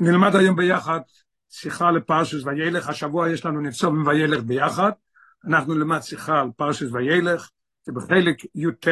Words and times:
נלמד 0.00 0.36
היום 0.36 0.56
ביחד 0.56 1.00
שיחה 1.50 1.90
לפרשת 1.90 2.44
וילך, 2.44 2.88
השבוע 2.88 3.30
יש 3.30 3.44
לנו 3.44 3.60
נצבים 3.60 4.06
וילך 4.06 4.42
ביחד, 4.42 4.90
אנחנו 5.46 5.74
נלמד 5.74 6.00
שיחה 6.00 6.40
על 6.40 6.48
פרשת 6.56 6.86
וילך, 6.92 7.50
זה 7.82 7.92
בחלק 7.92 8.44
י"ט, 8.44 8.88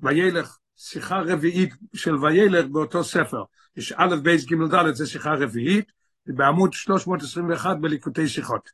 וילך, 0.00 0.58
שיחה 0.76 1.20
רביעית 1.20 1.74
של 1.94 2.16
וילך 2.16 2.66
באותו 2.66 3.04
ספר, 3.04 3.42
יש 3.76 3.92
א' 3.96 4.16
בייס 4.22 4.44
ג' 4.44 4.74
ד' 4.74 4.94
זה 4.94 5.06
שיחה 5.06 5.34
רביעית, 5.34 5.92
בעמוד 6.26 6.72
321 6.72 7.76
בליקוטי 7.80 8.28
שיחות. 8.28 8.70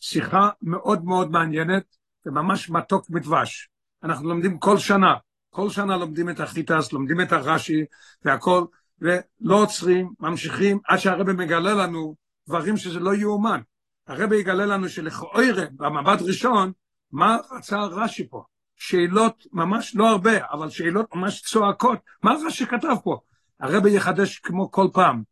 שיחה 0.00 0.48
מאוד 0.62 1.04
מאוד 1.04 1.30
מעניינת 1.30 1.96
וממש 2.26 2.70
מתוק 2.70 3.10
מדבש. 3.10 3.68
אנחנו 4.02 4.28
לומדים 4.28 4.58
כל 4.58 4.78
שנה, 4.78 5.14
כל 5.50 5.70
שנה 5.70 5.96
לומדים 5.96 6.30
את 6.30 6.40
החת"ת, 6.40 6.92
לומדים 6.92 7.20
את 7.20 7.32
הרש"י 7.32 7.84
והכל, 8.24 8.64
ולא 9.00 9.62
עוצרים, 9.62 10.12
ממשיכים, 10.20 10.78
עד 10.88 10.98
שהרבא 10.98 11.32
מגלה 11.32 11.74
לנו 11.74 12.14
דברים 12.48 12.76
שזה 12.76 13.00
לא 13.00 13.14
יאומן. 13.14 13.60
הרבא 14.06 14.34
יגלה 14.34 14.66
לנו 14.66 14.88
שלכאורה, 14.88 15.44
במבט 15.72 16.22
ראשון, 16.22 16.72
מה 17.12 17.36
רצה 17.50 17.80
רש"י 17.80 18.28
פה? 18.28 18.44
שאלות 18.76 19.46
ממש 19.52 19.96
לא 19.96 20.08
הרבה, 20.08 20.50
אבל 20.52 20.70
שאלות 20.70 21.14
ממש 21.14 21.42
צועקות. 21.42 21.98
מה 22.22 22.34
רש"י 22.46 22.66
כתב 22.66 22.94
פה? 23.04 23.20
הרבא 23.60 23.88
יחדש 23.88 24.38
כמו 24.38 24.70
כל 24.70 24.88
פעם. 24.92 25.22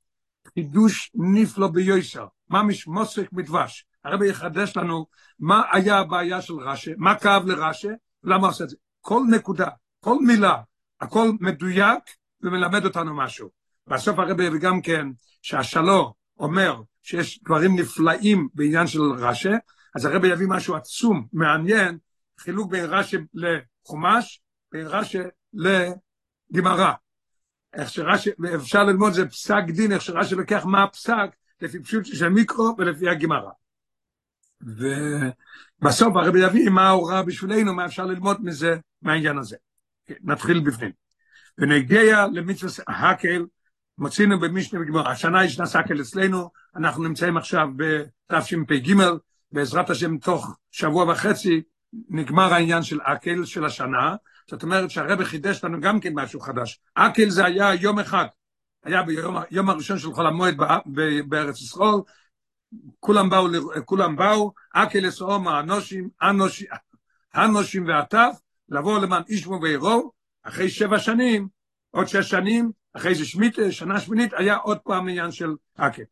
חידוש 0.55 1.11
נפלא 1.15 1.69
ביוסר, 1.69 2.27
ממש 2.51 2.87
מוסק 2.87 3.33
מדבש. 3.33 3.87
הרבא 4.05 4.25
יחדש 4.25 4.77
לנו 4.77 5.07
מה 5.39 5.63
היה 5.73 5.99
הבעיה 5.99 6.43
של 6.43 6.55
רש"י, 6.55 6.91
מה 6.97 7.19
כאב 7.19 7.47
לרש"י, 7.47 7.89
למה 8.25 8.47
עושה 8.47 8.65
את 8.65 8.69
זה. 8.69 8.77
כל 9.01 9.23
נקודה, 9.31 9.69
כל 10.01 10.19
מילה, 10.27 10.57
הכל 11.01 11.33
מדויק 11.41 12.03
ומלמד 12.43 12.85
אותנו 12.85 13.17
משהו. 13.17 13.51
בסוף 13.87 14.19
הרבי 14.19 14.49
וגם 14.49 14.81
כן, 14.81 15.07
שהשלו 15.43 16.15
אומר 16.39 16.83
שיש 17.03 17.43
דברים 17.45 17.79
נפלאים 17.79 18.49
בעניין 18.55 18.87
של 18.87 19.03
רש"י, 19.03 19.49
אז 19.95 20.05
הרבי 20.05 20.29
יביא 20.29 20.47
משהו 20.49 20.75
עצום, 20.75 21.27
מעניין, 21.33 21.99
חילוק 22.39 22.71
בין 22.71 22.85
רש"י 22.85 23.17
לחומש, 23.35 24.43
בין 24.73 24.87
רש"י 24.87 25.19
לגמרא. 25.53 26.93
איך 27.75 27.91
שרש"י, 27.91 28.31
אפשר 28.55 28.85
ללמוד 28.85 29.13
זה 29.13 29.29
פסק 29.29 29.63
דין, 29.69 29.93
איך 29.93 30.03
שרש"י 30.03 30.35
לוקח 30.35 30.65
מה 30.65 30.83
הפסק, 30.83 31.31
לפי 31.61 31.83
פשוט 31.83 32.05
של 32.05 32.29
מיקרו 32.29 32.75
ולפי 32.79 33.09
הגמרא. 33.09 33.51
ובסוף 34.61 36.17
הרבי 36.17 36.47
יביא 36.47 36.71
מה 36.71 36.89
ההוראה 36.89 37.23
בשבילנו, 37.23 37.75
מה 37.75 37.87
אפשר 37.87 38.07
ללמוד 38.07 38.45
מזה, 38.45 38.77
מהעניין 39.03 39.39
הזה. 39.39 39.57
נתחיל 40.23 40.61
בפנים. 40.61 41.02
ונגיע 41.59 42.27
למצווה 42.33 42.85
הקל, 42.89 43.47
מוצאינו 43.99 44.41
במשנה 44.41 44.81
וגמר, 44.81 45.09
השנה 45.09 45.45
יש 45.45 45.61
נס 45.61 45.77
הקל 45.77 46.01
אצלנו, 46.01 46.51
אנחנו 46.77 47.03
נמצאים 47.03 47.37
עכשיו 47.37 47.69
בתשפ"ג, 47.77 48.95
בעזרת 49.53 49.91
השם 49.91 50.19
תוך 50.19 50.57
שבוע 50.71 51.13
וחצי 51.13 51.63
נגמר 52.09 52.55
העניין 52.55 52.83
של 52.83 53.01
אקל 53.03 53.45
של 53.45 53.65
השנה, 53.65 54.17
זאת 54.51 54.63
אומרת 54.63 54.91
שהרבא 54.91 55.25
חידש 55.25 55.65
לנו 55.65 55.81
גם 55.81 56.01
כן 56.01 56.13
משהו 56.15 56.41
חדש. 56.41 56.81
אקל 56.95 57.31
זה 57.31 57.45
היה 57.45 57.75
יום 57.75 57.99
אחד, 57.99 58.27
היה 58.85 59.03
ביום 59.03 59.37
יום 59.51 59.71
הראשון 59.71 59.99
של 59.99 60.13
חול 60.13 60.27
המועד 60.27 60.57
בארץ 61.29 61.61
ישראל, 61.61 62.01
כולם 63.01 63.31
באו, 63.31 63.49
כולם 63.85 64.17
באו, 64.17 64.53
אקל 64.73 64.99
לסעום 64.99 65.49
האנושים, 65.49 66.09
אנושים, 66.23 66.67
הנושים 67.35 67.87
והטף, 67.87 68.37
לבוא 68.69 68.99
למען 68.99 69.23
אישמו 69.29 69.61
ועירו, 69.63 70.13
אחרי 70.43 70.69
שבע 70.69 70.99
שנים, 70.99 71.49
עוד 71.91 72.09
שש 72.09 72.31
שנים, 72.31 72.71
אחרי 72.97 73.15
זה 73.15 73.25
שמית, 73.25 73.57
שנה 73.71 74.01
שמינית, 74.01 74.33
היה 74.37 74.57
עוד 74.57 74.79
פעם 74.79 75.09
עניין 75.09 75.31
של 75.31 75.55
אקל. 75.77 76.03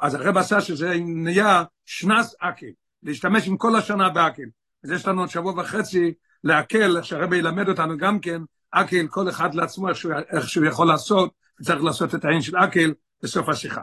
אז 0.00 0.14
הרב 0.14 0.36
עשה 0.36 0.60
שזה 0.60 0.94
נהיה 1.00 1.64
שנס 1.86 2.34
אקל, 2.40 2.66
להשתמש 3.02 3.48
עם 3.48 3.56
כל 3.56 3.76
השנה 3.76 4.08
באקל. 4.08 4.42
אז 4.84 4.90
יש 4.90 5.06
לנו 5.06 5.20
עוד 5.20 5.28
שבוע 5.28 5.52
וחצי 5.52 6.14
להקל, 6.44 6.96
איך 6.96 7.04
שהרב 7.04 7.32
ילמד 7.32 7.68
אותנו 7.68 7.96
גם 7.96 8.20
כן, 8.20 8.42
אקל, 8.70 9.06
כל 9.08 9.28
אחד 9.28 9.54
לעצמו, 9.54 9.88
איך 9.88 10.48
שהוא, 10.48 10.66
יכול 10.66 10.88
לעשות, 10.88 11.32
וצריך 11.60 11.84
לעשות 11.84 12.14
את 12.14 12.24
העין 12.24 12.42
של 12.42 12.56
אקל 12.56 12.94
בסוף 13.22 13.48
השיחה. 13.48 13.82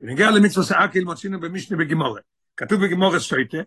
ונגיע 0.00 0.30
למצווה 0.30 0.84
אקל, 0.84 1.00
מוצאינו 1.00 1.40
במשנה 1.40 1.78
בגימורת. 1.78 2.22
כתוב 2.56 2.84
בגימורת 2.84 3.20
סויטה, 3.20 3.58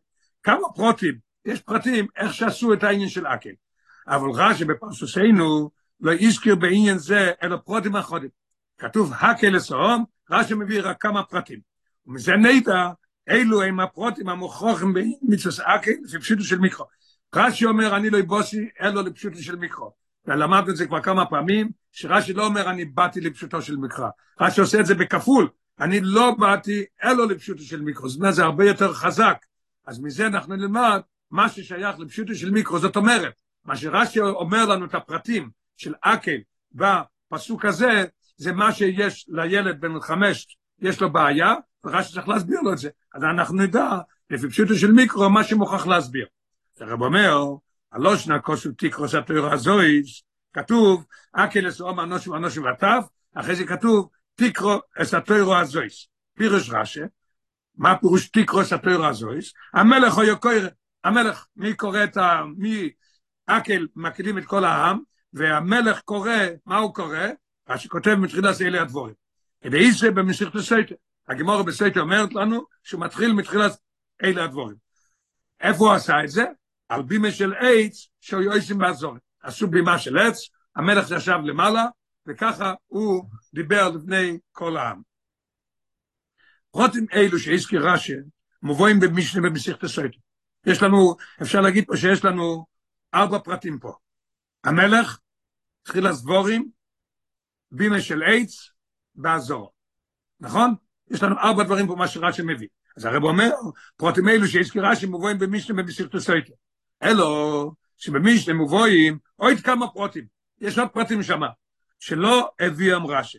כמה 0.44 0.74
פרוטים, 0.76 1.16
יש 1.46 1.62
פרטים 1.62 2.08
איך 2.18 2.34
שעשו 2.34 2.74
את 2.74 2.84
העניין 2.84 3.10
של 3.10 3.28
אקל. 3.28 3.50
אבל 4.08 4.30
רש"י 4.34 4.66
בפרשוסנו 4.66 5.70
לא 6.00 6.12
הזכיר 6.22 6.56
בעניין 6.56 6.98
זה 6.98 7.32
אלא 7.44 7.58
פרוטים 7.58 7.96
אחרים. 7.96 8.30
כתוב 8.78 9.14
הקל 9.20 9.50
לסהום, 9.50 10.06
רש"י 10.32 10.54
מביא 10.54 10.82
רק 10.84 11.02
כמה 11.02 11.24
פרטים. 11.24 11.60
ומזה 12.08 12.34
נדע 12.36 12.90
אילו 13.30 13.62
הם 13.62 13.80
הפרוטים 13.80 14.30
המוכרחים 14.30 14.94
במצווה 14.94 15.76
אקל 15.76 15.92
לפי 16.04 16.20
פשוטו 16.20 16.44
של 16.44 16.60
מיקרו. 16.60 16.86
רש"י 17.36 17.66
אומר 17.66 17.96
אני 17.96 18.10
לא 18.10 18.20
אבוסי 18.20 18.70
אלא 18.82 19.04
לפשוטו 19.04 19.38
של 19.38 19.56
מיקרו. 19.56 19.92
ולמדנו 20.26 20.72
את 20.72 20.76
זה 20.76 20.88
כבר 20.88 21.02
כמה 21.02 21.26
פעמים, 21.26 21.70
שרש"י 21.92 22.34
לא 22.34 22.46
אומר 22.46 22.70
אני 22.70 22.86
באתי 22.86 23.22
לפשוטו 23.22 23.62
של 23.62 23.78
מקרא. 23.78 24.10
רש"י 24.42 24.62
עושה 24.62 24.80
את 24.80 24.86
זה 24.86 24.96
בכפול, 24.96 25.50
אני 25.80 26.00
לא 26.02 26.32
באתי 26.40 26.86
אלא 27.04 27.28
לפשוטו 27.28 27.64
של 27.64 27.82
מיקרו. 27.82 28.10
זאת 28.10 28.20
אומרת 28.20 28.34
זה 28.34 28.44
הרבה 28.44 28.66
יותר 28.66 28.94
חזק. 28.94 29.38
אז 29.88 30.00
מזה 30.00 30.28
אנחנו 30.28 30.56
נלמד 30.56 31.02
מה 31.32 31.50
ששייך 31.50 32.00
לפשוטו 32.00 32.36
של 32.36 32.52
מיקרו. 32.52 32.80
זאת 32.80 32.96
אומרת, 32.96 33.34
מה 33.66 33.78
שרש"י 33.78 34.20
אומר 34.20 34.66
לנו 34.66 34.86
את 34.86 34.96
הפרטים 34.96 35.50
של 35.78 35.94
אקל 36.02 36.38
בפסוק 36.72 37.66
הזה, 37.66 38.06
זה 38.38 38.52
מה 38.52 38.72
שיש 38.72 39.26
לילד 39.30 39.82
בן 39.82 40.00
חמש, 40.02 40.58
יש 40.80 41.02
לו 41.02 41.14
בעיה, 41.14 41.56
ורש"י 41.84 42.14
צריך 42.14 42.28
להסביר 42.28 42.62
לו 42.62 42.74
את 42.74 42.78
זה. 42.78 42.90
אז 43.14 43.24
אנחנו 43.24 43.58
נדע, 43.58 43.90
לפי 44.30 44.50
פשוטו 44.50 44.76
של 44.76 44.92
מיקרו, 44.92 45.30
מה 45.30 45.44
שמוכרח 45.44 45.88
להסביר. 45.88 46.26
הרב 46.80 47.02
אומר, 47.02 47.38
הלושנה 47.92 48.40
כוסו 48.40 48.72
תיקרו 48.72 49.08
סתוירו 49.08 49.48
הזויס, 49.48 50.24
כתוב, 50.54 51.06
אקל 51.34 51.70
אסאום 51.70 52.00
אנושי 52.00 52.30
ואנושי 52.30 52.60
וטף, 52.60 53.06
אחרי 53.36 53.56
זה 53.56 53.66
כתוב, 53.66 54.10
תיקרו 54.36 54.80
סתוירו 55.04 55.56
הזויס. 55.56 56.08
פירוש 56.38 56.70
רש"י, 56.70 57.00
מה 57.78 57.98
פירוש 57.98 58.30
תיקרו 58.30 58.64
סתוירו 58.66 59.06
הזויס? 59.06 59.54
המלך 59.74 60.18
או 60.18 60.24
יוקויר, 60.24 60.70
המלך, 61.04 61.46
מי 61.56 61.74
קורא 61.74 62.04
את 62.04 62.18
ה... 62.18 62.42
מי 62.58 62.90
אקל 63.46 63.88
מקדים 63.96 64.38
את 64.38 64.46
כל 64.46 64.66
העם, 64.66 65.00
והמלך 65.34 66.02
קורא, 66.02 66.32
מה 66.66 66.78
הוא 66.78 66.94
קורא? 66.94 67.28
מה 67.70 67.78
שכותב 67.78 68.16
מתחילת 68.16 68.62
אלה 68.62 68.82
הדבורים. 68.82 69.14
זה 70.00 70.12
במסכת 70.12 70.56
הסייטר. 70.56 70.96
הגמורה 71.28 71.64
בסייטר 71.64 72.02
אומרת 72.02 72.34
לנו 72.34 72.66
שהוא 72.84 73.02
מתחיל 73.02 73.34
מתחילת 73.34 73.72
אלה 74.24 74.44
הדברים. 74.44 74.76
איפה 75.62 75.86
הוא 75.86 75.94
עשה 75.94 76.24
את 76.24 76.30
זה? 76.30 76.44
על 76.90 77.02
בימה 77.02 77.32
של 77.32 77.54
עץ 77.54 78.08
שהיו 78.22 78.42
עושים 78.42 78.78
בעזרה. 78.78 79.16
עשו 79.44 79.68
בימה 79.68 80.00
של 80.00 80.18
עץ, 80.18 80.50
המלך 80.76 81.12
ישב 81.12 81.38
למעלה, 81.44 81.86
וככה 82.28 82.74
הוא 82.88 83.26
דיבר 83.54 83.90
לפני 83.90 84.40
כל 84.52 84.78
העם. 84.78 85.02
פרטים 86.72 87.06
אלו 87.14 87.40
שהזכיר 87.40 87.90
רש"י, 87.90 88.14
מובאים 88.62 89.00
במשנה 89.00 89.42
במסכת 89.42 89.84
סוטה. 89.84 90.18
יש 90.66 90.84
לנו, 90.84 91.16
אפשר 91.42 91.62
להגיד 91.62 91.86
פה 91.88 91.98
שיש 91.98 92.26
לנו 92.26 92.66
ארבע 93.14 93.40
פרטים 93.40 93.80
פה. 93.80 93.94
המלך, 94.64 95.20
תחילת 95.84 96.14
הדברים, 96.14 96.70
בימה 97.72 98.02
של 98.02 98.24
עץ, 98.24 98.70
בעזרה. 99.16 99.72
נכון? 100.40 100.74
יש 101.12 101.24
לנו 101.24 101.36
ארבע 101.40 101.64
דברים 101.64 101.88
פה 101.88 101.96
מה 101.96 102.08
שרש"י 102.08 102.42
מביא. 102.42 102.68
אז 102.98 103.06
הרב 103.06 103.24
אומר, 103.24 103.50
פרטים 103.98 104.30
אלו 104.30 104.48
שהזכיר 104.48 104.86
רש"י 104.86 105.06
מובאים 105.06 105.40
במשנה 105.40 105.84
במסכת 105.84 106.16
סוטה. 106.16 106.54
אלו, 107.04 107.72
שבמשנה 107.98 108.54
מובאים 108.54 109.18
עוד 109.36 109.58
כמה 109.64 109.88
פרטים. 109.88 110.26
יש 110.62 110.78
עוד 110.78 110.90
פרטים 110.90 111.24
שמה, 111.24 111.48
שלא 112.00 112.52
הביאם 112.60 113.06
רש"י. 113.06 113.38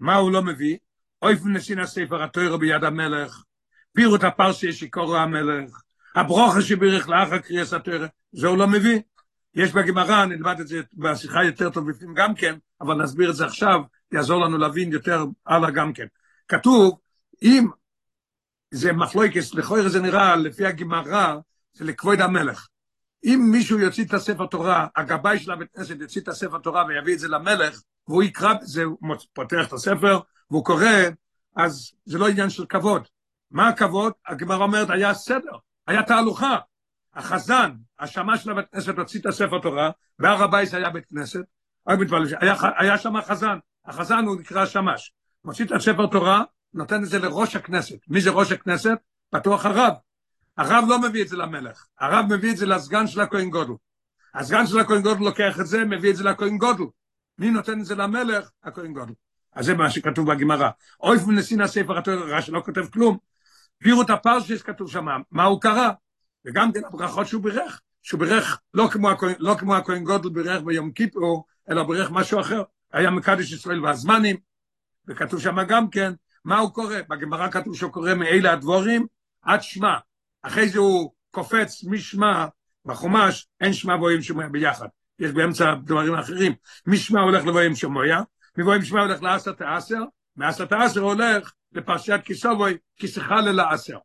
מה 0.00 0.16
הוא 0.16 0.32
לא 0.32 0.42
מביא? 0.42 0.76
אופן 1.22 1.52
נתינת 1.52 1.78
ספר 1.78 2.22
התורה 2.22 2.58
ביד 2.58 2.84
המלך, 2.84 3.42
פירוט 3.92 4.24
הפרשיות 4.24 4.72
שיקרא 4.72 5.16
המלך, 5.16 5.82
הברכות 6.14 6.62
שבירך 6.62 7.08
לאחר 7.08 7.38
קריאת 7.38 7.72
התורה, 7.72 8.06
זה 8.34 8.46
הוא 8.46 8.58
לא 8.58 8.66
מביא. 8.66 9.00
יש 9.54 9.72
בגמרא, 9.72 10.24
נלמד 10.24 10.60
את 10.60 10.68
זה 10.68 10.80
בשיחה 10.94 11.44
יותר 11.44 11.70
טוב 11.70 11.90
בפנים 11.90 12.14
גם 12.14 12.34
כן, 12.34 12.54
אבל 12.80 13.02
נסביר 13.02 13.30
את 13.30 13.36
זה 13.36 13.46
עכשיו, 13.46 13.80
יעזור 14.12 14.44
לנו 14.44 14.58
להבין 14.58 14.92
יותר 14.92 15.24
הלאה 15.46 15.70
גם 15.70 15.92
כן. 15.92 16.06
כתוב, 16.48 16.98
אם 17.42 17.68
זה 18.70 18.92
מחלוקס, 18.92 19.54
לכאורה 19.54 19.88
זה 19.88 20.00
נראה, 20.00 20.36
לפי 20.36 20.66
הגמרא, 20.66 21.36
זה 21.72 21.84
לכבוד 21.84 22.20
המלך. 22.20 22.68
אם 23.24 23.48
מישהו 23.52 23.78
יוציא 23.78 24.04
את 24.04 24.14
הספר 24.14 24.46
תורה, 24.46 24.86
הגבאי 24.96 25.38
של 25.38 25.50
הבית 25.50 25.68
כנסת 25.74 25.96
יוציא 26.00 26.20
את 26.20 26.28
הספר 26.28 26.58
תורה 26.58 26.84
ויביא 26.88 27.14
את 27.14 27.18
זה 27.18 27.28
למלך, 27.28 27.80
והוא 28.08 28.22
יקרא 28.22 28.54
הוא 28.84 29.16
פותח 29.32 29.68
את 29.68 29.72
הספר, 29.72 30.18
והוא 30.50 30.64
קורא, 30.64 30.86
אז 31.56 31.92
זה 32.04 32.18
לא 32.18 32.28
עניין 32.28 32.50
של 32.50 32.66
כבוד. 32.66 33.02
מה 33.50 33.68
הכבוד? 33.68 34.12
הגמרא 34.26 34.64
אומרת, 34.64 34.90
היה 34.90 35.14
סדר, 35.14 35.56
היה 35.86 36.02
תהלוכה. 36.02 36.58
החזן, 37.14 37.70
השמש 38.00 38.44
של 38.44 38.50
הבית 38.50 38.66
כנסת 38.72 38.98
הוציא 38.98 39.20
את 39.20 39.26
הספר 39.26 39.58
תורה, 39.58 39.90
בהר 40.18 40.42
הבית 40.42 40.74
היה 40.74 40.90
בית 40.90 41.04
כנסת, 41.06 41.40
היה, 42.40 42.54
היה 42.78 42.98
שם 42.98 43.20
חזן, 43.20 43.58
החזן 43.86 44.24
הוא 44.24 44.40
נקרא 44.40 44.66
שמש, 44.66 45.12
מוציא 45.44 45.64
את 45.64 45.72
הספר 45.72 46.06
תורה, 46.06 46.42
נותן 46.74 47.02
את 47.02 47.08
זה 47.08 47.18
לראש 47.18 47.56
הכנסת. 47.56 47.98
מי 48.08 48.20
זה 48.20 48.30
ראש 48.30 48.52
הכנסת? 48.52 48.98
בטוח 49.32 49.66
הרב. 49.66 49.92
הרב 50.56 50.84
לא 50.88 51.00
מביא 51.00 51.22
את 51.22 51.28
זה 51.28 51.36
למלך, 51.36 51.86
הרב 52.00 52.26
מביא 52.30 52.52
את 52.52 52.56
זה 52.56 52.66
לסגן 52.66 53.06
של 53.06 53.20
הכהן 53.20 53.50
גודל. 53.50 53.72
הסגן 54.34 54.66
של 54.66 54.78
הכהן 54.78 55.02
גודל 55.02 55.24
לוקח 55.24 55.60
את 55.60 55.66
זה, 55.66 55.84
מביא 55.84 56.10
את 56.10 56.16
זה 56.16 56.24
לכהן 56.24 56.58
גודל. 56.58 56.84
מי 57.38 57.50
נותן 57.50 57.80
את 57.80 57.84
זה 57.84 57.94
למלך? 57.94 58.50
הכהן 58.64 58.92
גודל. 58.92 59.12
אז 59.52 59.64
זה 59.64 59.74
מה 59.74 59.90
שכתוב 59.90 60.32
בגמרא. 60.32 60.70
אוי 61.00 61.18
מנסין 61.26 61.60
הספר 61.60 61.98
התורה, 61.98 62.16
רש"י 62.16 62.52
לא 62.52 62.62
כותב 62.64 62.86
כלום. 62.92 63.18
הביאו 63.80 64.02
את 64.02 64.10
הפרשס 64.10 64.62
כתוב 64.62 64.90
שם, 64.90 65.06
מה 65.30 65.44
הוא 65.44 65.60
קרא? 65.60 65.90
וגם 66.46 66.72
כן 66.72 66.80
הברכות 66.84 67.26
שהוא 67.26 67.42
בירך, 67.42 67.80
שהוא 68.02 68.20
בירך 68.20 68.60
לא 68.74 68.88
כמו, 68.92 69.10
לא 69.38 69.54
כמו 69.58 69.76
הכהן 69.76 70.04
גודל 70.04 70.28
בירך 70.28 70.62
ביום 70.62 70.92
כיפור, 70.92 71.44
אלא 71.70 71.82
בירך 71.82 72.10
משהו 72.10 72.40
אחר. 72.40 72.62
היה 72.92 73.10
מקדש 73.10 73.52
ישראל 73.52 73.84
והזמנים, 73.84 74.36
וכתוב 75.08 75.40
שם 75.40 75.56
גם 75.68 75.90
כן, 75.90 76.12
מה 76.44 76.58
הוא 76.58 76.70
קורא? 76.70 76.96
בגמרא 77.08 77.50
כתוב 77.50 77.76
שהוא 77.76 77.92
קורא 77.92 78.14
מאלה 78.14 78.52
הדבורים 78.52 79.06
עד 79.42 79.62
שמע. 79.62 79.94
אחרי 80.42 80.68
זה 80.68 80.78
הוא 80.78 81.12
קופץ 81.30 81.84
משמע, 81.84 82.46
בחומש 82.84 83.48
אין 83.60 83.72
שמע 83.72 83.96
ואוהים 83.96 84.22
שמוע 84.22 84.48
ביחד. 84.48 84.86
יש 85.18 85.30
באמצע 85.30 85.74
דברים 85.74 86.14
אחרים. 86.14 86.52
משמע 86.86 87.20
הולך 87.20 87.46
לבואים 87.46 87.74
שמוע, 87.74 88.04
מבואים 88.58 88.82
שמוע 88.82 89.00
הולך 89.00 89.22
לעשת 89.22 89.60
העשר, 89.60 90.02
מעשת 90.36 90.72
העשר 90.72 91.00
הולך 91.00 91.52
לפרשיית 91.72 92.24
כיסובוי, 92.24 92.76
כיסחה 92.96 93.40
ללעשר. 93.40 93.98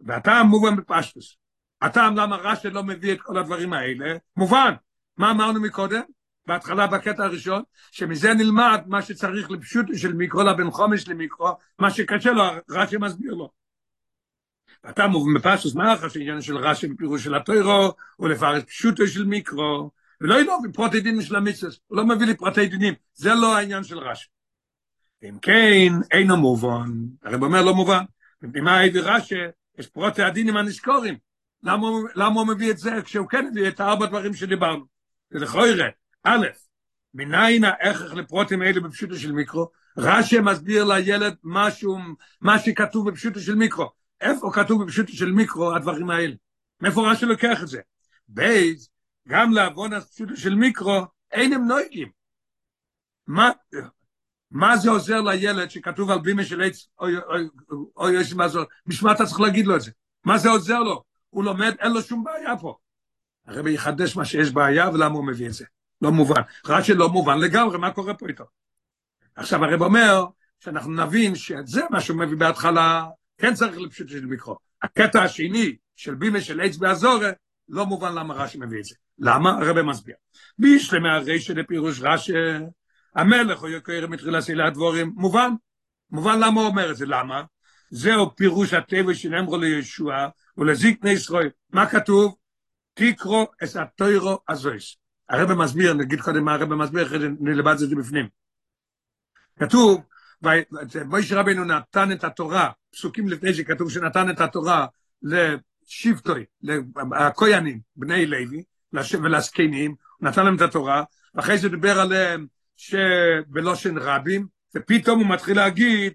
והטעם 0.00 0.46
מובן 0.46 0.76
בפשטוס. 0.76 1.36
הטעם 1.82 2.16
למה 2.16 2.36
רש"י 2.36 2.70
לא 2.70 2.82
מביא 2.82 3.12
את 3.12 3.20
כל 3.20 3.38
הדברים 3.38 3.72
האלה, 3.72 4.16
מובן. 4.36 4.74
מה 5.16 5.30
אמרנו 5.30 5.60
מקודם? 5.60 6.02
בהתחלה 6.46 6.86
בקטע 6.86 7.24
הראשון, 7.24 7.62
שמזה 7.90 8.34
נלמד 8.34 8.82
מה 8.86 9.02
שצריך 9.02 9.50
לפשוט 9.50 9.86
של 9.96 10.12
מיקרו 10.12 10.42
לבן 10.42 10.70
חומש 10.70 11.08
למיקרו, 11.08 11.56
מה 11.78 11.90
שקשה 11.90 12.30
לו, 12.30 12.44
רש"י 12.70 12.96
מסביר 12.96 13.34
לו. 13.34 13.50
אתה 14.90 15.06
מובן 15.06 15.34
בפשטוס, 15.34 15.74
מה 15.74 15.94
אחר 15.94 16.08
שעניין 16.08 16.40
של 16.40 16.56
רש"י 16.56 16.88
בפירוש 16.88 17.24
של 17.24 17.34
הטוירו, 17.34 17.92
הוא 18.16 18.28
לפרש 18.28 18.62
פשוטו 18.62 19.06
של 19.06 19.24
מיקרו, 19.24 19.90
ולא 20.20 20.40
ילוב 20.40 20.68
בפרוטי 20.68 21.00
דינים 21.00 21.22
של 21.22 21.36
המצווה, 21.36 21.72
הוא 21.86 21.98
לא 21.98 22.06
מביא 22.06 22.26
לי 22.26 22.36
פרוטי 22.36 22.66
דינים, 22.66 22.94
זה 23.14 23.34
לא 23.34 23.56
העניין 23.56 23.84
של 23.84 23.98
רש"י. 23.98 24.28
אם 25.22 25.38
כן, 25.42 25.92
אינו 26.10 26.36
מובן, 26.36 26.90
הרב 27.22 27.42
אומר 27.42 27.62
לא 27.62 27.74
מובן, 27.74 28.04
במה 28.42 28.80
הביא 28.80 29.00
רש"י, 29.00 29.34
יש 29.78 29.86
פרוטי 29.86 30.22
הדינים 30.22 30.56
הנזכורים, 30.56 31.18
למה, 31.62 31.86
למה 32.14 32.40
הוא 32.40 32.48
מביא 32.48 32.70
את 32.70 32.78
זה 32.78 32.90
כשהוא 33.04 33.28
כן 33.28 33.46
הביא 33.46 33.68
את 33.68 33.80
הארבע 33.80 34.06
דברים 34.06 34.34
שדיברנו? 34.34 34.84
זה 35.30 35.38
לכוירה, 35.38 35.88
א', 36.24 36.46
מניין 37.14 37.64
ההכרח 37.64 38.12
לפרוטים 38.12 38.62
האלה 38.62 38.80
בפשוטו 38.80 39.16
של 39.16 39.32
מיקרו? 39.32 39.70
רש"י 39.98 40.40
מסביר 40.40 40.84
לילד 40.84 41.36
משהו, 41.44 41.98
מה 42.40 42.58
שכתוב 42.58 43.10
בפשוטו 43.10 43.40
של 43.40 43.54
מיקרו. 43.54 43.90
איפה 44.20 44.50
כתוב 44.54 44.84
בפשוטו 44.84 45.12
של 45.12 45.32
מיקרו 45.32 45.74
הדברים 45.74 46.10
האלה? 46.10 46.34
מאיפה 46.80 47.10
רש"י 47.10 47.26
לוקח 47.26 47.62
את 47.62 47.68
זה? 47.68 47.80
בייז, 48.28 48.88
גם 49.28 49.52
לעוון 49.52 49.92
הפשוטו 49.92 50.36
של 50.36 50.54
מיקרו, 50.54 51.06
אין 51.32 51.52
הם 51.52 51.66
נויגים. 51.66 52.08
מה, 53.26 53.50
מה 54.54 54.76
זה 54.76 54.90
עוזר 54.90 55.20
לילד 55.20 55.70
שכתוב 55.70 56.10
על 56.10 56.18
בימה 56.18 56.44
של 56.44 56.62
עץ, 56.62 56.88
אוי 57.00 57.16
אוי 57.16 57.48
אוי 57.70 58.16
אוי 58.16 58.24
מה 58.36 58.48
זה, 58.48 58.58
בשביל 58.86 59.12
אתה 59.12 59.26
צריך 59.26 59.40
להגיד 59.40 59.66
לו 59.66 59.76
את 59.76 59.80
זה? 59.80 59.90
מה 60.24 60.38
זה 60.38 60.50
עוזר 60.50 60.78
לו? 60.78 61.02
הוא 61.30 61.44
לומד, 61.44 61.74
אין 61.78 61.92
לו 61.92 62.02
שום 62.02 62.24
בעיה 62.24 62.56
פה. 62.56 62.76
הרבי 63.46 63.72
יחדש 63.72 64.16
מה 64.16 64.24
שיש 64.24 64.50
בעיה 64.50 64.90
ולמה 64.90 65.14
הוא 65.14 65.26
מביא 65.26 65.46
את 65.46 65.52
זה. 65.52 65.64
לא 66.02 66.12
מובן. 66.12 66.40
רש"י 66.66 66.94
לא 66.94 67.08
מובן 67.08 67.38
לגמרי, 67.38 67.78
מה 67.78 67.90
קורה 67.90 68.14
פה 68.14 68.28
איתו? 68.28 68.44
עכשיו 69.36 69.64
הרב 69.64 69.82
אומר 69.82 70.24
שאנחנו 70.60 70.92
נבין 70.92 71.34
שאת 71.34 71.66
זה 71.66 71.82
מה 71.90 72.00
שהוא 72.00 72.18
מביא 72.18 72.36
בהתחלה, 72.36 73.06
כן 73.38 73.54
צריך 73.54 73.78
לפשוט 73.78 74.08
של 74.08 74.26
מיקרו. 74.26 74.56
הקטע 74.82 75.22
השני 75.22 75.76
של 75.96 76.14
בימה 76.14 76.40
של 76.40 76.60
עץ 76.60 76.76
באזורה, 76.76 77.30
לא 77.68 77.86
מובן 77.86 78.14
למה 78.14 78.34
רש"י 78.34 78.58
מביא 78.58 78.78
את 78.78 78.84
זה. 78.84 78.94
למה? 79.18 79.50
הרב 79.50 79.82
מסביר. 79.82 80.14
בישלמי 80.58 81.08
הרשע 81.08 81.54
לפירוש 81.54 82.00
רש"י, 82.02 82.32
המלך 83.14 83.60
הוא 83.60 83.68
יקר 83.68 84.06
מתחיל 84.06 84.30
לעשות 84.30 84.56
הדבורים, 84.66 85.12
מובן. 85.16 85.50
מובן 86.10 86.40
למה 86.40 86.60
הוא 86.60 86.68
אומר 86.68 86.90
את 86.90 86.96
זה, 86.96 87.06
למה? 87.06 87.42
זהו 87.90 88.36
פירוש 88.36 88.74
הטבע 88.74 89.14
שנאמרו 89.14 89.56
לישוע 89.56 90.28
ולזקני 90.58 91.10
ישראל. 91.10 91.50
מה 91.72 91.86
כתוב? 91.86 92.36
תקרו 92.94 93.46
את 93.62 93.76
התוירו 93.76 94.38
הזויס. 94.48 94.96
הרב 95.28 95.52
מסביר, 95.52 95.94
נגיד 95.94 96.20
קודם 96.20 96.44
מה 96.44 96.54
הרב 96.54 96.74
מסביר, 96.74 97.06
אחרי 97.06 97.18
זה 97.18 97.28
נלבד 97.40 97.72
את 97.72 97.78
זה 97.78 97.96
בפנים. 97.96 98.28
כתוב, 99.58 100.02
מוישה 101.04 101.40
רבינו 101.40 101.64
נתן 101.64 102.12
את 102.12 102.24
התורה, 102.24 102.70
פסוקים 102.92 103.28
לפני 103.28 103.54
שכתוב 103.54 103.90
שנתן 103.90 104.30
את 104.30 104.40
התורה 104.40 104.86
לשבטוי, 105.22 106.44
לכוינים, 106.62 107.80
בני 107.96 108.26
לוי, 108.26 108.62
ולזקנים, 109.22 109.94
נתן 110.20 110.44
להם 110.44 110.56
את 110.56 110.60
התורה, 110.60 111.04
ואחרי 111.34 111.58
זה 111.58 111.68
דיבר 111.68 112.00
עליהם 112.00 112.46
שבלושן 112.76 113.98
רבים, 113.98 114.46
ופתאום 114.76 115.20
הוא 115.20 115.28
מתחיל 115.28 115.56
להגיד, 115.56 116.12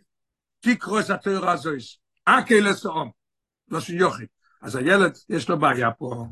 תקרו 0.60 1.00
את 1.00 1.10
התורה 1.10 1.52
הזויס, 1.52 1.98
אקי 2.26 2.62
לסעום, 2.62 3.12
לושן 3.68 3.98
יוכי. 3.98 4.24
אז 4.62 4.76
הילד, 4.76 5.18
יש 5.30 5.50
לו 5.50 5.60
בעיה 5.60 5.92
פה. 5.92 6.26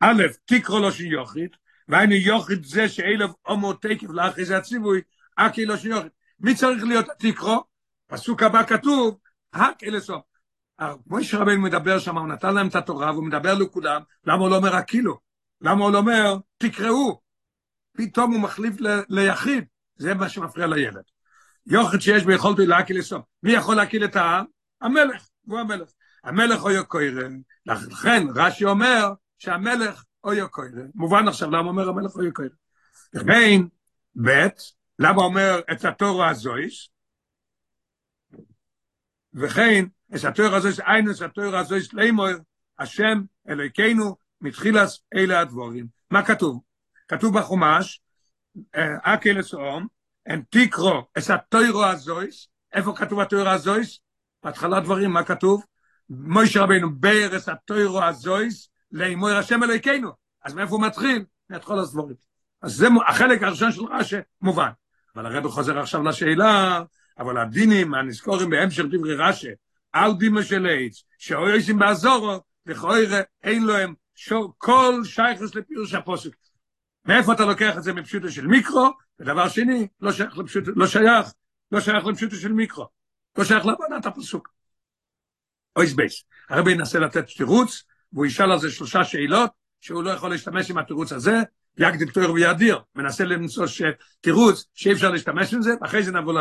א', 0.00 0.22
תקרו 0.44 0.78
לושן 0.78 1.06
יוכית, 1.06 1.56
והיינו 1.88 2.14
יוכית 2.14 2.64
זה 2.64 2.88
שאלף 2.88 3.30
עומו 3.42 3.72
תקף 3.72 4.08
לאחרי 4.08 4.44
זה 4.44 4.56
הציווי, 4.56 5.00
אקי 5.36 5.64
לושן 5.64 5.88
יוכית. 5.88 6.12
מי 6.40 6.54
צריך 6.54 6.84
להיות 6.84 7.06
תקרו? 7.18 7.64
פסוק 8.06 8.42
הבא 8.42 8.62
כתוב, 8.62 9.18
אקי 9.52 9.90
לסעום. 9.90 10.20
מויש 11.06 11.34
רבנו 11.34 11.62
מדבר 11.62 11.98
שם, 11.98 12.18
הוא 12.18 12.28
נתן 12.28 12.54
להם 12.54 12.68
את 12.68 12.74
התורה, 12.74 13.12
והוא 13.12 13.24
מדבר 13.24 13.54
לכולם, 13.54 14.02
למה 14.24 14.42
הוא 14.42 14.50
לא 14.50 14.56
אומר 14.56 14.76
הקילו? 14.76 15.18
למה 15.60 15.84
הוא 15.84 15.92
לא 15.92 15.98
אומר, 15.98 16.36
תקראו? 16.58 17.20
פתאום 17.96 18.32
הוא 18.32 18.40
מחליף 18.40 18.74
ליחיד, 19.08 19.64
זה 19.96 20.14
מה 20.14 20.28
שמפריע 20.28 20.66
לילד. 20.66 21.02
יוכד 21.66 21.98
שיש 21.98 22.24
ביכולתו 22.24 22.62
להקיל 22.62 22.98
לסוף. 22.98 23.22
מי 23.42 23.52
יכול 23.52 23.76
להקיל 23.76 24.04
את 24.04 24.16
העם? 24.16 24.44
המלך, 24.80 25.28
הוא 25.46 25.58
המלך. 25.58 25.88
המלך 26.24 26.62
אויו 26.62 26.86
קוירן, 26.86 27.40
לכן 27.66 28.26
רש"י 28.34 28.64
אומר 28.64 29.12
שהמלך 29.38 30.04
אויו 30.24 30.50
קוירן. 30.50 30.88
מובן 30.94 31.28
עכשיו 31.28 31.50
למה 31.50 31.68
אומר 31.68 31.88
המלך 31.88 32.14
אויו 32.14 32.32
קוירן. 32.32 32.54
לכן, 33.14 33.60
ב', 34.22 34.48
למה 34.98 35.22
אומר 35.22 35.60
את 35.72 35.84
התורה 35.84 36.30
הזויס? 36.30 36.88
וכן, 39.34 39.84
את 40.14 40.24
התורה 40.24 40.56
הזויס, 40.56 40.80
אין 40.80 41.10
את 41.10 41.22
התורה 41.22 41.58
הזויס 41.58 41.92
לאמור, 41.92 42.26
השם 42.78 43.22
אלוהיכנו 43.48 44.16
מתחילס 44.40 45.02
אלה 45.14 45.40
הדבורים. 45.40 45.86
מה 46.10 46.26
כתוב? 46.26 46.60
כתוב 47.08 47.38
בחומש, 47.38 48.00
אקל 49.02 49.40
אסאום, 49.40 49.86
en 50.28 50.36
תקרו 50.50 51.06
את 51.18 51.30
התוירו 51.30 51.84
הזויס, 51.84 52.48
איפה 52.72 52.92
כתוב 52.96 53.20
התוירו 53.20 53.48
הזויס? 53.48 54.00
בהתחלה 54.42 54.80
דברים, 54.80 55.10
מה 55.10 55.24
כתוב? 55.24 55.64
מוישה 56.08 56.62
רבינו 56.62 56.94
בייר 56.94 57.36
את 57.36 57.48
התוירו 57.48 58.02
הזויס, 58.02 58.68
לאמור 58.92 59.30
השם 59.30 59.62
אלוהיכנו. 59.62 60.10
אז 60.44 60.54
מאיפה 60.54 60.74
הוא 60.74 60.82
מתחיל? 60.82 61.24
מהתחול 61.50 61.78
הסבורית. 61.78 62.26
אז 62.62 62.72
זה 62.72 62.88
החלק 63.08 63.42
הראשון 63.42 63.72
של 63.72 63.84
רש"י 63.84 64.16
מובן. 64.42 64.70
אבל 65.16 65.26
הרב 65.26 65.48
חוזר 65.48 65.78
עכשיו 65.78 66.02
לשאלה, 66.02 66.82
אבל 67.18 67.38
הדינים 67.38 67.94
הנזכורים 67.94 68.50
בהמשך 68.50 68.84
דברי 68.90 69.16
רש"י, 69.16 69.50
על 69.92 70.14
דימה 70.14 70.42
של 70.42 70.66
עץ, 70.70 71.04
שאויסים 71.18 71.78
באזורו, 71.78 72.40
לכאורה 72.66 72.98
אין 73.42 73.64
להם 73.64 73.94
כל 74.58 75.00
שייכס 75.04 75.54
לפירוש 75.54 75.94
הפוסק. 75.94 76.30
מאיפה 77.06 77.32
אתה 77.32 77.44
לוקח 77.44 77.76
את 77.76 77.82
זה 77.82 77.92
מפשוטו 77.92 78.30
של 78.30 78.46
מיקרו? 78.46 78.90
ודבר 79.20 79.48
שני, 79.48 79.88
לא 80.00 80.12
שייך 80.12 80.38
לפשוטו, 80.38 80.70
לא 80.76 80.86
שייך, 80.86 81.32
לא 81.72 81.80
שייך 81.80 82.04
לפשוטו 82.04 82.36
של 82.36 82.52
מיקרו. 82.52 82.88
לא 83.38 83.44
שייך 83.44 83.66
להבנת 83.66 84.06
הפסוק. 84.06 84.48
אוי 85.76 85.86
סבייס. 85.86 86.24
הרבי 86.50 86.72
ינסה 86.72 86.98
לתת 86.98 87.26
תירוץ, 87.36 87.84
והוא 88.12 88.26
ישאל 88.26 88.52
על 88.52 88.58
זה 88.58 88.70
שלושה 88.70 89.04
שאלות, 89.04 89.50
שהוא 89.80 90.02
לא 90.02 90.10
יכול 90.10 90.30
להשתמש 90.30 90.70
עם 90.70 90.78
התירוץ 90.78 91.12
הזה, 91.12 91.42
יקדים 91.78 92.08
תואר 92.08 92.32
ויאדיר, 92.32 92.78
מנסה 92.94 93.24
למצוא 93.24 93.66
תירוץ 94.20 94.64
שאי 94.74 94.92
אפשר 94.92 95.10
להשתמש 95.10 95.54
עם 95.54 95.62
זה, 95.62 95.70
ואחרי 95.80 96.02
זה 96.02 96.12
נבוא 96.12 96.40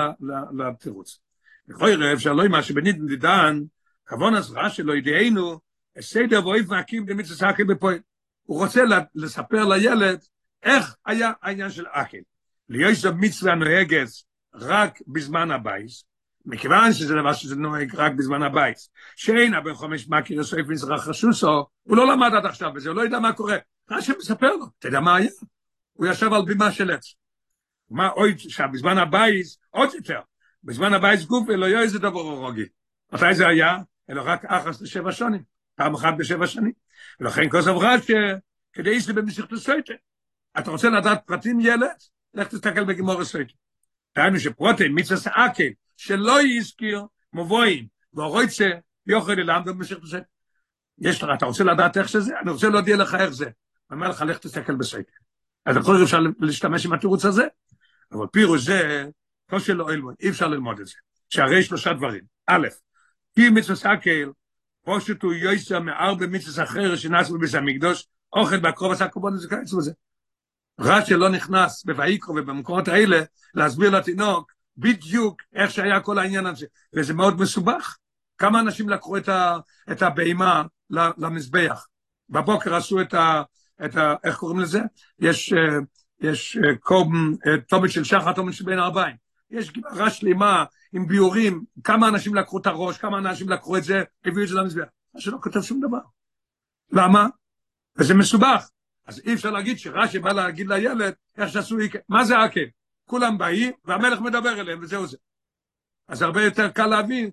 לתירוץ. 0.57 1.19
לכוי 1.67 1.95
רב 1.95 2.17
שלא 2.17 2.47
מה 2.47 2.63
שבניתן 2.63 3.05
דידן, 3.07 3.59
כבון 4.05 4.35
הזרעה 4.35 4.69
שלו 4.69 4.95
ידיענו, 4.95 5.59
סדר 6.01 6.47
ואויב 6.47 6.69
מעקים 6.69 7.05
במצווה 7.05 7.37
סאקי 7.37 7.63
בפועל. 7.63 7.99
הוא 8.43 8.59
רוצה 8.59 8.81
לספר 9.15 9.65
לילד 9.65 10.19
איך 10.63 10.95
היה 11.05 11.31
העניין 11.41 11.69
של 11.69 11.85
אקל. 11.91 12.17
להיות 12.69 12.95
זו 12.95 13.13
מצווה 13.15 13.55
נוהגת 13.55 14.07
רק 14.53 14.99
בזמן 15.07 15.51
הבייס, 15.51 16.05
מכיוון 16.45 16.93
שזה 16.93 17.15
דבר 17.15 17.33
שזה 17.33 17.55
נוהג 17.55 17.95
רק 17.95 18.11
בזמן 18.13 18.43
הבייס, 18.43 18.89
שאין 19.15 19.53
הבן 19.53 19.73
חומש 19.73 20.07
מכיר 20.09 20.39
הסויף 20.39 20.67
מזרח 20.67 21.09
חשוסו, 21.09 21.65
הוא 21.83 21.97
לא 21.97 22.13
למד 22.13 22.31
עד 22.37 22.45
עכשיו 22.45 22.73
בזה, 22.73 22.89
הוא 22.89 22.95
לא 22.95 23.01
יודע 23.01 23.19
מה 23.19 23.33
קורה. 23.33 23.57
רש"י 23.91 24.11
מספר 24.19 24.55
לו, 24.55 24.65
אתה 24.79 24.87
יודע 24.87 24.99
מה 24.99 25.15
היה? 25.15 25.29
הוא 25.93 26.07
ישב 26.07 26.33
על 26.33 26.45
בימה 26.45 26.71
של 26.71 26.91
עץ. 26.91 27.15
מה 27.89 28.07
עוד 28.07 28.29
שם, 28.37 28.67
בזמן 28.73 28.97
הבייס, 28.97 29.57
עוד 29.69 29.89
יותר. 29.93 30.19
בזמן 30.63 30.93
הבייס 30.93 31.25
גוף 31.25 31.49
יהיה 31.49 31.81
איזה 31.81 31.99
דבר 31.99 32.21
רוגי. 32.21 32.65
מתי 33.13 33.33
זה 33.33 33.47
היה? 33.47 33.77
אלא 34.09 34.21
רק 34.25 34.45
אחס 34.45 34.81
לשבע 34.81 35.11
שנים. 35.11 35.43
פעם 35.75 35.93
אחת 35.93 36.13
בשבע 36.17 36.47
שנים. 36.47 36.71
ולכן 37.19 37.49
כוסף 37.49 37.71
רש 37.71 38.11
כדי 38.73 38.97
במשיך 39.15 39.45
לסויטה. 39.51 39.93
אתה 40.59 40.71
רוצה 40.71 40.89
לדעת 40.89 41.21
פרטים 41.25 41.59
ילד? 41.59 41.87
לך 42.33 42.47
תסתכל 42.47 42.83
בגימור 42.83 43.21
הסויטה. 43.21 43.53
דהיינו 44.15 44.39
שפרוטי 44.39 44.87
מצווה 44.89 45.45
אקל 45.45 45.69
שלא 45.97 46.41
יזכיר 46.41 47.05
מבואים 47.33 47.87
ואורויצה 48.13 48.69
יוכל 49.07 49.31
ללמד 49.31 49.65
במשיך 49.65 49.97
לסויטה. 50.03 50.25
יש 50.97 51.23
לך, 51.23 51.29
אתה 51.37 51.45
רוצה 51.45 51.63
לדעת 51.63 51.97
איך 51.97 52.09
שזה? 52.09 52.39
אני 52.41 52.51
רוצה 52.51 52.69
להודיע 52.69 52.97
לך 52.97 53.15
איך 53.15 53.29
זה. 53.29 53.45
אני 53.45 53.51
אומר 53.91 54.09
לך, 54.09 54.21
לך 54.21 54.37
תסתכל 54.37 54.75
בסויטה. 54.75 55.11
אז 55.65 55.77
יכול 55.77 55.95
להיות 55.95 56.05
אפשר 56.05 56.19
להשתמש 56.39 56.85
עם 56.85 56.93
התירוץ 56.93 57.25
הזה, 57.25 57.43
אבל 58.11 58.27
פירוש 58.31 58.65
זה, 58.65 59.05
כל 59.49 59.59
שלא 59.59 59.89
אלמוד, 59.89 60.15
אי 60.21 60.29
אפשר 60.29 60.47
ללמוד 60.47 60.79
את 60.79 60.87
זה. 60.87 60.93
שהרי 61.29 61.63
שלושה 61.63 61.93
דברים. 61.93 62.21
א', 62.47 62.67
כי 63.35 63.49
מצווה 63.49 63.75
סקל, 63.75 64.31
פושט 64.85 65.23
הוא 65.23 65.33
יויסר 65.33 65.79
מארבע 65.79 66.27
מצווה 66.27 66.63
אחר 66.63 66.95
שנעש 66.95 67.29
בביס 67.29 67.55
המקדוש, 67.55 68.07
אוכל 68.33 68.59
בקרוב 68.59 68.91
עשה 68.91 69.07
קורבן 69.07 69.35
זה 69.35 69.49
קיץ 69.49 69.73
בזה. 69.73 69.91
רש"י 70.79 71.13
לא 71.13 71.29
נכנס 71.29 71.83
בויקרו 71.83 72.35
ובמקומות 72.35 72.87
האלה 72.87 73.21
להסביר 73.53 73.89
לתינוק 73.89 74.53
בדיוק 74.77 75.41
איך 75.53 75.71
שהיה 75.71 75.99
כל 75.99 76.19
העניין 76.19 76.45
הזה, 76.45 76.65
וזה 76.95 77.13
מאוד 77.13 77.41
מסובך. 77.41 77.97
כמה 78.37 78.59
אנשים 78.59 78.89
לקחו 78.89 79.17
את, 79.17 79.29
ה, 79.29 79.57
את 79.91 80.01
הבהמה 80.01 80.63
למזבח? 80.89 81.87
בבוקר 82.29 82.75
עשו 82.75 83.01
את 83.01 83.13
ה... 83.13 83.43
את 83.85 83.95
ה 83.95 84.15
איך 84.23 84.37
קוראים 84.37 84.59
לזה? 84.59 84.81
יש, 85.19 85.53
יש 86.21 86.57
קום, 86.79 87.35
תומת 87.67 87.91
של 87.91 88.03
שחר, 88.03 88.33
תומת 88.33 88.53
של 88.53 88.65
בין 88.65 88.79
ארבעים. 88.79 89.15
יש 89.51 89.71
גמרא 89.71 90.09
שלמה 90.09 90.63
עם 90.93 91.07
ביורים, 91.07 91.63
כמה 91.83 92.07
אנשים 92.07 92.35
לקחו 92.35 92.57
את 92.57 92.67
הראש, 92.67 92.97
כמה 92.97 93.17
אנשים 93.17 93.49
לקחו 93.49 93.77
את 93.77 93.83
זה, 93.83 94.03
הביאו 94.25 94.43
את 94.43 94.49
זה 94.49 94.55
למזבח. 94.55 94.85
רש"י 95.15 95.31
לא 95.31 95.37
כותב 95.41 95.61
שום 95.61 95.81
דבר. 95.81 95.99
למה? 96.91 97.27
וזה 97.97 98.13
מסובך. 98.13 98.69
אז 99.05 99.21
אי 99.25 99.33
אפשר 99.33 99.51
להגיד 99.51 99.79
שרש"י 99.79 100.19
בא 100.19 100.31
להגיד 100.31 100.67
לילד 100.67 101.13
איך 101.37 101.49
שעשו, 101.49 101.77
מה 102.09 102.25
זה 102.25 102.39
עקב? 102.39 102.61
כולם 103.05 103.37
באים 103.37 103.71
והמלך 103.85 104.19
מדבר 104.19 104.59
אליהם 104.59 104.79
וזהו 104.81 105.07
זה. 105.07 105.17
אז 106.07 106.21
הרבה 106.21 106.43
יותר 106.43 106.69
קל 106.69 106.87
להבין, 106.87 107.29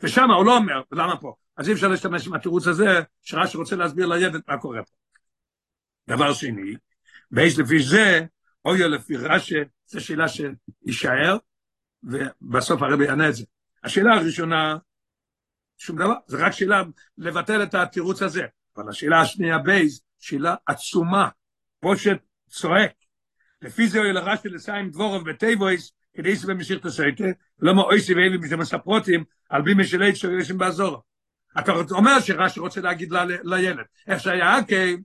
ושם 0.00 0.30
הוא 0.30 0.46
לא 0.46 0.56
אומר, 0.56 0.82
למה 0.92 1.16
פה? 1.16 1.34
אז 1.56 1.68
אי 1.68 1.74
אפשר 1.74 1.88
להשתמש 1.88 2.26
עם 2.26 2.34
התירוץ 2.34 2.66
הזה, 2.66 3.00
שרש"י 3.22 3.56
רוצה 3.56 3.76
להסביר 3.76 4.06
לילד 4.06 4.40
מה 4.48 4.58
קורה 4.58 4.80
פה. 4.82 4.92
דבר 6.08 6.32
שני, 6.32 6.74
בייס 7.30 7.58
לפי 7.58 7.82
זה, 7.82 8.26
אוי 8.64 8.88
לפי 8.88 9.16
רש"י, 9.16 9.54
זו 9.86 10.00
שאלה 10.00 10.24
שישאר, 10.28 11.36
ובסוף 12.02 12.82
הרבי 12.82 13.04
יענה 13.04 13.28
את 13.28 13.34
זה. 13.34 13.44
השאלה 13.84 14.14
הראשונה, 14.14 14.76
שום 15.78 15.96
דבר, 15.96 16.14
זה 16.26 16.46
רק 16.46 16.52
שאלה 16.52 16.82
לבטל 17.18 17.62
את 17.62 17.74
התירוץ 17.74 18.22
הזה. 18.22 18.42
אבל 18.76 18.88
השאלה 18.88 19.20
השנייה 19.20 19.58
בייס, 19.58 20.00
שאלה 20.22 20.54
עצומה, 20.66 21.28
פושט 21.80 22.18
צועק. 22.48 22.92
לפי 23.62 23.88
זה 23.88 23.98
אוי 23.98 24.12
לרש"י 24.12 24.48
לסיים 24.48 24.90
דבורוב 24.90 25.30
בטייבויס, 25.30 25.92
כדי 26.14 26.36
שבמשיך 26.36 26.86
תסייטה, 26.86 27.24
לא 27.58 27.74
מאויסי 27.74 28.14
ואיבי 28.14 28.56
מספרוטים, 28.56 29.24
על 29.48 29.62
בי 29.62 29.74
משלי 29.74 30.14
שוישים 30.14 30.58
באזור. 30.58 31.02
אתה 31.58 31.72
אומר 31.90 32.20
שרש"י 32.20 32.60
רוצה 32.60 32.80
להגיד 32.80 33.12
לילד, 33.44 33.84
איך 34.06 34.20
שהיה 34.20 34.58
אקי, 34.58 34.96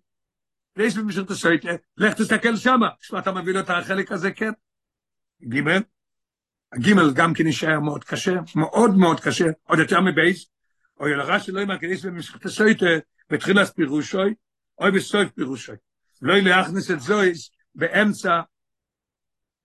ויש 0.76 0.98
במשך 0.98 1.22
תסייטה, 1.22 1.70
לך 1.98 2.14
תסתכל 2.14 2.56
שמה, 2.56 2.90
שמה 3.02 3.20
אתה 3.20 3.32
מביא 3.32 3.54
לו 3.54 3.60
את 3.60 3.70
החלק 3.70 4.12
הזה, 4.12 4.32
כן? 4.32 4.52
גימל, 5.42 5.82
הגימל 6.74 7.14
גם 7.14 7.34
כן 7.34 7.48
יישאר 7.48 7.80
מאוד 7.80 8.04
קשה, 8.04 8.36
מאוד 8.56 8.98
מאוד 8.98 9.20
קשה, 9.20 9.46
עוד 9.64 9.80
יותר 9.80 10.02
מבייס, 10.02 10.50
או 11.00 11.08
ילרה 11.08 11.40
שלא 11.40 11.60
יאמר 11.60 11.78
כניס 11.78 12.06
במשך 12.06 12.38
תסייטה, 12.38 12.86
בתחילת 13.30 13.76
פירושוי, 13.76 14.34
או 14.80 14.92
בסוף 14.92 15.32
פירושוי. 15.36 15.76
לא 16.22 16.38
להכניס 16.38 16.92
את 16.92 17.00
זויס 17.00 17.52
באמצע, 17.76 18.42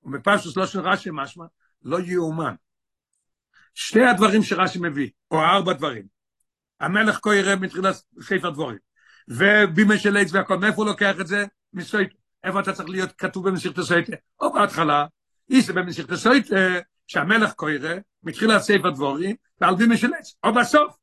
ובפשוט 0.02 0.56
לא 0.56 0.66
של 0.66 0.80
רש"י 0.80 1.10
משמע, 1.12 1.44
לא 1.82 2.00
יאומן. 2.00 2.54
שתי 3.74 4.04
הדברים 4.04 4.42
שרש"י 4.42 4.78
מביא, 4.78 5.10
או 5.30 5.40
ארבע 5.42 5.72
דברים. 5.72 6.06
המלך 6.80 7.18
כה 7.22 7.34
יראה 7.34 7.56
מתחילת 7.56 7.94
ספר 8.20 8.50
דבורים. 8.50 8.78
ובימי 9.28 9.98
של 9.98 10.16
עץ 10.16 10.32
והכל, 10.32 10.58
מאיפה 10.58 10.76
הוא 10.76 10.86
לוקח 10.86 11.14
את 11.20 11.26
זה? 11.26 11.44
מסויטה. 11.72 12.14
איפה 12.44 12.60
אתה 12.60 12.72
צריך 12.72 12.88
להיות 12.88 13.12
כתוב 13.12 13.48
במשיכת 13.48 13.78
הסויטה? 13.78 14.16
או 14.40 14.52
בהתחלה, 14.52 15.06
איסה 15.50 15.72
במשיכת 15.72 16.10
הסויטה, 16.10 16.56
שהמלך 17.06 17.52
כה 17.56 17.70
יראה, 17.70 17.98
מתחיל 18.22 18.58
ספר 18.58 18.90
דבורים, 18.90 19.36
ועל 19.60 19.74
בימי 19.74 19.96
של 19.96 20.14
עץ, 20.14 20.34
או 20.44 20.54
בסוף. 20.54 20.96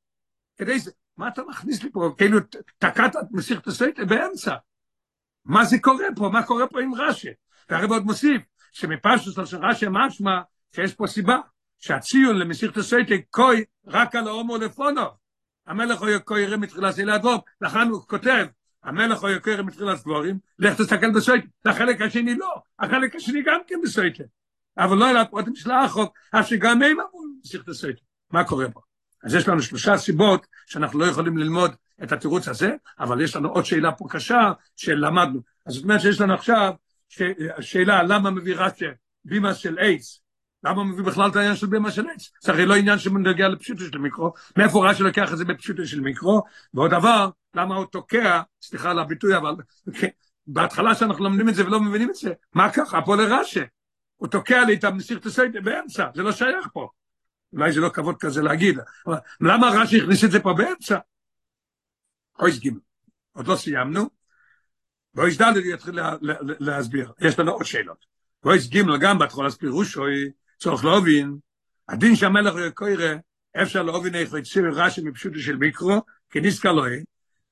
כדי 0.58 0.80
זה, 0.80 0.92
מה 1.20 1.28
אתה 1.28 1.42
מכניס 1.50 1.84
לי 1.84 1.92
פה? 1.92 2.14
כאילו 2.18 2.40
תקעת 2.78 3.16
את 3.16 3.26
משיכת 3.32 3.68
הסויטה 3.68 4.06
באמצע. 4.06 4.56
מה 5.46 5.66
זה 5.66 5.80
קורה 5.82 6.06
פה? 6.16 6.30
מה 6.34 6.44
קורה 6.44 6.68
פה 6.68 6.82
עם 6.82 6.94
רש"י? 6.96 7.30
והרב 7.70 7.92
עוד 7.92 8.04
מוסיף, 8.04 8.42
שמפשוט 8.72 9.46
של 9.46 9.58
רש"י 9.66 9.86
משמע 9.90 10.42
שיש 10.76 10.94
פה 10.94 11.08
סיבה, 11.08 11.38
שהציון 11.80 12.38
למשיכת 12.38 12.78
הסויטה 12.78 13.16
קוי 13.30 13.64
רק 13.88 14.16
על 14.16 14.28
ההומו 14.28 14.58
לפונו. 14.58 15.02
המלך 15.68 16.00
הוא 16.00 16.10
יקוירה 16.10 16.58
מתחילת 16.58 16.96
זה 16.96 17.14
הדבור, 17.14 17.44
לכן 17.62 17.88
הוא 17.90 18.02
כותב, 18.08 18.46
המלך 18.84 19.20
הוא 19.22 19.30
יקוירה 19.30 19.64
מתחילת 19.64 20.00
דבורים, 20.00 20.40
לך 20.60 20.82
תסתכל 20.82 21.12
בסויטה, 21.16 21.48
החלק 21.66 22.02
השני 22.02 22.36
לא, 22.36 22.54
החלק 22.80 23.16
השני 23.16 23.42
גם 23.46 23.60
כן 23.68 23.76
בסויטה, 23.84 24.24
אבל 24.78 24.98
לא 24.98 25.10
אלא 25.10 25.20
הפרוטים 25.20 25.56
של 25.56 25.72
החוק, 25.72 26.18
אף 26.32 26.48
שגם 26.48 26.82
הם 26.82 27.00
אמרו 27.00 27.24
בשיחת 27.44 27.68
הסויטה, 27.68 28.02
מה 28.32 28.44
קורה 28.44 28.72
פה? 28.72 28.89
אז 29.24 29.36
יש 29.36 29.48
לנו 29.48 29.62
שלושה 29.62 29.98
סיבות 29.98 30.48
שאנחנו 30.66 31.00
לא 31.00 31.06
יכולים 31.06 31.38
ללמוד 31.38 31.72
את 32.04 32.12
התירוץ 32.12 32.48
הזה, 32.48 32.72
אבל 33.00 33.22
יש 33.22 33.36
לנו 33.36 33.50
עוד 33.50 33.66
שאלה 33.66 33.92
פה 33.92 34.06
קשה 34.10 34.52
שלמדנו. 34.76 35.42
אז 35.66 35.74
זאת 35.74 35.84
אומרת 35.84 36.02
שיש 36.02 36.22
לנו 36.22 36.34
עכשיו 36.34 36.74
שאלה 37.60 38.04
למה 38.04 38.30
מביא 38.32 38.56
רש"י 38.56 38.86
בימה 39.26 39.54
של 39.54 39.80
אייס, 39.80 40.22
למה 40.64 40.84
מביא 40.84 41.04
בכלל 41.04 41.30
את 41.30 41.36
העניין 41.36 41.56
של 41.56 41.68
בימה 41.68 41.92
של 41.92 42.06
עץ? 42.16 42.32
זה 42.42 42.52
הרי 42.52 42.66
לא 42.66 42.76
עניין 42.76 43.00
שמנגיע 43.00 43.48
לפשוטו 43.48 43.84
של 43.86 43.98
מיקרו, 43.98 44.34
מאיפה 44.58 44.90
רש"י 44.90 45.04
לוקח 45.04 45.34
את 45.34 45.38
זה 45.38 45.46
בפשוטו 45.46 45.86
של 45.86 46.00
מיקרו, 46.00 46.42
ועוד 46.74 46.92
דבר, 46.92 47.30
למה 47.56 47.76
הוא 47.76 47.86
תוקע, 47.86 48.42
סליחה 48.62 48.92
על 48.92 49.00
הביטוי, 49.00 49.38
אבל 49.38 49.56
בהתחלה 50.48 50.96
שאנחנו 50.96 51.24
לומדים 51.24 51.50
את 51.50 51.56
זה 51.56 51.66
ולא 51.66 51.80
מבינים 51.80 52.10
את 52.10 52.16
זה, 52.16 52.34
מה 52.54 52.72
ככה, 52.72 53.02
פה 53.02 53.16
לרש"י, 53.16 53.60
הוא 54.16 54.28
תוקע 54.28 54.64
לי 54.64 54.74
את 54.74 54.84
המסיך 54.84 55.20
תסייטה 55.20 55.62
באמצע, 55.62 56.08
זה 56.16 56.24
לא 56.24 56.32
שייך 56.32 56.68
פה. 56.74 56.90
אולי 57.54 57.72
זה 57.72 57.80
לא 57.80 57.90
כבוד 57.90 58.16
כזה 58.20 58.42
להגיד, 58.42 58.80
אבל 59.06 59.18
למה 59.42 59.68
רש"י 59.68 59.98
הכניס 60.02 60.24
את 60.24 60.32
זה 60.32 60.40
פה 60.40 60.54
באמצע? 60.54 60.98
אויס 62.40 62.60
גימל, 62.60 62.80
עוד 63.32 63.48
לא 63.48 63.56
סיימנו, 63.56 64.10
ואויס 65.16 65.42
ד' 65.42 65.58
יתחיל 65.58 66.00
להסביר, 66.60 67.12
יש 67.22 67.40
לנו 67.40 67.52
עוד 67.52 67.64
שאלות. 67.64 68.06
ואויס 68.44 68.68
גימל 68.68 68.98
גם 68.98 69.20
בהתחלה 69.20 69.52
פירושוי, 69.52 70.32
צורך 70.60 70.86
להבין, 70.86 71.38
הדין 71.90 72.16
שהמלך 72.16 72.54
הוא 72.54 72.62
יקוירה, 72.62 73.14
אפשר 73.62 73.84
להבין 73.84 74.16
איך 74.16 74.34
יציר 74.34 74.64
רש"י 74.74 75.02
מפשוטו 75.02 75.40
של 75.40 75.56
מיקרו, 75.56 76.02
כניסקה 76.30 76.72
לא 76.72 76.86
היא, 76.86 77.06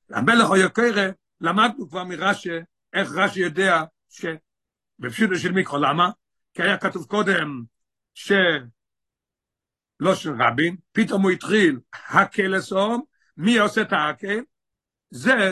המלך 0.10 0.50
יקוירה, 0.66 1.08
למדנו 1.42 1.90
כבר 1.90 2.04
מרש"י, 2.04 2.50
איך 2.94 3.10
רש"י 3.12 3.40
יודע 3.40 3.84
שבפשוטו 4.10 5.36
של 5.38 5.52
מיקרו, 5.52 5.78
למה? 5.78 6.10
כי 6.54 6.64
היה 6.64 6.78
כתוב 6.78 7.06
קודם 7.06 7.64
ש... 8.14 8.32
לא 10.00 10.16
של 10.16 10.42
רבין, 10.42 10.76
פתאום 10.92 11.22
הוא 11.22 11.32
התחיל 11.32 11.80
הקל 12.10 12.48
לסום, 12.48 13.02
מי 13.38 13.58
עושה 13.58 13.82
את 13.82 13.94
הקל? 13.94 14.40
זה, 15.10 15.52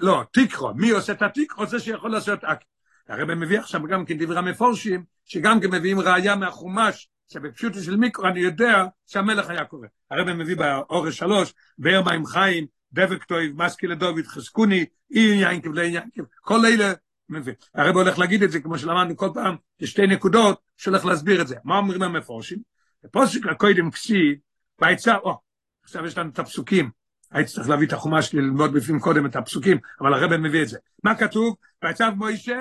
לא, 0.00 0.24
תיקרו, 0.32 0.74
מי 0.74 0.90
עושה 0.90 1.12
את 1.12 1.22
התיקרו? 1.22 1.66
זה 1.66 1.80
שיכול 1.80 2.10
לעשות 2.10 2.44
הקל. 2.44 2.64
הרב 3.08 3.34
מביא 3.34 3.58
עכשיו 3.58 3.82
גם 3.82 4.04
כן 4.04 4.18
דברי 4.18 4.38
המפורשים, 4.38 5.04
שגם 5.24 5.60
כן 5.60 5.70
מביאים 5.70 6.00
ראייה 6.00 6.36
מהחומש, 6.36 7.08
שבפשוטו 7.32 7.80
של 7.80 7.96
מיקרו 7.96 8.26
אני 8.26 8.40
יודע 8.40 8.84
שהמלך 9.06 9.50
היה 9.50 9.64
קורא. 9.64 9.86
הרב 10.10 10.32
מביא 10.32 10.56
באורש 10.56 11.18
שלוש, 11.18 11.54
באר 11.78 12.02
מים 12.02 12.26
חיים, 12.26 12.66
דבק 12.92 13.24
טויב, 13.24 13.62
מסקי 13.62 13.86
לדוד, 13.86 14.26
חזקוני, 14.26 14.84
אי 15.10 15.20
יינקב 15.20 15.72
לא 15.72 15.80
יינקב, 15.80 16.22
כל 16.40 16.66
אלה 16.66 16.92
מביא. 17.28 17.52
הרב 17.74 17.96
הולך 17.96 18.18
להגיד 18.18 18.42
את 18.42 18.50
זה, 18.50 18.60
כמו 18.60 18.78
שלמדנו 18.78 19.16
כל 19.16 19.30
פעם, 19.34 19.56
יש 19.80 19.90
שתי 19.90 20.06
נקודות 20.06 20.60
שהולך 20.76 21.04
להסביר 21.04 21.42
את 21.42 21.48
זה. 21.48 21.56
מה 21.64 21.76
אומרים 21.76 22.02
המפורשים? 22.02 22.71
בפוסק 23.04 23.46
הקודם 23.50 23.90
כסיב, 23.90 24.38
בעצה, 24.78 25.16
או, 25.16 25.40
עכשיו 25.82 26.06
יש 26.06 26.18
לנו 26.18 26.30
את 26.30 26.38
הפסוקים. 26.38 26.90
הייתי 27.30 27.50
צריך 27.50 27.68
להביא 27.68 27.86
את 27.86 27.92
החומש 27.92 28.26
שלי 28.26 28.40
ללמוד 28.40 28.72
בפנים 28.74 29.00
קודם 29.00 29.26
את 29.26 29.36
הפסוקים, 29.36 29.78
אבל 30.00 30.14
הרב 30.14 30.36
מביא 30.36 30.62
את 30.62 30.68
זה. 30.68 30.78
מה 31.04 31.18
כתוב? 31.18 31.56
בעצה 31.82 32.10
מוישה, 32.10 32.58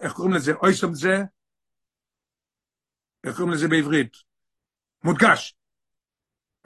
איך 0.00 0.12
קוראים 0.12 0.34
לזה? 0.34 0.52
אויסום 0.52 0.94
זה? 0.94 1.22
איך 3.24 3.36
קוראים 3.36 3.54
לזה 3.54 3.68
בעברית? 3.68 4.12
מודגש. 5.04 5.56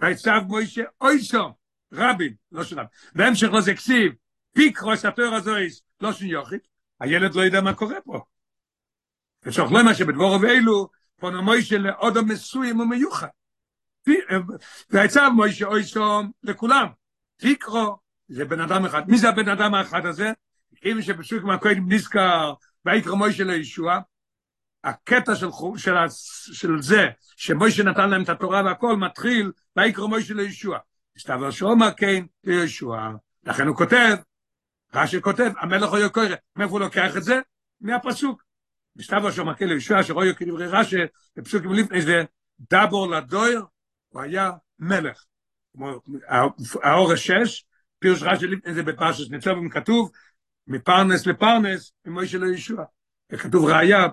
ויצב 0.00 0.40
מוישה 0.46 0.82
אויסום, 1.00 1.52
רבין, 1.92 2.34
לא 2.52 2.62
רבין. 2.72 2.86
בהמשך 3.14 3.48
לזה 3.52 3.74
כסיב, 3.74 4.12
פיק 4.52 4.82
ראש 4.82 5.04
התואר 5.04 5.34
הזויס, 5.34 5.82
לא 6.00 6.12
של 6.12 6.26
יוכית, 6.26 6.68
הילד 7.00 7.34
לא 7.34 7.40
יודע 7.40 7.60
מה 7.60 7.74
קורה 7.74 8.00
פה. 8.00 8.24
לא 9.46 9.84
מה 9.84 9.94
שבדבור 9.94 10.38
ואלו, 10.42 10.88
פון 11.20 11.36
מוישה 11.36 11.78
לאודו 11.78 12.24
מסוים 12.24 12.80
ומיוחד. 12.80 13.26
ויצב 14.90 15.30
מוישה 15.34 15.66
אוי 15.66 15.84
סום 15.84 16.30
לכולם. 16.42 16.86
תקרו, 17.36 17.98
זה 18.28 18.44
בן 18.44 18.60
אדם 18.60 18.84
אחד. 18.84 19.10
מי 19.10 19.18
זה 19.18 19.28
הבן 19.28 19.48
אדם 19.48 19.74
האחד 19.74 20.06
הזה? 20.06 20.32
אם 20.84 21.02
שבפסוק 21.02 21.44
מהכהן 21.44 21.84
נזכר, 21.88 22.54
ויקרא 22.86 23.14
מוישה 23.14 23.44
לישוע, 23.44 23.98
הקטע 24.84 25.34
של, 25.34 25.46
של, 25.76 25.94
של 26.52 26.82
זה, 26.82 27.08
שמוישה 27.36 27.82
נתן 27.82 28.10
להם 28.10 28.22
את 28.22 28.28
התורה 28.28 28.62
והכל, 28.64 28.96
מתחיל, 28.96 29.52
ויקרא 29.76 30.06
מוישה 30.06 30.34
לישוע. 30.34 30.78
הסתבר 31.16 31.50
שאומר 31.50 31.90
כן 31.96 32.24
לישוע. 32.44 33.10
לכן 33.44 33.66
הוא 33.66 33.76
כותב, 33.76 34.16
רש"י 34.94 35.20
כותב, 35.20 35.50
המלך 35.58 35.90
הוא 35.90 35.98
יוקר, 35.98 36.34
מאיפה 36.56 36.72
הוא 36.72 36.80
לוקח 36.80 37.16
את 37.16 37.22
זה? 37.22 37.40
מהפסוק. 37.80 38.43
מסתבר 38.96 39.30
שאומר 39.30 39.54
כן 39.54 39.68
לישוע, 39.68 40.02
שרואי 40.02 40.34
כדברי 40.34 40.66
רש"י, 40.66 40.96
בפסוקים 41.36 41.72
לפני 41.72 42.02
זה, 42.02 42.24
דבור 42.70 43.10
לדויר, 43.10 43.62
הוא 44.08 44.22
היה 44.22 44.50
מלך. 44.78 45.24
האורש 46.82 47.26
שש, 47.26 47.64
פירוש 47.98 48.22
רש"י 48.22 48.46
לפני 48.46 48.74
זה 48.74 48.82
בפרשת 48.82 49.30
ניצוב, 49.30 49.68
כתוב, 49.70 50.10
מפרנס 50.66 51.26
לפרנס, 51.26 51.92
ממוישה 52.04 52.38
לישוע. 52.38 52.84
כתוב 53.38 53.64
ראיה, 53.64 54.06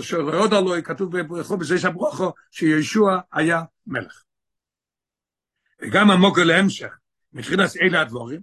שעוד 0.00 0.54
עלוי, 0.54 0.82
כתוב 0.82 1.16
בזיש 1.60 1.84
הברוכו, 1.84 2.32
שישוע 2.50 3.20
היה 3.32 3.62
מלך. 3.86 4.22
וגם 5.82 6.10
המוקר 6.10 6.44
להמשך, 6.44 6.98
מתחילת 7.32 7.70
אלה 7.82 8.00
הדבורים, 8.00 8.40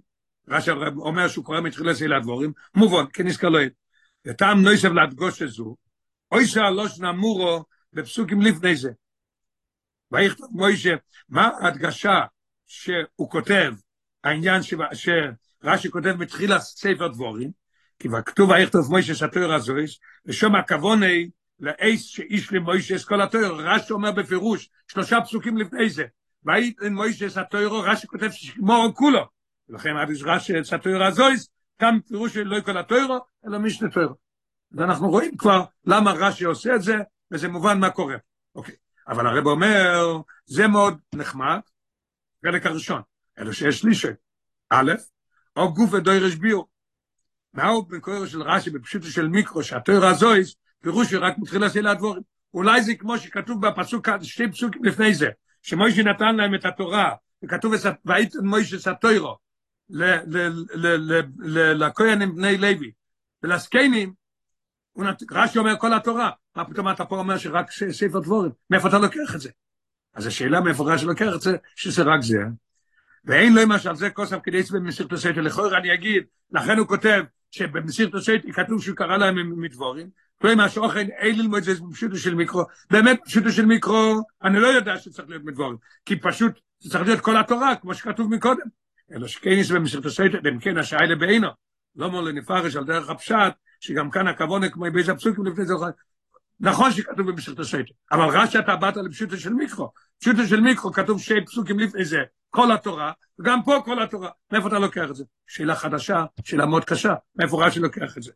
רש"י 0.48 0.70
אומר 0.96 1.28
שהוא 1.28 1.44
קורא 1.44 1.60
מתחילת 1.60 2.02
אלה 2.02 2.16
הדבורים, 2.16 2.52
מובן, 2.74 3.04
כנזכר 3.12 3.48
לו, 3.48 3.58
וטעם 4.26 4.62
נויסב 4.62 4.92
להדגוש 4.92 5.42
את 5.42 5.48
זו, 5.48 5.76
אוי 6.32 6.46
שהלוש 6.46 7.00
נמורו 7.00 7.64
בפסוקים 7.92 8.42
לפני 8.42 8.76
זה. 8.76 8.90
ויכתוב 10.12 10.48
מוישה, 10.50 10.94
מה 11.28 11.50
ההדגשה 11.60 12.20
שהוא 12.66 13.30
כותב, 13.30 13.74
העניין 14.24 14.62
שרש"י 14.62 15.90
כותב 15.90 16.14
מתחילת 16.18 16.60
ספר 16.60 17.08
דבורים, 17.08 17.50
כי 17.98 18.08
כתוב 18.26 18.50
ויכתוב 18.50 18.90
מוישה 18.90 19.14
סתויר 19.14 19.52
הזויס, 19.52 19.98
ושום 20.26 20.54
הכווני 20.54 21.30
לאיס 21.60 22.02
שאיש 22.02 22.52
למוישה 22.52 22.96
את 22.96 23.04
כל 23.04 23.20
התויר, 23.20 23.52
רש"י 23.52 23.92
אומר 23.92 24.12
בפירוש, 24.12 24.70
שלושה 24.88 25.20
פסוקים 25.20 25.56
לפני 25.56 25.90
זה, 25.90 26.04
ואין 26.44 26.94
מוישה 26.94 27.30
סתויר, 27.30 27.68
רש"י 27.68 28.06
כותב 28.06 28.30
ששמור 28.30 28.94
כולו, 28.94 29.24
ולכן 29.68 29.90
רש"י 30.24 30.52
סתויר 30.64 31.04
הזויס, 31.04 31.48
גם 31.82 32.00
פירוש 32.00 32.34
של 32.34 32.42
לא 32.42 32.60
כל 32.60 32.78
התויר, 32.78 33.08
אלא 33.48 33.58
משנה 33.58 33.90
תויר. 33.90 34.12
ואנחנו 34.72 35.10
רואים 35.10 35.36
כבר 35.36 35.64
למה 35.84 36.12
רש"י 36.12 36.44
עושה 36.44 36.74
את 36.74 36.82
זה, 36.82 36.96
וזה 37.30 37.48
מובן 37.48 37.80
מה 37.80 37.90
קורה. 37.90 38.16
אוקיי. 38.54 38.74
אבל 39.08 39.26
הרב 39.26 39.46
אומר, 39.46 40.16
זה 40.46 40.66
מאוד 40.66 40.98
נחמד, 41.14 41.60
חלק 42.46 42.66
הראשון, 42.66 43.02
אלא 43.38 43.52
שיש 43.52 43.78
שלישי. 43.78 44.08
א', 44.70 44.92
או 45.56 45.74
גוף 45.74 45.92
ודוירש 45.92 46.34
ביור. 46.34 46.68
מהו 47.54 47.82
בקויר 47.82 48.26
של 48.26 48.42
רש"י 48.42 48.70
בפשוט 48.70 49.02
של 49.02 49.28
מיקרו 49.28 49.62
שהתויר 49.62 50.06
הזויס 50.06 50.54
פירוש 50.82 51.14
רק 51.14 51.38
מתחיל 51.38 51.60
לעשות 51.60 51.82
לדבורים 51.82 52.22
אולי 52.54 52.82
זה 52.82 52.94
כמו 52.94 53.18
שכתוב 53.18 53.66
בפסוק 53.66 54.08
שתי 54.22 54.52
פסוקים 54.52 54.84
לפני 54.84 55.14
זה 55.14 55.28
שמוישה 55.62 56.02
נתן 56.02 56.36
להם 56.36 56.54
את 56.54 56.64
התורה 56.64 57.14
וכתוב 57.44 57.72
והייתם 58.04 58.46
מוישה 58.46 58.78
סתוירו 58.78 59.36
לכהנים 61.74 62.34
בני 62.34 62.58
לוי 62.58 62.90
ולסקיינים 63.42 64.12
רש"י 65.30 65.58
אומר 65.58 65.78
כל 65.78 65.94
התורה 65.94 66.30
מה 66.56 66.64
פתאום 66.64 66.90
אתה 66.90 67.04
פה 67.04 67.18
אומר 67.18 67.38
שרק 67.38 67.70
ספר 67.70 68.18
דבורים 68.20 68.50
מאיפה 68.70 68.88
אתה 68.88 68.98
לוקח 68.98 69.34
את 69.34 69.40
זה? 69.40 69.50
אז 70.14 70.26
השאלה 70.26 70.60
מאיפה 70.60 70.92
רש"י 70.94 71.06
לוקח 71.06 71.34
את 71.34 71.40
זה 71.40 71.56
שזה 71.76 72.02
רק 72.02 72.20
זה. 72.20 72.38
ואין 73.24 73.54
לו 73.54 73.68
משל 73.68 73.94
זה 73.94 74.10
כוסף 74.10 74.38
כדי 74.42 74.58
לצבא 74.58 74.78
במסכת 74.78 75.12
הסייטה 75.12 75.40
לכאורה 75.40 75.78
אני 75.78 75.94
אגיד 75.94 76.24
לכן 76.52 76.78
הוא 76.78 76.86
כותב 76.86 77.22
שבמסיר 77.50 78.08
תוסייתי 78.08 78.52
כתוב 78.52 78.82
שהוא 78.82 78.96
קרא 78.96 79.16
להם 79.16 79.60
מדבורים, 79.60 80.10
כלומר 80.40 80.68
שאוכן 80.68 81.06
אין 81.10 81.38
ללמוד 81.38 81.62
זה 81.62 81.72
פשוטו 81.92 82.16
של 82.16 82.34
מיקרו, 82.34 82.62
באמת 82.90 83.20
פשוטו 83.24 83.50
של 83.52 83.66
מיקרו, 83.66 84.22
אני 84.42 84.60
לא 84.60 84.66
יודע 84.66 84.98
שצריך 84.98 85.28
להיות 85.28 85.44
מדבורים, 85.44 85.76
כי 86.04 86.16
פשוט 86.16 86.52
זה 86.80 86.90
צריך 86.90 87.04
להיות 87.04 87.20
כל 87.20 87.36
התורה, 87.36 87.76
כמו 87.76 87.94
שכתוב 87.94 88.34
מקודם. 88.34 88.66
אלא 89.12 89.26
שכן 89.26 89.50
יש 89.50 89.70
במסיר 89.70 90.00
תוסייתי, 90.00 90.36
בין 90.42 90.58
כן 90.60 90.78
השעה 90.78 91.06
לבעינו, 91.06 91.48
לא 91.98 92.10
מול 92.10 92.28
לנפרש 92.28 92.76
על 92.76 92.84
דרך 92.84 93.10
הפשט, 93.10 93.54
שגם 93.80 94.10
כאן 94.10 94.26
הכוונה 94.26 94.68
כמו 94.68 94.84
באיזה 94.92 95.12
הפסוקים 95.12 95.46
לפני 95.46 95.66
זה, 95.66 95.74
נכון 96.60 96.92
שכתוב 96.92 97.30
במסיר 97.30 97.54
תוסייתי, 97.54 97.92
אבל 98.12 98.24
רש"י 98.24 98.58
אתה 98.58 98.76
באת 98.76 98.96
לפשוטו 98.96 99.36
של 99.36 99.52
מיקרו, 99.52 99.92
פשוטו 100.20 100.46
של 100.46 100.60
מיקרו 100.60 100.92
כתוב 100.92 101.20
שי 101.20 101.44
פסוקים 101.46 101.78
לפני 101.78 102.04
זה, 102.04 102.18
כל 102.50 102.72
התורה, 102.72 103.12
וגם 103.38 103.58
פה 103.64 103.82
כל 103.84 104.02
התורה. 104.02 104.30
מאיפה 104.52 104.68
אתה 104.68 104.78
לוקח 104.78 105.10
את 105.10 105.16
זה? 105.16 105.24
שאלה 105.46 105.76
חדשה, 105.76 106.24
שאלה 106.44 106.66
מאוד 106.66 106.84
קשה, 106.84 107.14
מאיפה 107.36 107.66
רש"י 107.66 107.80
לוקח 107.80 108.18
את 108.18 108.22
זה? 108.22 108.32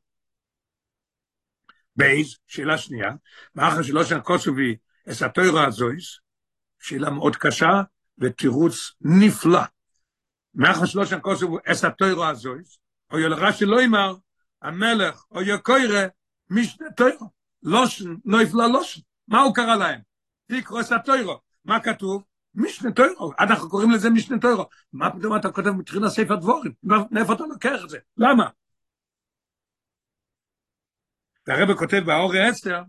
בייז, 1.96 2.36
שאלה 2.46 2.78
שנייה, 2.78 3.10
מאחר 3.54 3.82
שלא 3.82 4.04
שם 4.04 4.20
קוסובי 4.20 4.76
את 5.10 5.22
התוירה 5.22 5.66
הזויס, 5.66 6.18
שאלה 6.80 7.10
מאוד 7.10 7.36
קשה 7.36 7.82
ותירוץ 8.18 8.92
נפלא. 9.00 9.62
מאחר 10.54 10.86
שלא 10.86 11.06
שם 11.06 11.20
קוסובי 11.20 11.56
את 11.56 11.84
התוירה 11.84 12.28
הזויס, 12.28 12.78
או 13.12 13.18
ילרה 13.18 13.52
שלא 13.52 13.84
אמר, 13.84 14.14
המלך 14.62 15.24
או 15.30 15.42
יקוירה 15.42 16.06
משנה 16.50 16.86
תוירה, 16.96 17.26
לושן, 17.62 18.14
נויפלה 18.24 18.68
לושן, 18.68 19.00
מה 19.28 19.40
הוא 19.40 19.54
קרא 19.54 19.76
להם? 19.76 20.00
תקרו 20.46 20.80
את 20.80 20.92
התוירה, 20.92 21.34
מה 21.64 21.80
כתוב? 21.80 22.24
משנה 22.54 22.92
תוירו, 22.92 23.32
אנחנו 23.38 23.70
קוראים 23.70 23.90
לזה 23.90 24.10
משנה 24.10 24.38
תוירו. 24.38 24.66
מה 24.92 25.10
פתאום 25.10 25.36
אתה 25.36 25.52
כותב 25.52 25.70
מתחיל 25.70 26.04
הספר 26.04 26.36
דבורים? 26.36 26.72
מאיפה 27.10 27.32
אתה 27.32 27.44
לוקח 27.46 27.84
את 27.84 27.90
זה? 27.90 27.98
למה? 28.16 28.48
והרבא 31.46 31.74
כותב 31.74 32.02
באורי 32.06 32.50
אסתר, 32.50 32.82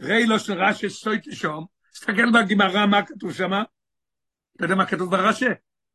ראי 0.00 0.26
לו 0.26 0.38
של 0.38 0.62
רש"י 0.62 0.90
סטויטי 0.90 1.34
שום, 1.34 1.66
תסתכל 1.92 2.30
בגמרא 2.32 2.86
מה 2.86 3.06
כתוב 3.06 3.32
שמה, 3.32 3.62
אתה 4.56 4.64
יודע 4.64 4.74
מה 4.74 4.86
כתוב 4.86 5.10
ברש"י? 5.10 5.44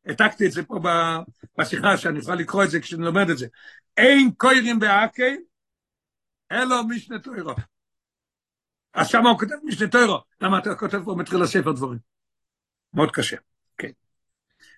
העתקתי 0.08 0.46
את 0.46 0.52
זה 0.52 0.62
פה 0.62 0.80
בשיחה, 1.58 1.96
שאני 1.96 2.18
יכול 2.18 2.34
לקרוא 2.34 2.64
את 2.64 2.70
זה 2.70 2.80
כשאני 2.80 3.04
לומד 3.04 3.30
את 3.30 3.38
זה. 3.38 3.46
אין 3.96 4.30
קוירים 4.36 4.78
באקי, 4.78 5.36
אלו 6.52 6.84
משנה 6.88 7.18
תוירו. 7.18 7.54
אז 8.94 9.08
שמה 9.08 9.30
הוא 9.30 9.38
כותב 9.38 9.54
משנה 9.64 9.88
תוירו, 9.88 10.18
למה 10.40 10.58
אתה 10.58 10.74
כותב 10.74 11.00
פה 11.04 11.14
מתחיל 11.18 11.42
הספר 11.42 11.72
דבורים? 11.72 11.98
מאוד 12.94 13.10
קשה, 13.10 13.36
כן. 13.78 13.90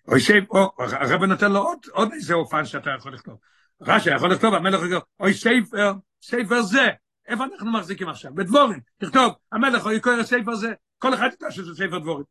אוי 0.08 0.20
סייב, 0.20 0.44
או, 0.50 0.72
הרב 0.78 1.24
נותן 1.24 1.52
לו 1.52 1.58
עוד, 1.58 1.78
עוד 1.92 2.12
איזה 2.12 2.34
אופן 2.34 2.64
שאתה 2.64 2.90
יכול 2.98 3.14
לכתוב. 3.14 3.38
רש"י 3.80 4.10
יכול 4.14 4.32
לכתוב, 4.32 4.54
המלך 4.54 4.82
יגיד, 4.82 4.98
או 5.20 5.34
ספר, 5.34 5.92
ספר 6.22 6.62
זה, 6.62 6.88
איפה 7.28 7.44
אנחנו 7.44 7.72
מחזיקים 7.72 8.08
עכשיו? 8.08 8.34
בדברים, 8.34 8.80
תכתוב, 8.98 9.32
המלך 9.52 9.84
הוא 9.84 9.92
יקרא 9.92 10.22
ספר 10.22 10.54
זה, 10.54 10.72
כל 10.98 11.14
אחד 11.14 11.28
ידע 11.32 11.50
שזה 11.50 11.74
ספר 11.74 11.98
דברים. 11.98 12.24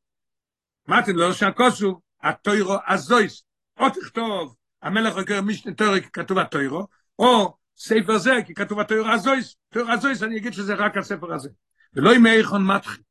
אמרתי 0.90 1.14
לו 1.14 1.34
שכתוב, 1.34 2.02
התורה 2.22 2.78
הזאת, 2.88 3.44
או 3.80 3.90
תכתוב, 3.90 4.56
המלך 4.82 5.18
יקרא 5.22 5.42
משנה 5.42 5.74
תורה 5.74 5.96
כי 5.96 6.12
כתוב 6.14 6.38
התורה, 6.38 6.88
או 7.20 7.58
ספר 7.78 8.18
זה 8.18 8.32
כי 8.46 8.54
כתוב 8.54 8.80
התורה 8.80 9.08
הזאת, 9.08 9.56
תורה 9.70 9.92
הזאת 9.92 10.24
אני 10.24 10.38
אגיד 10.38 10.54
שזה 10.54 10.74
רק 10.74 10.98
הספר 10.98 11.34
הזה. 11.34 11.50
ולא 11.94 12.14
עם 12.14 12.26
איכון 12.26 12.68
מתחיל. 12.68 13.04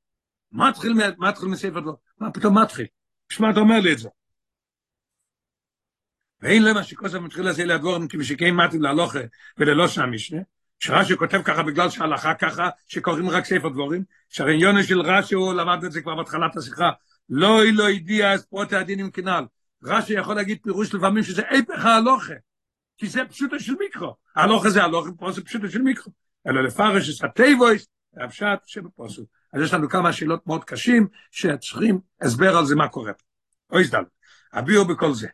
מתחיל, 0.53 0.92
מתחיל 1.18 1.49
מספר 1.49 1.81
דבורים. 1.81 1.97
מה 2.21 2.31
פתאום 2.31 2.59
מתחיל? 2.59 2.87
בשביל 3.31 3.51
אתה 3.51 3.61
אומר 3.61 3.81
לי 3.81 3.92
את 3.92 3.99
זה? 3.99 4.09
ואין 6.40 6.64
למה 6.64 6.85
שכוסף 6.85 7.18
מתחיל 7.18 7.49
לזה 7.49 7.64
לדבורים 7.64 8.09
כי 8.09 8.16
משקעים 8.16 8.57
מתאים 8.57 8.83
להלוכה 8.83 9.18
וללא 9.59 9.88
שם 9.88 10.11
משנה, 10.11 10.40
שרש"י 10.79 11.16
כותב 11.16 11.42
ככה 11.44 11.62
בגלל 11.62 11.90
שהלכה 11.90 12.35
ככה, 12.35 12.68
שקוראים 12.88 13.31
רק 13.31 13.44
ספר 13.44 13.68
דבורים, 13.68 14.05
שהרי 14.29 14.55
יונה 14.55 14.83
של 14.83 15.01
רש"י 15.01 15.35
הוא 15.35 15.55
למד 15.55 15.85
את 15.85 15.92
זה 15.92 16.03
כבר 16.03 16.14
בהתחלת 16.14 16.57
השיחה, 16.57 16.90
לא 17.28 17.62
היא 17.62 17.72
לא 17.74 17.88
הדיע 17.88 18.32
אז 18.32 18.46
פרוטי 18.46 18.76
הדין 18.76 19.00
עם 19.00 19.10
כנל. 19.10 19.44
רש"י 19.82 20.12
יכול 20.12 20.36
להגיד 20.36 20.58
פירוש 20.62 20.94
לפעמים 20.94 21.22
שזה 21.22 21.42
הפך 21.42 21.84
ההלוכה, 21.84 22.34
כי 22.96 23.06
זה 23.06 23.20
פשוטו 23.28 23.60
של 23.60 23.74
מיקרו. 23.78 24.16
ההלוכה 24.36 24.70
זה 24.70 24.84
הלוכה, 24.84 25.10
פה 25.18 25.32
זה 25.32 25.44
פשוטו 25.44 25.70
של 25.70 25.82
מיקרו. 25.82 26.12
אלא 26.46 26.62
לפרש 26.62 27.18
את 27.18 27.24
הטייבויס, 27.24 27.86
הפשט 28.16 28.58
שבפוסק. 28.66 29.22
אז 29.52 29.62
יש 29.62 29.74
לנו 29.74 29.88
כמה 29.88 30.12
שאלות 30.12 30.46
מאוד 30.46 30.64
קשים, 30.64 31.08
שצריכים 31.30 32.00
הסבר 32.20 32.56
על 32.56 32.66
זה 32.66 32.76
מה 32.76 32.88
קורה. 32.88 33.12
אוי 33.72 33.84
זדל, 33.84 34.02
הביאו 34.52 34.84
בכל 34.84 35.14
זה. 35.14 35.28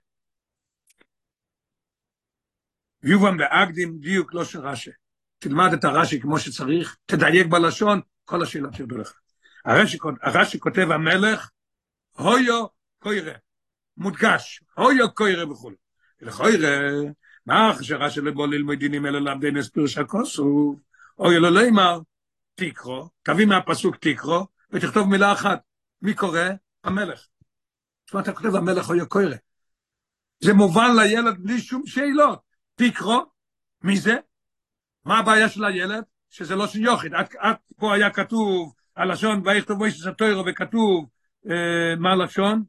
יובן 3.02 3.36
באקדים 3.36 3.98
דיוק 3.98 4.34
לא 4.34 4.44
של 4.44 4.60
רש"י. 4.60 4.90
תלמד 5.38 5.72
את 5.72 5.84
הרש"י 5.84 6.20
כמו 6.20 6.38
שצריך, 6.38 6.96
תדייק 7.06 7.46
בלשון, 7.46 8.00
כל 8.24 8.42
השאלות 8.42 8.78
ירדו 8.78 8.98
לך. 8.98 9.12
הרש"י, 9.64 9.98
הרש"י 10.22 10.60
כותב 10.60 10.90
המלך, 10.90 11.50
הויו 12.16 12.66
קוירה, 12.98 13.32
מודגש, 13.96 14.62
הויו 14.76 15.14
קוירה 15.14 15.52
וכו'. 15.52 15.70
ולכוירה, 16.20 16.70
מה 17.46 17.70
אחרי 17.70 17.84
שרש"י 17.84 18.20
לבוא 18.20 18.46
ללמוד 18.46 18.78
דינים 18.78 19.06
אלא 19.06 19.18
למדי 19.18 19.50
נספיר 19.50 19.86
שהכוסו, 19.86 20.76
אוי 21.18 21.38
לא 21.40 21.50
לימר, 21.50 21.98
תקרו, 22.54 23.08
תביא 23.22 23.46
מהפסוק 23.46 23.96
תקרו, 23.96 24.46
ותכתוב 24.70 25.08
מילה 25.08 25.32
אחת. 25.32 25.60
מי 26.02 26.14
קורא? 26.14 26.40
המלך. 26.84 27.26
תשמע, 28.06 28.20
אתה 28.20 28.32
כותב 28.32 28.54
המלך 28.54 28.88
או 28.88 28.94
יקוירה. 28.94 29.36
זה 30.40 30.52
מובן 30.52 30.90
לילד 30.96 31.38
בלי 31.38 31.60
שום 31.60 31.86
שאלות. 31.86 32.40
תקרו, 32.74 33.24
מי 33.82 33.96
זה? 33.96 34.16
מה 35.04 35.18
הבעיה 35.18 35.48
של 35.48 35.64
הילד? 35.64 36.04
שזה 36.30 36.56
לא 36.56 36.66
של 36.66 36.80
יוחיד. 36.80 37.14
את, 37.14 37.34
את 37.34 37.56
פה 37.76 37.94
היה 37.94 38.10
כתוב 38.10 38.74
הלשון, 38.96 39.42
ויכתוב 39.44 39.78
מוישה 39.78 40.12
סטוירו, 40.12 40.44
וכתוב, 40.46 41.08
מה 41.98 42.12
הלשון? 42.12 42.64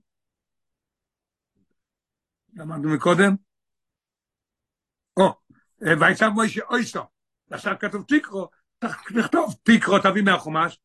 למדנו 2.53 2.89
מקודם? 2.95 3.35
או, 5.17 5.33
ויצב 5.81 6.29
מוישה 6.29 6.61
אויסו. 6.69 7.01
עכשיו 7.51 7.75
כתוב 7.79 8.05
תקרו, 8.07 8.49
תכתוב 8.79 9.55
תקרו, 9.63 9.99
תביא 9.99 10.23
מהחומש, 10.23 10.79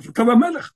תכתוב 0.00 0.30
המלך. 0.30 0.72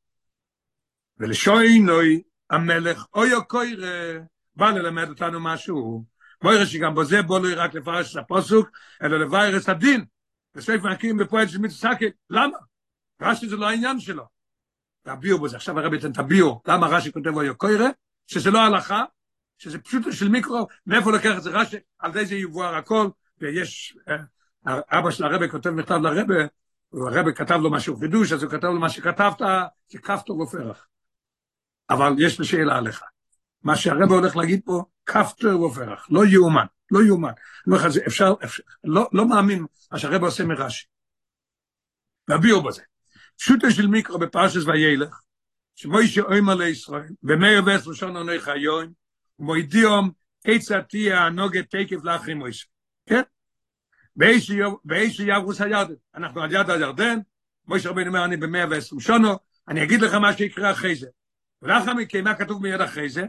ולשוינוי 1.18 2.22
המלך, 2.50 3.07
אוי 3.14 3.35
או 3.35 3.48
קוירה, 3.48 4.18
בא 4.57 4.70
ללמד 4.70 5.09
אותנו 5.09 5.40
משהו. 5.40 6.04
בואי 6.42 6.66
שגם 6.66 6.94
בזה 6.94 7.22
בוא 7.22 7.40
לא 7.40 7.62
רק 7.62 7.74
לפרש 7.74 8.16
את 8.16 8.22
הפוסוק, 8.22 8.70
אלא 9.02 9.18
לביירס 9.18 9.68
הדין. 9.68 10.04
בספר 10.54 10.88
נקים 10.92 11.16
בפועל 11.16 11.48
של 11.48 11.59
מצסקי, 11.59 12.11
למה? 12.31 12.59
רש"י 13.22 13.48
זה 13.48 13.57
לא 13.57 13.68
העניין 13.68 14.00
שלו. 14.00 14.38
תביאו 15.16 15.38
בזה, 15.38 15.57
עכשיו 15.57 15.79
הרבי 15.79 15.99
אתן 15.99 16.12
תביאו, 16.12 16.61
למה 16.66 16.87
רש"י 16.87 17.12
כותב 17.12 17.37
אוי 17.37 17.49
או 17.49 17.57
קוירה? 17.57 17.88
שזה 18.27 18.51
לא 18.51 18.59
הלכה, 18.59 19.05
שזה 19.59 19.79
פשוט 19.79 20.03
של 20.11 20.29
מיקרו, 20.29 20.66
מאיפה 20.87 21.12
לקח 21.12 21.37
את 21.37 21.42
זה 21.42 21.51
רש"י, 21.51 21.77
על 21.99 22.12
זה 22.12 22.25
זה 22.25 22.35
יבואר 22.35 22.75
הכל, 22.75 23.09
ויש, 23.40 23.99
אבא 24.66 25.11
של 25.11 25.25
הרבי 25.25 25.49
כותב 25.49 25.71
מכתב 25.71 25.94
לרבי, 25.94 26.35
הרבי 26.92 27.35
כתב 27.35 27.55
לו 27.55 27.71
משהו 27.71 27.97
חידוש, 27.97 28.33
אז 28.33 28.42
הוא 28.42 28.51
כתב 28.51 28.64
לו 28.68 28.81
מה 28.81 28.88
שכתבת, 28.88 29.38
זה 29.88 29.99
כפתור 29.99 30.40
ופרח. 30.40 30.87
אבל 31.90 32.14
יש 32.18 32.38
לי 32.38 32.44
שאלה 32.44 32.77
עליך. 32.77 33.03
מה 33.62 33.77
שהרב 33.77 34.11
הולך 34.11 34.37
להגיד 34.37 34.61
פה, 34.64 34.85
כפתור 35.07 35.62
ופרח, 35.62 36.07
לא 36.11 36.27
יאומן, 36.27 36.66
לא 36.90 37.05
יאומן. 37.05 37.29
אני 37.29 37.77
אומר 37.77 37.88
לך, 37.88 37.97
אפשר, 38.07 38.35
אפשר 38.44 38.62
לא, 38.85 39.09
לא 39.12 39.29
מאמין 39.29 39.66
מה 39.92 39.99
שהרב 39.99 40.23
עושה 40.23 40.44
מרש"י. 40.44 40.87
והביאו 42.29 42.62
בזה. 42.62 42.83
פשוטו 43.38 43.70
של 43.70 43.87
מיקרו 43.87 44.18
בפרשס 44.18 44.64
וילך, 44.66 45.20
שמוישה 45.74 46.22
אוימר 46.22 46.55
לישראל, 46.55 47.09
במאיר 47.22 47.62
ועשר 47.66 47.92
שון 47.92 48.16
עוני 48.16 48.40
חיון, 48.40 48.92
ומוידיום 49.38 50.11
כיצד 50.44 50.81
תהיה 50.81 51.24
הנוגת 51.24 51.70
תקף 51.70 52.05
לאחרי 52.05 52.35
מוישה. 52.35 52.66
כן? 53.07 53.22
באיש 54.85 55.20
יברוס 55.20 55.61
הירדן. 55.61 55.94
אנחנו 56.14 56.42
על 56.42 56.53
יד 56.53 56.70
הירדן, 56.70 57.18
מוישה 57.66 57.90
רבינו 57.90 58.09
אומר, 58.09 58.24
אני 58.24 58.37
במאה 58.37 58.64
ועשרים 58.70 59.01
שונו, 59.01 59.35
אני 59.68 59.85
אגיד 59.85 60.01
לך 60.01 60.14
מה 60.14 60.33
שיקרה 60.33 60.70
אחרי 60.70 60.94
זה. 60.94 61.07
ולאחר 61.62 61.94
מכן, 61.94 62.24
מה 62.24 62.35
כתוב 62.35 62.62
מיד 62.62 62.81
אחרי 62.81 63.09
זה? 63.09 63.27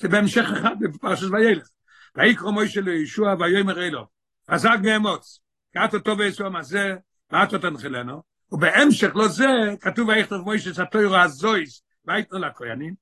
זה 0.00 0.08
בהמשך 0.08 0.44
אחד 0.58 0.74
בפרשת 0.80 1.26
וילך. 1.32 1.68
ויקרא 2.16 2.50
מוישה 2.50 2.80
לישוע 2.80 3.34
ויאמר 3.38 3.82
אלו, 3.82 4.06
חזק 4.50 4.78
באמוץ, 4.82 5.40
קעת 5.74 5.94
אותו 5.94 6.16
בישוע 6.16 6.58
הזה, 6.58 6.96
ואת 7.30 7.54
תנחילנו, 7.54 8.22
ובהמשך 8.52 9.10
לא 9.14 9.28
זה, 9.28 9.46
כתוב 9.80 10.08
ויכתוב 10.08 10.40
מוישה 10.40 10.74
סתוירו 10.74 11.16
הזויס, 11.16 11.82
ויתנו 12.06 12.38
לכהנים, 12.38 12.94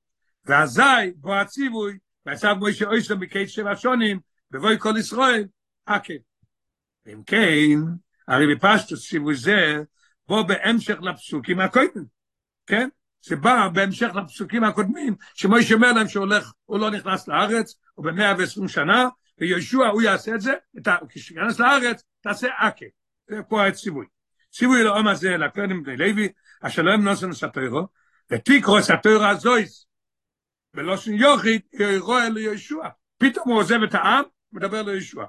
ואזי 0.45 1.11
בו 1.15 1.35
הציווי, 1.35 1.97
ועשב 2.25 2.53
מוישה 2.59 2.85
אויסו 2.85 3.17
מקייט 3.17 3.49
שבע 3.49 3.75
שונים, 3.75 4.19
בבוי 4.51 4.79
כל 4.79 4.93
ישראל, 4.99 5.45
אקל. 5.85 6.17
אם 7.07 7.23
כן, 7.25 7.79
הרי 8.27 8.55
בפשטוס 8.55 9.09
ציווי 9.09 9.35
זה, 9.35 9.83
בו 10.27 10.43
בהמשך 10.47 11.01
לפסוקים 11.01 11.59
הקודמים, 11.59 12.05
כן? 12.67 12.89
זה 13.25 13.35
בא 13.35 13.67
בהמשך 13.73 14.15
לפסוקים 14.15 14.63
הקודמים, 14.63 15.15
שמוישה 15.33 15.75
אומר 15.75 15.91
להם 15.93 16.07
שהוא 16.07 16.25
הולך, 16.25 16.51
הוא 16.65 16.79
לא 16.79 16.91
נכנס 16.91 17.27
לארץ, 17.27 17.75
הוא 17.93 18.05
במאה 18.05 18.33
ועשרים 18.37 18.67
שנה, 18.67 19.07
ויהושע 19.37 19.87
הוא 19.87 20.01
יעשה 20.01 20.35
את 20.35 20.41
זה, 20.41 20.53
כשיכנס 21.09 21.59
לארץ, 21.59 22.03
תעשה 22.21 22.47
אקה. 22.59 22.85
זה 23.27 23.43
פה 23.49 23.67
הציווי. 23.67 24.05
ציווי 24.53 24.83
לעם 24.83 25.07
הזה, 25.07 25.37
לכהנים 25.37 25.83
בני 25.83 25.97
לוי, 25.97 26.29
הם 26.61 27.03
נוסן 27.03 27.33
סטוירו, 27.33 27.87
ותקרו 28.31 28.81
סטוירו 28.81 29.23
הזויס, 29.23 29.85
ולא 30.73 30.97
שן 30.97 31.13
יוחיד, 31.13 31.61
ירואה 31.73 32.29
ליהושע. 32.29 32.87
פתאום 33.17 33.49
הוא 33.49 33.59
עוזב 33.59 33.83
את 33.83 33.93
העם, 33.93 34.23
מדבר 34.51 34.81
ליהושע. 34.81 35.23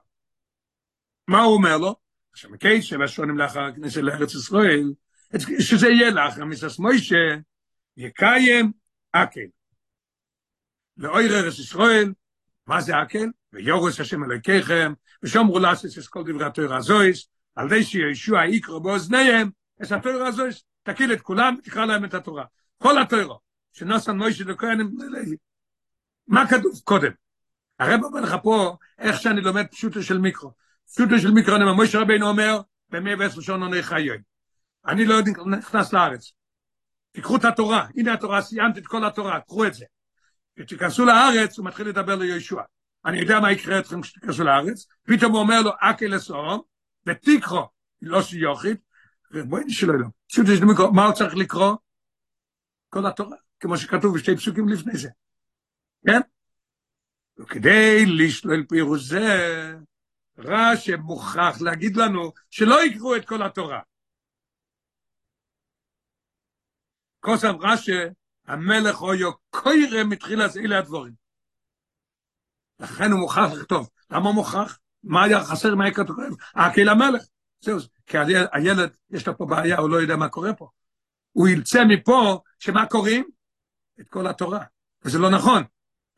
מה 1.28 1.42
הוא 1.42 1.54
אומר 1.54 1.78
לו? 1.78 1.96
עכשיו, 2.32 2.50
מכי 2.50 2.82
שבע 2.82 3.08
שונים 3.08 3.38
לאחר 3.38 3.60
הכניסה 3.60 4.00
לארץ 4.00 4.34
ישראל, 4.34 4.92
שזה 5.58 5.88
יהיה 5.88 6.10
לאחר 6.10 6.44
מסס 6.44 6.78
מוישה, 6.78 7.36
יקיים 7.96 8.72
אקל. 9.12 9.46
לאוי 10.96 11.28
ררס 11.28 11.58
ישראל, 11.58 12.12
מה 12.66 12.80
זה 12.80 13.02
אקל? 13.02 13.26
ויורס 13.52 14.00
השם 14.00 14.24
אלוהיכיכם, 14.24 14.92
ושומרו 15.22 15.58
לעשות 15.58 15.90
את 15.98 16.06
כל 16.06 16.22
דברי 16.26 16.44
התורה 16.46 16.76
הזויס, 16.76 17.28
על 17.56 17.68
זה 17.68 17.82
שישוע 17.82 18.44
יקרו 18.46 18.80
באוזניהם, 18.80 19.50
את 19.82 19.92
התורה 19.92 20.28
הזויס, 20.28 20.64
תקיל 20.82 21.12
את 21.12 21.20
כולם, 21.20 21.56
תקרא 21.62 21.84
להם 21.84 22.04
את 22.04 22.14
התורה. 22.14 22.44
כל 22.78 23.02
התורה, 23.02 23.36
שנוסן 23.72 24.16
מוישה 24.16 24.44
לכהנים, 24.44 24.90
מה 26.28 26.48
כתוב 26.48 26.80
קודם? 26.84 27.12
הרב 27.78 28.04
אומר 28.04 28.20
לך 28.20 28.36
פה, 28.42 28.76
איך 28.98 29.20
שאני 29.20 29.40
לומד 29.40 29.66
פשוטו 29.66 30.02
של 30.02 30.18
מיקרו. 30.18 30.52
פשוטו 30.92 31.18
של 31.18 31.30
מיקרו, 31.30 31.54
אני 31.54 31.62
אומר, 31.62 31.74
מוישה 31.74 32.00
רבינו 32.00 32.28
אומר, 32.28 32.60
במאה 32.90 33.14
ועשר 33.18 33.40
שון 33.40 33.62
עוני 33.62 33.82
חיי. 33.82 34.18
אני 34.86 35.04
לא 35.04 35.20
נכנס 35.46 35.92
לארץ. 35.92 36.32
תיקחו 37.12 37.36
את 37.36 37.44
התורה, 37.44 37.86
הנה 37.96 38.12
התורה, 38.12 38.42
סיימתי 38.42 38.80
את 38.80 38.86
כל 38.86 39.04
התורה, 39.04 39.40
קחו 39.40 39.66
את 39.66 39.74
זה. 39.74 39.84
כשתיכנסו 40.56 41.04
לארץ, 41.04 41.58
הוא 41.58 41.66
מתחיל 41.66 41.88
לדבר 41.88 42.16
ליהושע. 42.16 42.62
אני 43.04 43.18
יודע 43.18 43.40
מה 43.40 43.52
יקרה 43.52 43.78
אתכם 43.78 44.02
כשתיכנסו 44.02 44.44
לארץ, 44.44 44.86
פתאום 45.02 45.32
הוא 45.32 45.40
אומר 45.40 45.62
לו, 45.62 45.70
אקל 45.80 46.06
לסורום, 46.06 46.60
ותקרו, 47.06 47.68
לא 48.02 48.22
שיוכית, 48.22 48.80
בואי 49.48 49.64
נשאל 49.64 49.88
לו, 49.88 50.08
פשוט 50.28 50.46
יש 50.48 50.60
לי 50.60 50.66
מה 50.92 51.04
הוא 51.04 51.14
צריך 51.14 51.34
לקרוא? 51.34 51.76
כל 52.88 53.06
התורה, 53.06 53.36
כמו 53.60 53.76
שכתוב 53.76 54.14
בשתי 54.14 54.36
פסוקים 54.36 54.68
לפני 54.68 54.96
זה. 54.96 55.08
כן? 56.06 56.20
וכדי 57.38 58.06
לשלול 58.06 58.66
פירוש 58.68 59.02
זה, 59.04 59.28
רש"י 60.38 60.96
מוכרח 60.96 61.60
להגיד 61.60 61.96
לנו 61.96 62.32
שלא 62.50 62.84
יקראו 62.84 63.16
את 63.16 63.28
כל 63.28 63.42
התורה. 63.42 63.80
כוסם 67.20 67.54
רש"י, 67.60 67.92
המלך 68.46 69.02
אויו 69.02 69.32
קוירה 69.50 70.04
מתחילת 70.04 70.56
אלה 70.56 70.78
הדבורים. 70.78 71.14
לכן 72.80 73.10
הוא 73.12 73.20
מוכרח 73.20 73.52
לכתוב. 73.52 73.90
למה 74.10 74.32
מוכרח? 74.32 74.78
מה 75.04 75.24
היה 75.24 75.44
חסר, 75.44 75.74
מה 75.74 75.90
כתוב? 75.90 76.16
הקהיל 76.54 76.88
המלך. 76.88 77.22
זהו, 77.60 77.78
כי 78.06 78.18
הילד, 78.52 78.90
יש 79.10 79.28
לו 79.28 79.38
פה 79.38 79.46
בעיה, 79.46 79.78
הוא 79.78 79.90
לא 79.90 79.96
יודע 79.96 80.16
מה 80.16 80.28
קורה 80.28 80.52
פה. 80.52 80.68
הוא 81.32 81.48
ילצא 81.48 81.84
מפה, 81.84 82.40
שמה 82.58 82.86
קוראים? 82.86 83.24
את 84.00 84.08
כל 84.08 84.26
התורה. 84.26 84.64
וזה 85.04 85.18
לא 85.18 85.30
נכון. 85.30 85.62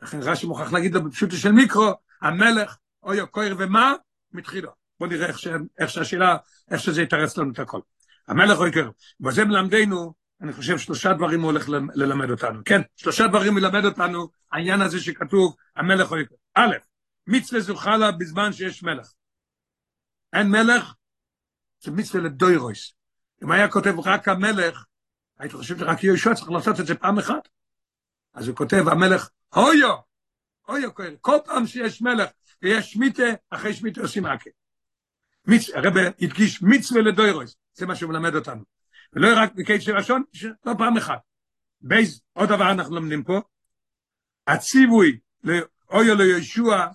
לכן 0.03 0.19
רש"י 0.23 0.47
מוכרח 0.47 0.73
להגיד 0.73 0.95
לו 0.95 1.05
בפשוטו 1.05 1.37
של 1.37 1.53
מיקרו, 1.53 1.93
המלך, 2.23 2.77
אויו 3.03 3.27
קויר 3.27 3.57
ומה? 3.59 3.93
מתחילו. 4.33 4.71
בוא 5.01 5.07
נראה 5.07 5.27
איך, 5.27 5.39
ש... 5.39 5.49
איך 5.79 5.91
שהשאלה, 5.91 6.37
איך 6.71 6.81
שזה 6.81 7.03
יתרץ 7.03 7.37
לנו 7.37 7.53
את 7.53 7.59
הכל. 7.59 7.81
המלך 8.29 8.59
אויו 8.59 8.73
קויר. 8.73 8.91
וזה 9.21 9.45
מלמדנו, 9.45 10.15
אני 10.43 10.53
חושב 10.53 10.79
שלושה 10.79 11.13
דברים 11.13 11.41
הוא 11.41 11.51
הולך 11.51 11.69
ללמד 11.95 12.31
אותנו. 12.31 12.61
כן, 12.65 12.81
שלושה 12.97 13.27
דברים 13.27 13.59
ילמד 13.59 13.85
אותנו, 13.85 14.29
העניין 14.53 14.81
הזה 14.81 15.01
שכתוב, 15.01 15.57
המלך 15.77 16.11
אויו 16.11 16.27
קויר. 16.27 16.39
א', 16.55 16.77
מצווה 17.27 17.61
זוכה 17.61 17.97
לה 17.97 18.13
בזמן 18.13 18.53
שיש 18.53 18.83
מלך. 18.83 19.13
אין 20.33 20.49
מלך, 20.49 20.95
זה 21.81 21.91
מצווה 21.91 22.25
לדוירויס. 22.25 22.95
אם 23.43 23.51
היה 23.51 23.69
כותב 23.69 23.95
רק 24.05 24.29
המלך, 24.29 24.85
היית 25.39 25.53
חושב 25.53 25.79
שרק 25.79 26.05
יהושע 26.05 26.35
צריך 26.35 26.51
לעשות 26.51 26.81
את 26.81 26.87
זה 26.87 26.95
פעם 26.95 27.19
אחת. 27.19 27.49
אז 28.35 28.49
הוא 28.49 28.57
כותב, 28.57 28.85
המלך, 28.89 29.29
הויו, 29.55 29.97
הויו, 30.67 30.91
כל 31.21 31.37
פעם 31.45 31.67
שיש 31.67 32.03
מלך 32.03 32.31
ויש 32.63 32.93
שמיטה, 32.93 33.23
אחרי 33.51 33.75
שמיטה 33.75 34.01
עושים 34.01 34.27
עקה. 34.27 34.51
מיץ, 35.47 35.71
הרב 35.71 35.97
הדגיש 35.97 36.63
מצווה 36.63 37.03
לדוירויס, 37.03 37.57
זה 37.75 37.87
מה 37.87 37.97
שהוא 37.97 38.11
מלמד 38.11 38.35
אותנו. 38.35 38.65
ולא 39.13 39.29
רק 39.37 39.53
של 39.81 39.97
לשון, 39.97 40.23
לא 40.67 40.73
פעם 40.79 40.97
אחת. 40.97 41.19
בייז, 41.81 42.21
עוד 42.33 42.49
דבר 42.49 42.71
אנחנו 42.71 42.95
לומדים 42.95 43.25
פה, 43.25 43.41
הציווי 44.47 45.19
לאויו 45.45 46.15
ליהושע, 46.15 46.87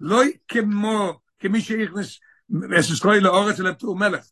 לא 0.00 0.22
כמו, 0.48 1.20
כמי 1.38 1.60
שהכנס 1.60 2.20
אססקוי 2.80 3.20
לאורץ 3.20 3.60
אלא 3.60 3.72
פטור 3.72 3.96
מלך. 3.96 4.24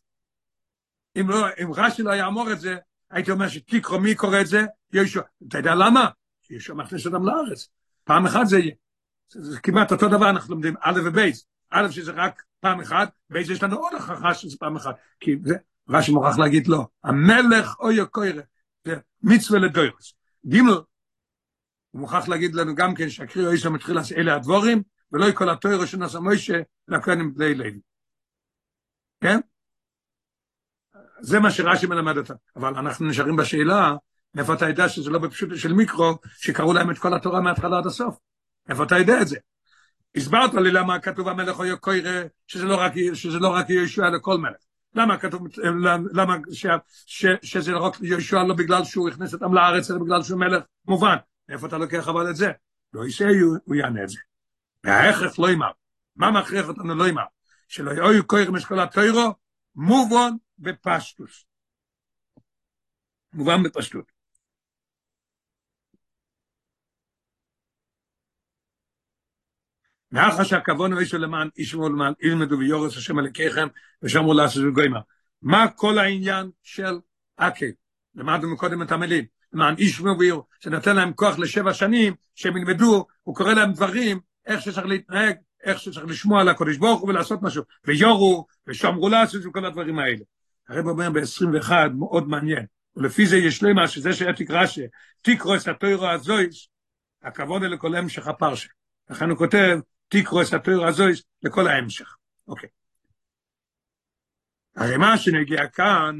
אם 1.20 1.29
לא, 1.29 1.46
אם 1.62 1.72
רש"י 1.74 2.02
לא 2.02 2.14
יאמר 2.14 2.53
את 2.52 2.61
זה, 2.61 2.76
הייתי 3.11 3.31
אומר 3.31 3.48
שתקרא 3.49 4.01
מי 4.00 4.14
קורא 4.14 4.40
את 4.40 4.46
זה? 4.46 4.64
יהושע. 4.92 5.20
אתה 5.48 5.59
יודע 5.59 5.74
למה? 5.74 6.09
יהושע 6.50 6.74
מכניס 6.74 7.07
אותם 7.07 7.26
לארץ. 7.26 7.68
פעם 8.05 8.26
אחת 8.26 8.46
זה 8.46 8.59
יהיה. 8.59 8.72
זה, 9.29 9.61
כמעט 9.61 9.92
אותו 9.92 10.09
דבר 10.09 10.31
אנחנו 10.31 10.55
לומדים, 10.55 10.74
א' 10.81 11.00
וב'. 11.05 11.46
א' 11.70 11.90
שזה 11.90 12.12
רק 12.12 12.42
פעם 12.61 12.81
אחת, 12.81 13.11
ב' 13.31 13.51
יש 13.50 13.62
לנו 13.62 13.76
עוד 13.76 13.92
הוכחה 13.92 14.35
שזה 14.35 14.57
פעם 14.61 14.76
אחת. 14.76 14.96
כי 15.20 15.37
זה, 15.44 15.57
רש"י 15.88 16.12
מוכרח 16.12 16.38
להגיד 16.38 16.66
לא, 16.66 16.87
המלך 17.05 17.81
הוא 17.81 18.01
הקורא, 18.01 18.42
זה 18.85 18.96
מצווה 19.22 19.59
לדורות. 19.59 20.14
ג', 20.46 20.70
הוא 21.90 22.00
מוכרח 22.00 22.29
להגיד 22.29 22.55
לנו 22.55 22.74
גם 22.74 22.94
כן 22.94 23.11
שהקריאה 23.11 23.51
הזאת 23.51 23.70
מתחיל 23.70 23.96
אלה 24.16 24.35
הדברים, 24.35 24.83
ולא 25.12 25.33
כל 25.33 25.51
התורה 25.51 25.87
שנתן 25.87 26.20
משה 26.20 26.61
לכהנים 26.88 27.35
בני 27.35 27.55
לוי. 27.55 27.81
כן? 29.21 29.40
זה 31.21 31.40
מה 31.40 31.51
שרש"י 31.51 31.87
מלמד 31.87 32.16
אותה. 32.16 32.35
אבל 32.57 32.69
אנחנו 32.69 33.07
נשארים 33.07 33.37
בשאלה, 33.37 33.95
איפה 34.38 34.55
אתה 34.55 34.69
יודע 34.69 34.88
שזה 34.88 35.11
לא 35.11 35.19
בפשוט 35.19 35.51
של 35.57 35.73
מיקרו, 35.73 36.19
שקראו 36.37 36.73
להם 36.73 36.90
את 36.90 36.99
כל 36.99 37.14
התורה 37.14 37.40
מההתחלה 37.40 37.79
עד 37.79 37.87
הסוף? 37.87 38.19
איפה 38.69 38.85
אתה 38.85 38.99
יודע 38.99 39.23
את 39.23 39.29
זה? 39.29 39.38
הסברת 40.16 40.55
לי 40.55 40.71
למה 40.71 40.99
כתוב 40.99 41.29
המלך 41.29 41.59
אוי 41.59 41.77
קוירה, 41.77 42.23
שזה 42.47 42.64
לא 42.64 42.81
רק, 42.81 42.92
שזה 43.14 43.38
לא 43.38 43.49
רק 43.49 43.71
ישוע 43.71 44.11
לכל 44.11 44.38
מלך. 44.38 44.57
למה 44.95 45.19
כתוב, 45.19 45.47
למה 46.12 46.37
ש, 46.53 46.66
ש, 47.07 47.27
שזה 47.42 47.73
רק 47.73 47.97
ישוע 48.03 48.45
לא 48.45 48.55
בגלל 48.55 48.85
שהוא 48.85 49.09
הכניס 49.09 49.35
אותם 49.35 49.55
לארץ, 49.55 49.90
אלא 49.90 49.99
בגלל 49.99 50.23
שהוא 50.23 50.40
מלך 50.40 50.62
מובן. 50.85 51.16
איפה 51.49 51.66
אתה 51.66 51.79
לוקח 51.79 52.09
אבל 52.09 52.31
את 52.31 52.37
זה? 52.37 52.51
לא 52.92 53.05
יישא, 53.05 53.29
הוא 53.64 53.75
יענה 53.75 54.03
את 54.03 54.09
זה. 54.09 54.19
וההכרח 54.87 55.38
לא 55.38 55.51
יאמר. 55.51 55.70
מה 56.16 56.31
מכריח 56.31 56.68
אותנו 56.68 56.94
לא 56.94 57.07
יאמר? 57.07 57.25
שלא 57.68 57.90
יהיו 57.90 58.27
כויר 58.27 58.51
משקולת 58.51 58.92
טוירו, 58.92 59.35
מובן 59.75 60.33
בפשטוס. 60.59 61.44
מובן 63.33 63.62
בפשטות. 63.62 64.12
מאחר 70.12 70.44
שהכוון 70.44 70.92
הוא 70.92 71.01
אישו 71.01 71.18
למען 71.18 71.49
אישו 71.57 71.88
למען 71.88 72.12
ילמדו 72.20 72.59
ויורס 72.59 72.96
השם 72.96 73.18
הלקיכם 73.18 73.68
ושמרו 74.03 74.35
לעשות 74.35 74.62
וגוימה. 74.68 75.01
מה 75.42 75.70
כל 75.77 75.99
העניין 75.99 76.51
של 76.62 76.99
אקי? 77.37 77.72
למדנו 78.14 78.53
מקודם 78.53 78.83
את 78.83 78.92
המילים. 78.92 79.25
למען 79.53 79.75
איש 79.79 80.01
מביר, 80.01 80.40
שנותן 80.61 80.96
להם 80.96 81.12
כוח 81.12 81.38
לשבע 81.38 81.75
שנים, 81.75 82.14
שהם 82.35 82.57
ילמדו, 82.57 83.07
הוא 83.22 83.37
קורא 83.37 83.53
להם 83.53 83.72
דברים, 83.72 84.20
איך 84.46 84.62
שצריך 84.62 84.87
להתנהג, 84.87 85.37
איך 85.64 85.78
שצריך 85.78 86.06
לשמוע 86.06 86.40
על 86.40 86.48
הקודש 86.48 86.76
ברוך 86.76 87.00
הוא 87.00 87.09
ולעשות 87.09 87.42
משהו. 87.42 87.62
ויורו, 87.85 88.46
ושמרו 88.66 89.09
לעשות 89.09 89.46
וכל 89.46 89.64
הדברים 89.64 89.98
האלה. 89.98 90.24
הרב 90.68 90.87
אומר 90.87 91.11
ב-21, 91.11 91.72
מאוד 91.98 92.28
מעניין. 92.28 92.66
ולפי 92.96 93.26
זה 93.26 93.37
יש 93.37 93.62
למה 93.62 93.88
שזה 93.88 94.12
שאתיק 94.12 94.50
רש"י, 94.50 94.82
תקרו 95.22 95.54
את 95.54 95.68
התוירו 95.68 96.06
הזויס, 96.06 96.68
הכבוד 97.22 97.62
אלה 97.62 97.76
כל 97.76 97.94
המשך 97.94 98.26
הפרשה. 98.26 98.68
לכן 99.11 99.30
הוא 99.30 99.38
כותב, 99.38 99.78
תקרו 100.09 100.42
את 100.42 100.52
התוירו 100.52 100.87
הזויס 100.87 101.22
לכל 101.42 101.68
ההמשך. 101.68 102.16
אוקיי. 102.48 102.68
הרי 104.76 104.96
מה 104.96 105.18
שנגיע 105.18 105.66
כאן, 105.66 106.16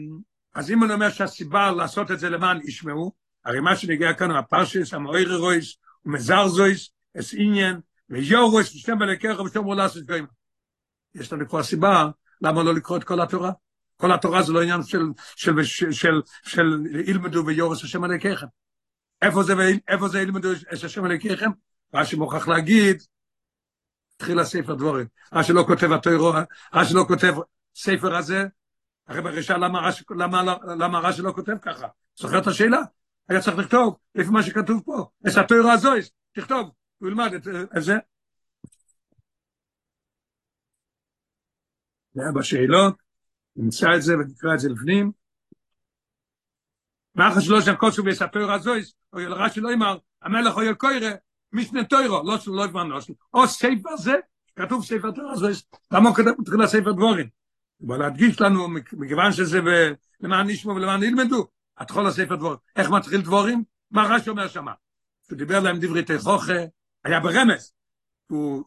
אז 0.54 0.70
אם 0.70 0.84
אני 0.84 0.92
אומר 0.92 1.10
שהסיבה 1.10 1.70
לעשות 1.70 2.10
את 2.10 2.18
זה 2.18 2.30
למען 2.30 2.60
ישמעו, 2.64 3.12
הרי 3.44 3.60
מה 3.60 3.76
שנגיע 3.76 4.14
כאן 4.14 4.30
הוא 4.30 4.38
הפרשס, 4.38 4.94
המאוירי 4.94 5.36
רויס, 5.36 5.76
ומזר 6.04 6.48
זויס, 6.48 6.90
אס 7.18 7.34
עניין, 7.38 7.80
ויורוס, 8.11 8.75
ושתם 8.75 8.99
בלקח 8.99 9.40
ושתום 9.40 9.73
לעשות 9.73 10.03
גויים. 10.03 10.27
יש 11.14 11.33
לנו 11.33 11.49
כבר 11.49 11.62
סיבה, 11.62 12.09
למה 12.40 12.62
לא 12.62 12.75
לקרוא 12.75 12.99
את 12.99 13.05
כל 13.05 13.21
התורה? 13.21 13.53
כל 13.97 14.12
התורה 14.12 14.42
זה 14.42 14.53
לא 14.53 14.62
עניין 14.62 14.83
של, 14.83 15.03
של, 15.37 15.62
של, 15.64 15.92
של, 15.92 16.21
של 16.42 16.83
ילמדו 17.07 17.47
ויורס 17.47 17.85
השם 17.85 18.05
הלקחם. 18.05 18.47
איפה 19.23 19.42
זה, 19.42 19.55
איפה 19.88 20.09
זה 20.09 20.21
ילמדו 20.21 20.53
את 20.53 20.85
השם 20.85 21.05
הלקחם? 21.05 21.51
רש"י 21.95 22.16
מוכרח 22.16 22.49
להגיד, 22.49 23.03
התחיל 24.16 24.38
הספר 24.38 24.75
דבורים. 24.75 25.07
רש"י 25.33 25.53
לא 25.53 25.64
כותב 25.66 25.92
התוירו, 25.92 26.33
רש"י 26.75 26.95
לא 26.95 27.05
כותב 27.09 27.35
ספר 27.75 28.16
הזה, 28.16 28.45
הרי 29.07 29.23
בראשה 29.23 29.57
למה 29.57 29.88
רש"י 29.88 30.05
למה, 30.11 30.42
למה 30.79 30.99
רש"י 30.99 31.23
לא 31.23 31.33
כותב 31.33 31.57
ככה? 31.62 31.87
זוכר 32.16 32.38
את 32.38 32.47
השאלה? 32.47 32.81
היה 33.29 33.40
צריך 33.40 33.59
לכתוב, 33.59 33.97
לפי 34.14 34.31
מה 34.31 34.42
שכתוב 34.42 34.83
פה, 34.85 35.09
את 35.29 35.37
התוירו 35.37 35.71
הזויס, 35.71 36.11
תכתוב, 36.33 36.71
הוא 36.98 37.09
ילמד 37.09 37.32
את, 37.35 37.42
זה. 37.82 37.94
זה 42.12 42.22
היה 42.22 42.32
בשאלות, 42.32 42.94
נמצא 43.56 43.87
את 43.96 44.02
זה 44.02 44.14
ונקרא 44.14 44.54
את 44.54 44.59
זה 44.59 44.68
לפנים. 44.68 45.12
מאחר 47.14 47.40
שלא 47.40 47.61
שם 47.61 47.74
ויספר 48.04 48.52
הזויס, 48.52 48.94
או 49.12 49.20
יל 49.20 49.32
רש"י 49.32 49.61
לא 49.61 49.72
אמר, 49.74 49.98
המלך 50.22 50.56
או 50.56 50.62
יל 50.62 50.74
קוירה, 50.74 51.11
משנה 51.52 51.85
תוירו, 51.85 52.22
לא 52.26 52.38
שלא 52.38 52.64
הבנו, 52.64 52.96
או 53.35 53.48
ספר 53.48 53.96
זה, 53.96 54.14
כתוב 54.56 54.85
ספר 54.85 55.11
למה 55.90 56.09
הוא 56.09 56.16
כתב 56.16 56.30
מתחיל 56.38 56.62
הספר 56.62 56.92
דבורים? 56.92 57.28
אבל 57.87 57.98
להדגיש 57.98 58.40
לנו, 58.40 58.68
מכיוון 58.92 59.32
שזה 59.32 59.61
למען 60.20 60.50
נשמע 60.50 60.72
ולמען 60.72 61.02
ילמדו, 61.02 61.48
את 61.82 61.90
כל 61.90 62.06
הספר 62.06 62.37
דבורים. 62.37 62.59
איך 62.76 62.90
מתחיל 62.90 63.20
דבורים? 63.20 63.64
מה 63.90 64.06
רש"י 64.11 64.30
אומר 64.30 64.48
שמה? 64.48 64.72
הוא 65.30 65.38
דיבר 65.38 65.61
להם 65.61 65.78
דברי 65.80 66.02
תכוכה, 66.02 66.52
היה 67.07 67.21
ברמז, 67.21 67.73
הוא 68.29 68.64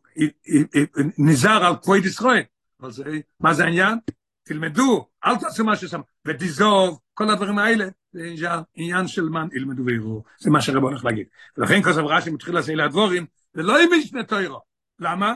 נזהר 1.18 1.66
על 1.66 1.74
כבוד 1.82 2.06
ישראל, 2.06 2.44
אבל 2.82 2.92
זה, 2.92 3.04
מה 3.40 3.54
זה 3.54 3.64
העניין? 3.64 3.98
תלמדו, 4.44 5.10
אל 5.26 5.36
תעשו 5.36 5.64
מה 5.64 5.76
ששם, 5.76 6.02
ותזוב, 6.26 7.00
כל 7.14 7.30
הדברים 7.30 7.60
האלה, 7.60 7.86
זה 8.12 8.48
עניין 8.76 9.08
של 9.08 9.30
מן 9.30 9.48
ילמדו 9.54 9.86
ויראו, 9.86 10.24
זה 10.40 10.50
מה 10.50 10.62
שהרב 10.62 10.84
הולך 10.84 11.06
להגיד. 11.06 11.28
ולכן 11.58 11.84
כוסף 11.84 12.02
רש"י 12.02 12.30
מתחיל 12.30 12.54
לעשות 12.54 12.70
אלה 12.70 12.86
הדבורים, 12.86 13.26
ולא 13.56 13.80
עם 13.80 13.90
משנה 14.00 14.24
תוירו. 14.24 14.60
למה? 15.00 15.34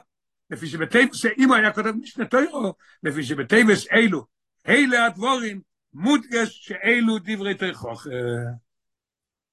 לפי 0.50 0.68
שבטייבס, 0.68 1.26
אם 1.26 1.48
הוא 1.48 1.56
היה 1.56 1.74
כותב 1.74 1.92
משנה 2.02 2.26
תוירו, 2.26 2.74
לפי 3.04 3.24
שבטייבס 3.24 3.88
אלו, 3.92 4.26
אלה 4.68 5.06
הדבורים, 5.06 5.62
מודגש 5.94 6.68
שאלו 6.68 7.18
דברי 7.20 7.56
תויכוך. 7.56 8.08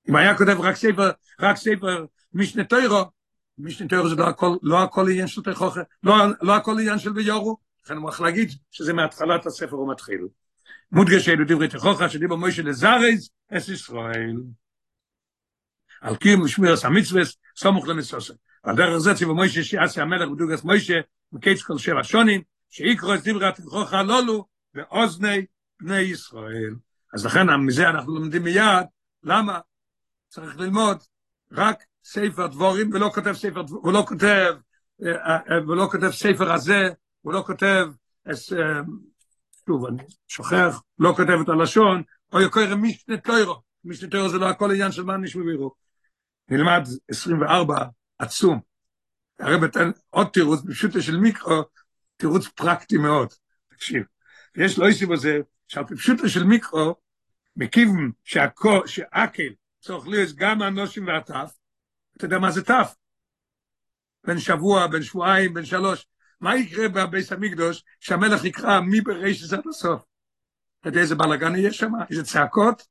אם 0.09 0.17
היה 0.17 0.37
כותב 0.37 0.61
רק 0.61 0.77
ספר, 0.77 1.11
רק 1.41 1.57
ספר 1.57 2.07
משנה 2.33 2.65
תוירו, 2.65 3.05
משנה 3.63 3.89
תוירו 3.89 4.09
זה 4.09 4.15
לא 4.15 4.29
הכל, 4.29 4.57
לא 4.63 4.83
הכל 4.83 5.09
עניין 5.09 5.27
של 5.27 5.43
תויכוך, 5.43 5.77
לא, 6.03 6.15
לא 6.43 6.57
הכל 6.57 6.79
עניין 6.81 6.99
של 6.99 7.13
ביורו, 7.13 7.57
לכן 7.85 7.95
הוא 7.95 8.03
מוכרח 8.03 8.21
להגיד 8.21 8.51
שזה 8.71 8.93
מהתחלת 8.93 9.47
הספר 9.47 9.77
הוא 9.77 9.93
מתחיל. 9.93 10.29
מודגש 10.93 11.29
אלו 11.29 11.45
דברי 11.49 11.69
תויכוך, 11.69 12.03
שדיבר 12.09 12.37
מוישה 12.37 12.63
לזרז, 12.63 13.31
אס 13.53 13.69
ישראל. 13.69 14.37
על 16.01 16.17
קיום 16.17 16.43
ושמירס 16.43 16.85
המצווס, 16.85 17.37
סמוך 17.57 17.89
לנסוסה. 17.89 18.35
על 18.63 18.77
דרך 18.77 18.99
זה 18.99 19.15
ציבור 19.15 19.35
מוישה 19.35 19.63
שיעשה 19.65 20.03
המלך 20.03 20.29
בדוגס 20.29 20.65
מוישה, 20.65 21.01
מקץ 21.33 21.63
כל 21.63 21.79
שבע 21.79 22.01
שונים, 22.03 22.43
שיקרו 22.71 23.15
את 23.15 23.29
דברי 23.29 23.47
התויכוך 23.47 23.93
הלולו, 23.93 24.47
באוזני 24.75 25.47
בני 25.81 25.99
ישראל. 25.99 26.75
אז 27.15 27.27
לכן 27.27 27.55
מזה 27.55 27.89
אנחנו 27.89 28.15
לומדים 28.15 28.43
מיד, 28.43 28.87
למה 29.23 29.59
צריך 30.29 30.59
ללמוד 30.59 30.99
רק 31.53 31.85
ספר 32.13 32.47
דבורים 32.47 32.91
ולא 32.93 33.11
כותב 33.15 33.33
ספר 33.33 33.63
הוא 33.69 33.93
לא 33.93 34.05
כותב 34.09 34.55
הוא 35.67 35.77
לא 35.77 35.89
כותב 35.91 36.11
ספר 36.11 36.53
הזה 36.53 36.89
הוא 37.21 37.33
לא 37.33 37.43
כותב 37.47 37.87
שוב 39.67 39.87
אני 39.87 40.03
שוכח 40.29 40.83
לא 40.99 41.13
כותב 41.17 41.39
את 41.43 41.49
הלשון 41.49 42.03
או 42.33 42.41
יקרא 42.41 42.75
משנה 42.75 43.17
תוירו 43.17 43.63
משנה 43.85 44.11
תוירו 44.11 44.29
זה 44.29 44.39
לא 44.39 44.49
הכל 44.49 44.71
עניין 44.71 44.93
של 44.93 45.03
מה 45.03 45.17
נשמע 45.17 45.45
בירו. 45.45 45.75
נלמד 46.49 46.83
24 47.11 47.85
עצום. 48.19 48.61
הרי 49.39 49.59
בתן 49.59 49.91
עוד 50.11 50.27
תירוץ 50.27 50.61
פשוט 50.69 50.91
של 51.01 51.17
מיקרו 51.17 51.63
תירוץ 52.17 52.49
פרקטי 52.49 52.99
מאוד. 52.99 53.29
תקשיב 53.69 54.03
יש 54.57 54.79
לא 54.79 54.87
איסי 54.87 55.07
בזה 55.07 55.39
שעל 55.69 55.85
פשוט 55.85 56.19
של 56.29 56.45
מיקרו 56.45 56.95
מכיוון 57.57 58.11
שהכל 58.25 58.87
שעקל 58.87 59.53
צורך 59.81 60.07
גם 60.37 60.63
הנושים 60.63 61.07
והטף, 61.07 61.53
אתה 62.21 62.27
יודע 62.27 62.39
מה 62.39 62.51
זה 62.51 62.65
טף? 62.65 62.95
בין 64.27 64.39
שבוע, 64.39 64.87
בין 64.87 65.03
שבועיים, 65.03 65.55
בין 65.55 65.65
שלוש. 65.65 66.07
מה 66.41 66.57
יקרה 66.57 66.89
בביס 66.89 67.33
המקדוש 67.33 67.85
שהמלך 68.01 68.45
יקרא 68.45 68.81
ברישס 69.05 69.53
עד 69.53 69.63
הסוף? 69.69 70.03
אתה 70.81 70.89
יודע 70.89 71.01
איזה 71.01 71.15
בלאגן 71.15 71.57
יהיה 71.57 71.73
שם? 71.73 71.93
איזה 72.11 72.25
צעקות? 72.25 72.87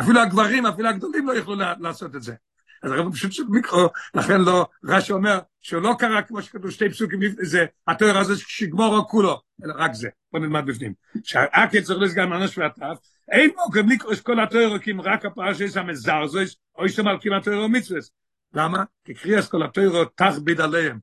אפילו 0.00 0.20
הגברים, 0.20 0.66
אפילו 0.66 0.88
הגדולים 0.88 1.26
לא 1.26 1.32
יוכלו 1.32 1.54
לעשות 1.80 2.16
את 2.16 2.22
זה. 2.22 2.34
אז 2.82 2.92
הרב 2.92 3.12
פשוט 3.12 3.32
של 3.32 3.42
מיקרו, 3.48 3.88
לכן 4.14 4.40
לא, 4.40 4.66
רש"י 4.84 5.12
אומר 5.12 5.38
שהוא 5.60 5.82
לא 5.82 5.94
קרא 5.98 6.20
כמו 6.22 6.42
שכתוב 6.42 6.70
שתי 6.70 6.90
פסוקים 6.90 7.22
לפני 7.22 7.44
זה, 7.44 7.64
התואר 7.86 8.18
הזה 8.18 8.34
שגמורו 8.36 9.08
כולו, 9.08 9.40
אלא 9.64 9.74
רק 9.76 9.92
זה, 9.94 10.08
בוא 10.32 10.40
נלמד 10.40 10.66
בפנים. 10.66 10.92
שהעקל 11.24 11.80
צריך 11.80 12.00
לסגן 12.00 12.28
מנוש 12.28 12.58
והטף, 12.58 12.98
אין 13.28 13.50
מוקם 13.56 13.88
לקרוש 13.88 14.20
כל 14.20 14.40
התוירוקים 14.40 15.00
רק 15.00 15.24
הפרשה 15.24 15.64
יש 15.64 15.76
המזרזויס, 15.76 16.56
או 16.78 16.86
יש 16.86 16.98
למלכים 16.98 17.32
התוירו 17.32 17.68
מצווס. 17.68 18.10
למה? 18.54 18.84
כי 19.04 19.14
קריאס 19.14 19.48
כל 19.48 19.62
התוירו 19.62 20.04
תכביד 20.04 20.60
עליהם. 20.60 20.98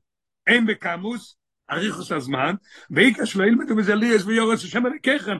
אין 0.46 0.66
בקמוס, 0.66 1.36
אריכוס 1.70 2.12
הזמן, 2.12 2.54
ואיקה 2.90 3.26
שלא 3.26 3.44
ילמדו 3.44 3.76
מזה 3.76 3.94
ליאס 3.94 4.24
ויורס 4.24 4.64
השם 4.64 4.86
אלוקיכם. 4.86 5.36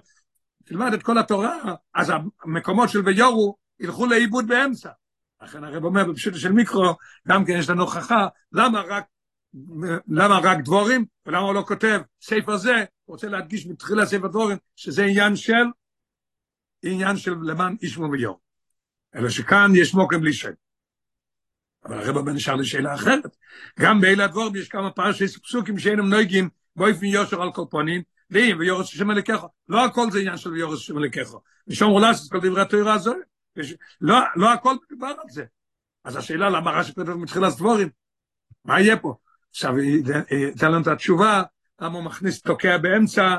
תלמד 0.64 0.92
את 0.92 1.02
כל 1.02 1.18
התורה, 1.18 1.74
אז 1.94 2.12
המקומות 2.42 2.88
של 2.88 3.00
ויורו 3.00 3.56
ילכו 3.80 4.06
לאיבוד 4.06 4.46
באמצע. 4.46 4.90
לכן 5.42 5.64
הרב 5.64 5.84
אומר 5.84 6.04
בפשוט 6.04 6.34
של 6.36 6.52
מיקרו, 6.52 6.94
גם 7.28 7.44
כן 7.44 7.52
יש 7.52 7.70
לנו 7.70 7.82
הוכחה, 7.82 8.28
למה 8.52 8.80
רק 8.80 9.04
למה 10.08 10.38
רק 10.42 10.58
דבורים, 10.64 11.04
ולמה 11.26 11.46
הוא 11.46 11.54
לא 11.54 11.64
כותב 11.66 12.00
ספר 12.22 12.56
זה, 12.56 12.84
רוצה 13.06 13.28
להדגיש 13.28 13.66
מתחילה 13.66 14.06
ספר 14.06 14.26
דבורים, 14.26 14.56
שזה 14.76 15.04
עניין 15.04 15.36
של, 15.36 15.64
עניין 16.82 17.16
של 17.16 17.34
למען 17.42 17.76
איש 17.82 17.98
ויור. 17.98 18.40
אלא 19.14 19.28
שכאן 19.28 19.70
יש 19.74 19.94
מוקם 19.94 20.20
בלי 20.20 20.32
שם. 20.32 20.52
אבל 21.84 21.98
הרב 21.98 22.16
הבן 22.16 22.32
נשאר 22.32 22.54
לשאלה 22.54 22.94
אחרת. 22.94 23.36
גם 23.80 24.00
באלה 24.00 24.24
הדבורים 24.24 24.56
יש 24.56 24.68
כמה 24.68 24.90
פרשי 24.90 25.28
פסוקים 25.28 25.78
שאינם 25.78 26.08
נויגים 26.08 26.48
באופן 26.76 27.04
יושר 27.04 27.42
על 27.42 27.50
קופונים, 27.50 28.02
ואם 28.30 28.56
ויורס 28.58 28.88
השם 28.88 29.10
אלוקיך, 29.10 29.40
לא 29.68 29.84
הכל 29.84 30.10
זה 30.10 30.18
עניין 30.18 30.36
של 30.36 30.50
ויורס 30.50 30.78
השם 30.78 30.98
אלוקיך. 30.98 31.28
ושום 31.68 31.90
רולס 31.90 32.26
את 32.26 32.32
כל 32.32 32.38
דברי 32.38 32.62
התורה 32.62 32.94
הזו, 32.94 33.14
לא, 34.00 34.18
לא 34.36 34.52
הכל 34.52 34.74
מדובר 34.90 35.06
על 35.22 35.30
זה. 35.30 35.44
אז 36.04 36.16
השאלה 36.16 36.50
למה 36.50 36.70
רש"י 36.70 36.94
כותב 36.94 37.12
מתחילת 37.12 37.56
דבורים, 37.56 37.88
מה 38.64 38.80
יהיה 38.80 38.96
פה? 38.96 39.14
עכשיו, 39.50 39.74
תן 40.58 40.72
לנו 40.72 40.82
את 40.82 40.86
התשובה, 40.86 41.42
למה 41.80 41.94
הוא 41.94 42.04
מכניס 42.04 42.42
תוקע 42.42 42.78
באמצע, 42.78 43.36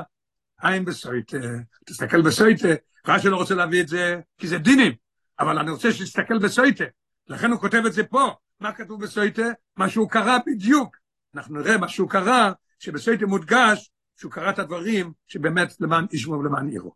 עין 0.60 0.84
בסויטה, 0.84 1.38
תסתכל 1.86 2.22
בסויטה, 2.22 2.68
רש"י 3.06 3.28
לא 3.28 3.36
רוצה 3.36 3.54
להביא 3.54 3.80
את 3.80 3.88
זה, 3.88 4.20
כי 4.38 4.48
זה 4.48 4.58
דינים, 4.58 4.92
אבל 5.40 5.58
אני 5.58 5.70
רוצה 5.70 5.92
שתסתכל 5.92 6.38
בסויטה, 6.38 6.84
לכן 7.28 7.50
הוא 7.50 7.60
כותב 7.60 7.82
את 7.86 7.92
זה 7.92 8.04
פה, 8.04 8.30
מה 8.60 8.72
כתוב 8.72 9.02
בסויטה? 9.02 9.42
מה 9.76 9.88
שהוא 9.88 10.10
קרא 10.10 10.38
בדיוק, 10.46 10.96
אנחנו 11.34 11.58
נראה 11.58 11.78
מה 11.78 11.88
שהוא 11.88 12.10
קרא, 12.10 12.50
שבסויטה 12.78 13.26
מודגש, 13.26 13.90
שהוא 14.16 14.32
קרא 14.32 14.50
את 14.50 14.58
הדברים 14.58 15.12
שבאמת 15.26 15.74
למען 15.80 16.06
ישמעו 16.12 16.38
ולמען 16.38 16.68
יראו. 16.68 16.92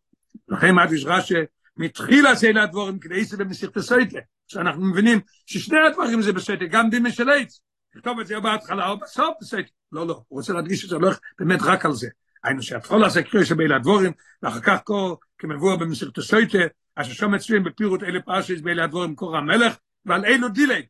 לכן 0.48 0.74
מה 0.74 0.84
יש 0.94 1.04
רש"י, 1.04 1.34
מתחילה 1.76 2.34
זה 2.34 2.48
הדבורים 2.62 2.98
כדי 2.98 3.24
זה 3.24 3.36
במסיכת 3.36 3.76
הסויטה, 3.76 4.18
שאנחנו 4.46 4.84
מבינים 4.84 5.20
ששני 5.46 5.78
הדברים 5.86 6.22
זה 6.22 6.32
בסויטה, 6.32 6.64
גם 6.66 6.90
דימה 6.90 7.10
של 7.10 7.30
עץ, 7.30 7.60
לכתוב 7.94 8.20
את 8.20 8.26
זה 8.26 8.40
בהתחלה 8.40 8.88
או 8.88 8.98
בסוף 8.98 9.36
בסויטה, 9.40 9.70
לא, 9.92 10.06
לא, 10.06 10.22
הוא 10.28 10.38
רוצה 10.38 10.52
להדגיש 10.52 10.80
שזה 10.80 10.96
הולך 10.96 11.18
באמת 11.38 11.62
רק 11.62 11.84
על 11.84 11.92
זה. 11.92 12.08
היינו 12.44 12.62
שהתחול 12.62 13.04
הזה 13.04 13.22
קריאה 13.22 13.44
שבין 13.44 13.72
הדבורים, 13.72 14.12
ואחר 14.42 14.60
כך 14.60 14.78
כה 14.86 14.94
כמבוא 15.38 15.76
במסיכת 15.76 16.18
הסויטה, 16.18 16.58
אשר 16.94 17.12
שם 17.12 17.30
מצויים 17.30 17.64
בפירוט 17.64 18.02
אלה 18.02 18.22
פרשס 18.22 18.60
באלה 18.60 18.84
הדבורים 18.84 19.14
קור 19.14 19.36
המלך, 19.36 19.76
ועל 20.08 20.24
אילו 20.24 20.48
דילג. 20.48 20.84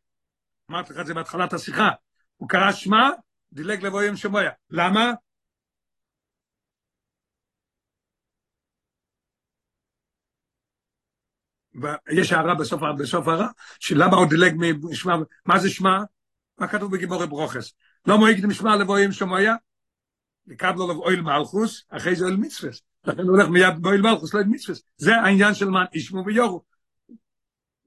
אמרתי 0.71 0.93
לך 0.93 1.01
את 1.01 1.07
זה 1.07 1.15
בהתחלת 1.15 1.53
השיחה. 1.53 1.91
הוא 2.37 2.49
קרא 2.49 2.73
שמע, 2.73 3.11
דילג 3.53 3.87
לבוא 3.87 4.03
יום 4.03 4.17
שמויה. 4.17 4.51
למה? 4.71 5.13
יש 12.11 12.33
הערה 12.33 12.55
בסוף, 12.55 12.81
בסוף 12.99 13.29
הערה, 13.29 13.49
שלמה 13.81 14.17
הוא 14.17 14.29
דילג 14.29 14.55
משמע, 14.83 15.15
מה 15.47 15.59
זה 15.59 15.71
שמע? 15.71 15.99
מה 16.59 16.69
כתוב 16.69 16.93
בגיבורי 16.93 17.27
ברוכס? 17.27 17.73
לא 18.07 18.19
מועיק 18.19 18.45
משמע 18.45 18.77
לבוא 18.77 18.99
עם 18.99 19.13
שמויה? 19.13 19.55
לקבלו 20.47 20.87
לו 20.87 20.95
אויל 20.95 21.21
מלכוס, 21.21 21.85
אחרי 21.89 22.17
זה 22.17 22.25
אויל 22.25 22.37
מצווס. 22.37 22.83
לכן 23.05 23.23
הוא 23.23 23.31
הולך 23.31 23.49
מיד 23.49 23.83
באויל 23.83 24.03
מלכוס, 24.03 24.35
לא 24.35 24.39
אויל 24.39 24.51
מצווס. 24.51 24.83
זה 24.97 25.17
העניין 25.17 25.55
של 25.55 25.69
מה 25.69 25.85
ישמו 25.93 26.25
ויורו. 26.27 26.65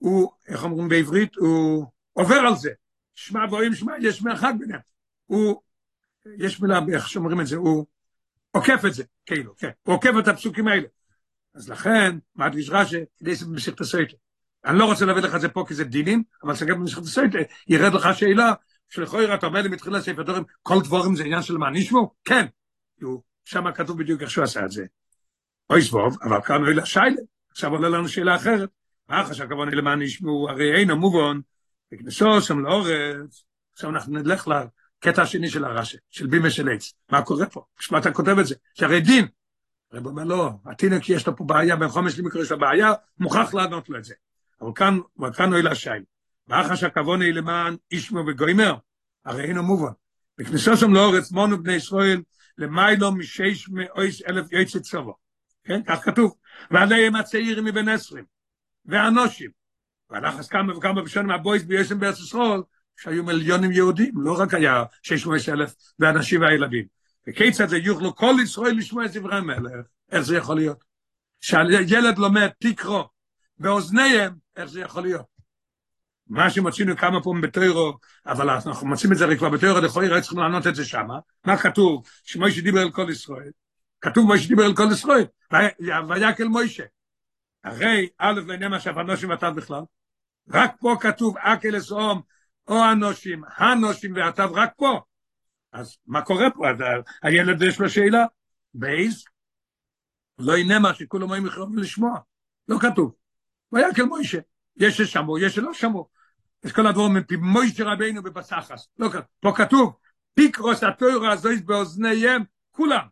הוא, 0.01 0.31
איך 0.47 0.63
אומרים 0.63 0.89
בעברית, 0.89 1.35
הוא 1.35 1.85
עובר 2.13 2.35
על 2.35 2.55
זה. 2.55 2.69
שמע 3.15 3.45
ואוהים 3.51 3.73
שמע, 3.73 3.93
יש 4.01 4.21
מרחק 4.21 4.51
ביניהם. 4.59 4.79
הוא, 5.25 5.61
יש 6.37 6.61
מילה, 6.61 6.79
איך 6.93 7.09
שאומרים 7.09 7.41
את 7.41 7.47
זה, 7.47 7.55
הוא 7.55 7.85
עוקף 8.51 8.81
את 8.87 8.93
זה, 8.93 9.03
כאילו, 9.25 9.55
כן. 9.57 9.69
הוא 9.83 9.95
עוקף 9.95 10.11
את 10.19 10.27
הפסוקים 10.27 10.67
האלה. 10.67 10.87
אז 11.55 11.69
לכן, 11.69 12.17
מדגיש 12.35 12.69
רש"י, 12.69 12.97
כדי 13.17 13.35
שבמסכת 13.35 13.81
הסויטה. 13.81 14.15
אני 14.65 14.79
לא 14.79 14.85
רוצה 14.85 15.05
להביא 15.05 15.21
לך 15.21 15.35
את 15.35 15.41
זה 15.41 15.49
פה 15.49 15.65
כי 15.67 15.73
זה 15.73 15.83
דינים, 15.83 16.23
אבל 16.43 16.55
שגם 16.55 16.79
במסכת 16.79 17.03
הסויטה 17.03 17.37
ירד 17.67 17.93
לך 17.93 18.07
שאלה, 18.13 18.53
שלכוי 18.89 19.33
אתה 19.33 19.45
אומר 19.45 19.61
לי 19.61 19.69
מתחילה 19.69 20.01
ספר 20.01 20.23
דברים, 20.23 20.43
כל 20.61 20.81
דבורים 20.83 21.15
זה 21.15 21.23
עניין 21.23 21.41
של 21.41 21.57
מה 21.57 21.69
נשמו? 21.69 22.13
כן. 22.25 22.45
שם 23.45 23.71
כתוב 23.71 23.97
בדיוק 23.97 24.21
איך 24.21 24.31
שהוא 24.31 24.43
עשה 24.43 24.65
את 24.65 24.71
זה. 24.71 24.85
אוי 25.69 25.81
סבוב, 25.81 26.17
אבל 26.23 26.41
כאן 26.41 26.63
אוי 26.63 26.73
לשיילה. 26.73 27.21
עכשיו 27.51 27.71
עולה 27.71 27.89
לנו 27.89 28.07
שאלה 28.07 28.35
אחרת. 28.35 28.69
מה 29.09 29.21
אחר 29.21 29.33
שהכוונה 29.33 29.71
למען 29.71 30.01
ישמעו, 30.01 30.49
הרי 30.49 30.75
אין 30.75 30.89
המובן, 30.89 31.39
וכנסו 31.93 32.41
שם 32.41 32.59
לאורץ, 32.59 33.43
עכשיו 33.73 33.89
אנחנו 33.89 34.13
נלך 34.13 34.47
לקטע 34.47 35.21
השני 35.21 35.49
של 35.49 35.65
הרש"י, 35.65 35.97
של 36.09 36.27
בימה 36.27 36.49
של 36.49 36.69
עץ. 36.69 36.93
מה 37.09 37.21
קורה 37.21 37.45
פה? 37.45 37.63
בשביל 37.79 37.99
אתה 37.99 38.11
כותב 38.11 38.39
את 38.39 38.45
זה? 38.45 38.55
שהרי 38.73 39.01
דין. 39.01 39.27
הרב 39.91 40.05
אומר 40.05 40.23
לא, 40.23 40.51
התינוק 40.65 41.09
יש 41.09 41.27
לו 41.27 41.35
פה 41.35 41.43
בעיה, 41.43 41.75
בן 41.75 41.87
חומש 41.87 42.19
למקרה 42.19 42.41
יש 42.41 42.51
לו 42.51 42.59
בעיה, 42.59 42.93
מוכרח 43.19 43.53
לענות 43.53 43.89
לו 43.89 43.97
את 43.97 44.03
זה. 44.03 44.13
אבל 44.61 44.71
כאן, 44.75 44.99
וכאן 45.19 45.53
אוי 45.53 45.61
לשייל. 45.61 46.03
ואחר 46.47 46.75
שהכוונה 46.75 47.25
היא 47.25 47.33
למען 47.33 47.75
ישמעו 47.91 48.27
וגוימר, 48.27 48.75
הרי 49.25 49.43
אין 49.43 49.57
המובן. 49.57 49.91
וכנסו 50.39 50.77
שם 50.77 50.93
לאורץ, 50.93 51.31
מונו 51.31 51.63
בני 51.63 51.73
ישראל, 51.73 52.21
למיילו 52.57 53.11
משש 53.11 53.69
מאויס 53.69 54.21
אלף 54.27 54.51
יועצי 54.51 54.79
צבו. 54.79 55.15
כן, 55.63 55.81
כך 55.87 56.03
כתוב. 56.05 56.35
ועליהם 56.71 57.15
הצעירים 57.15 57.65
מבין 57.65 57.89
עשרים. 57.89 58.23
ואנושים. 58.85 59.49
והלחס 60.09 60.47
כמה 60.47 60.77
וכמה 60.77 61.01
בשנים 61.01 61.31
הבויס 61.31 61.63
ביוסם 61.63 61.99
בארץ 61.99 62.19
ישראל, 62.19 62.61
שהיו 62.97 63.23
מיליונים 63.23 63.71
יהודים, 63.71 64.13
לא 64.15 64.35
רק 64.39 64.53
היה 64.53 64.83
600 65.03 65.49
אלף 65.49 65.73
ואנשים 65.99 66.41
והילדים. 66.41 66.85
וכיצד 67.27 67.69
זה 67.69 67.77
יוכלו 67.77 68.15
כל 68.15 68.33
ישראל 68.43 68.77
לשמוע 68.77 69.05
את 69.05 69.11
דברי 69.13 69.41
מלך, 69.41 69.85
איך 70.11 70.21
זה 70.21 70.37
יכול 70.37 70.55
להיות? 70.55 70.83
שהילד 71.41 72.17
לומד 72.17 72.49
תקרו 72.59 73.09
באוזניהם, 73.59 74.33
איך 74.55 74.65
זה 74.65 74.81
יכול 74.81 75.03
להיות? 75.03 75.25
מה 76.27 76.49
שמצינו 76.49 76.97
כמה 76.97 77.23
פעמים 77.23 77.41
בתוירו, 77.41 77.97
אבל 78.25 78.49
אנחנו 78.49 78.87
מוצאים 78.87 79.11
את 79.11 79.17
זה 79.17 79.35
כבר 79.37 79.49
בתוירו, 79.49 79.77
ראי 79.95 80.21
צריכים 80.21 80.39
לענות 80.39 80.67
את 80.67 80.75
זה 80.75 80.85
שמה. 80.85 81.19
מה 81.45 81.57
כתוב? 81.57 82.03
שמוישה 82.23 82.61
דיבר 82.61 82.81
אל 82.81 82.91
כל 82.91 83.07
ישראל. 83.09 83.51
כתוב 84.01 84.25
מוישה 84.25 84.47
דיבר 84.47 84.65
אל 84.65 84.75
כל 84.75 84.87
ישראל. 84.91 85.25
ויקל 86.09 86.47
מוישה. 86.47 86.83
הרי 87.63 88.10
א' 88.17 88.39
לעניין 88.47 88.74
עכשיו 88.74 89.00
אנושים 89.00 89.30
ואתה 89.30 89.52
בכלל, 89.52 89.82
רק 90.50 90.76
פה 90.80 90.95
כתוב 91.02 91.38
אקל 91.38 91.78
אסאום, 91.78 92.21
או 92.67 92.91
אנושים, 92.91 93.43
הנושים 93.58 94.13
ואתה 94.15 94.45
רק 94.45 94.71
פה. 94.78 95.02
אז 95.71 95.97
מה 96.06 96.21
קורה 96.21 96.52
פה? 96.52 96.69
אז 96.69 96.78
הילד 97.24 97.62
יש 97.62 97.80
לו 97.80 97.89
שאלה, 97.89 98.26
בייס, 98.74 99.26
לא 100.39 100.58
הנה 100.58 100.80
מה 100.80 100.93
שכולם 100.93 101.32
היו 101.32 101.47
יכולים 101.47 101.78
לשמוע, 101.78 102.19
לא 102.67 102.78
כתוב. 102.80 103.15
ויקל 103.71 104.04
מוישה, 104.04 104.39
יש 104.78 105.02
ששמעו, 105.02 105.38
יש 105.38 105.56
שלא 105.56 105.74
שמעו. 105.74 106.10
אז 106.63 106.71
כל 106.71 106.88
הדברים 106.88 107.13
מפי 107.13 107.36
מוישה 107.36 107.84
רבינו 107.84 108.24
בבסחס, 108.24 108.88
לא 109.00 109.10
כתוב. 109.10 109.26
פה 109.39 109.54
כתוב, 109.56 109.93
פיקרוס 110.34 110.84
התוירה 110.84 111.32
הזויס 111.32 111.62
באוזניהם, 111.62 112.43
כולם. 112.71 113.08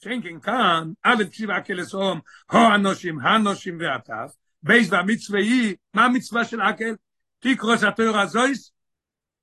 שאין 0.00 0.22
כן 0.22 0.40
כאן, 0.40 0.92
א' 1.02 1.24
קשיבה 1.30 1.58
אקלסום, 1.58 2.20
הו 2.50 2.60
אנושים, 2.74 3.20
הנושים 3.20 3.78
ועטף, 3.80 4.34
בייס 4.62 4.88
והמצווה 4.92 5.40
היא, 5.40 5.76
מה 5.94 6.04
המצווה 6.04 6.44
של 6.44 6.60
אקל? 6.60 6.94
תקרוס 7.38 7.84
התויר 7.84 8.18
הזויס, 8.18 8.72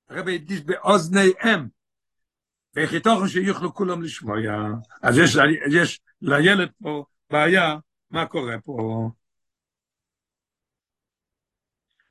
הרבי 0.08 0.34
הדגיש 0.34 0.60
באוזניהם, 0.60 1.68
ואיך 2.74 2.92
יתוכן 2.92 3.28
שיוכלו 3.28 3.74
כולם 3.74 4.02
לשמוע, 4.02 4.36
אז 5.02 5.18
יש, 5.18 5.36
יש 5.72 6.00
לילד 6.22 6.68
פה 6.82 7.04
בעיה, 7.30 7.76
מה 8.10 8.26
קורה 8.26 8.54
פה? 8.64 9.10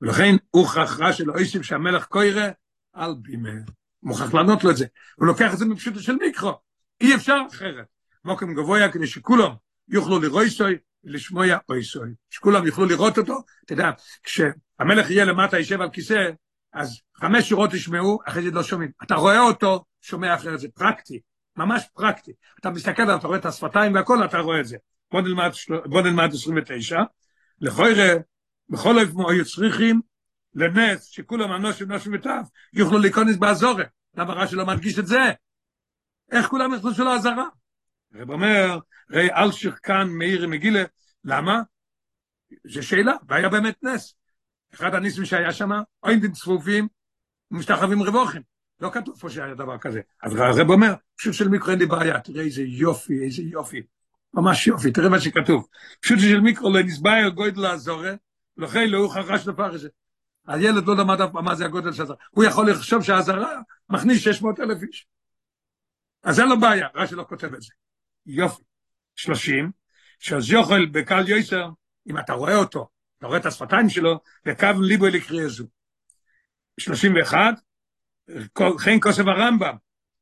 ולכן 0.01 0.35
הוכח 0.49 0.99
רע 0.99 1.13
של 1.13 1.31
אויסיב 1.31 1.61
שהמלך 1.61 2.05
קוירה 2.05 2.47
על 2.93 3.15
בימה. 3.21 3.49
מוכרח 4.03 4.33
לענות 4.33 4.63
לו 4.63 4.71
את 4.71 4.77
זה. 4.77 4.85
הוא 5.15 5.27
לוקח 5.27 5.53
את 5.53 5.57
זה 5.57 5.65
מפשוטו 5.65 5.99
של 5.99 6.15
מיקרו. 6.15 6.53
אי 7.01 7.15
אפשר 7.15 7.37
אחרת. 7.51 7.96
מוקם 8.25 8.53
גבוה 8.53 8.91
כדי 8.91 9.07
שכולם 9.07 9.51
יוכלו 9.89 10.19
לרוי 10.19 10.49
סוי 10.49 10.77
ולשמוע 11.03 11.45
אוי 11.69 11.83
סוי. 11.83 12.09
שכולם 12.29 12.65
יוכלו 12.65 12.85
לראות 12.85 13.17
אותו. 13.17 13.43
אתה 13.65 13.73
יודע, 13.73 13.91
כשהמלך 14.23 15.09
יהיה 15.09 15.25
למטה, 15.25 15.57
יישב 15.57 15.81
על 15.81 15.89
כיסא, 15.89 16.29
אז 16.73 17.01
חמש 17.15 17.49
שורות 17.49 17.73
ישמעו, 17.73 18.19
אחרי 18.25 18.43
זה 18.43 18.51
לא 18.51 18.63
שומעים. 18.63 18.91
אתה 19.03 19.15
רואה 19.15 19.39
אותו, 19.39 19.85
שומע 20.01 20.35
אחרת, 20.35 20.59
זה 20.59 20.67
פרקטי, 20.75 21.19
ממש 21.57 21.83
פרקטי. 21.93 22.31
אתה 22.59 22.69
מסתכל, 22.69 23.15
אתה 23.15 23.27
רואה 23.27 23.37
את 23.39 23.45
השפתיים 23.45 23.93
והכל, 23.93 24.25
אתה 24.25 24.39
רואה 24.39 24.59
את 24.59 24.65
זה. 24.65 24.77
בוא 25.11 25.21
נלמד, 25.21 25.51
בוא 25.85 26.01
נלמד 26.01 26.29
29. 26.33 27.01
לכוי 27.61 27.93
ראה, 27.93 28.17
בכל 28.69 28.99
אופן 28.99 29.31
היו 29.31 29.45
צריכים 29.45 30.01
לנס, 30.55 31.03
שכולם 31.03 31.51
אנושים 31.51 31.91
נושים 31.91 32.13
וטף, 32.13 32.47
יוכלו 32.73 32.99
להיכנס 32.99 33.35
באזורת. 33.35 33.87
למה 34.15 34.33
רש"י 34.33 34.55
לא 34.55 34.65
מדגיש 34.65 34.99
את 34.99 35.07
זה? 35.07 35.31
איך 36.31 36.47
כולם 36.47 36.73
נכנסו 36.73 37.03
לעזרה? 37.03 37.45
הרב 38.13 38.29
אומר, 38.29 38.79
ראי 39.11 39.29
אלשיך 39.31 39.79
כאן 39.83 40.07
מאיר 40.09 40.47
מגילה, 40.47 40.83
למה? 41.23 41.61
זו 42.67 42.83
שאלה, 42.83 43.13
והיה 43.27 43.49
באמת 43.49 43.83
נס. 43.83 44.15
אחד 44.73 44.95
הניסים 44.95 45.25
שהיה 45.25 45.53
שם, 45.53 45.69
אוינדים 46.03 46.31
צפופים, 46.31 46.87
משתחווים 47.51 48.03
רבוכים. 48.03 48.41
לא 48.79 48.89
כתוב 48.93 49.19
פה 49.19 49.29
שהיה 49.29 49.53
דבר 49.53 49.77
כזה. 49.77 50.01
אז 50.23 50.35
הרב 50.35 50.69
אומר, 50.69 50.93
פשוט 51.17 51.33
של 51.33 51.47
מיקרו 51.47 51.71
אין 51.71 51.79
לי 51.79 51.85
בעיה, 51.85 52.19
תראה 52.19 52.43
איזה 52.43 52.61
יופי, 52.61 53.23
איזה 53.25 53.41
יופי. 53.41 53.81
ממש 54.33 54.67
יופי, 54.67 54.91
תראה 54.91 55.09
מה 55.09 55.19
שכתוב. 55.19 55.67
פשוט 56.01 56.19
של 56.19 56.39
מיקרו 56.39 56.73
לא 56.73 56.83
נסביר 56.83 57.29
גודל 57.29 57.65
הזורה, 57.65 58.13
לכן 58.57 58.89
לא 58.89 58.97
הוא 58.97 59.09
חרש 59.09 59.47
זה. 59.75 59.89
הילד 60.47 60.87
לא 60.87 60.95
למד 60.95 61.21
אף 61.21 61.31
פעם 61.31 61.45
מה 61.45 61.55
זה 61.55 61.65
הגודל 61.65 61.91
של 61.91 62.01
הזרה. 62.03 62.15
הוא 62.29 62.43
יכול 62.43 62.71
לחשוב 62.71 63.03
שהזרה 63.03 63.61
מכניס 63.89 64.21
600 64.21 64.59
אלף 64.59 64.83
איש. 64.83 65.07
אז 66.23 66.39
אין 66.39 66.49
לו 66.49 66.59
בעיה, 66.59 66.87
רש"י 66.95 67.15
לא 67.15 67.25
כותב 67.29 67.53
את 67.53 67.61
זה. 67.61 67.73
יופי. 68.27 68.63
שלושים, 69.17 69.71
שאז 70.19 70.49
יוכל 70.49 70.85
בקל 70.85 71.27
יויסר, 71.27 71.69
אם 72.09 72.19
אתה 72.19 72.33
רואה 72.33 72.55
אותו, 72.55 72.89
אתה 73.17 73.27
רואה 73.27 73.37
את 73.37 73.45
השפתיים 73.45 73.89
שלו, 73.89 74.19
וקו 74.45 74.67
ליבו 74.81 75.07
לקריא 75.07 75.47
זו. 75.47 75.65
שלושים 76.79 77.15
ואחד, 77.15 77.53
חן 78.77 78.99
כוסף 79.01 79.23
הרמב"ם, 79.27 79.75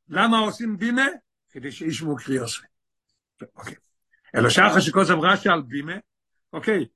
למה 0.08 0.38
עושים 0.38 0.78
בימה? 0.78 1.06
כדי 1.50 1.72
שישמעו 1.72 2.16
קריאוסי. 2.16 2.62
אוקיי. 3.56 3.74
אלא 4.36 4.50
שחר 4.50 4.80
שכוסף 4.80 5.14
רש"י 5.22 5.48
על 5.48 5.62
בימה, 5.62 5.96
אוקיי, 6.52 6.86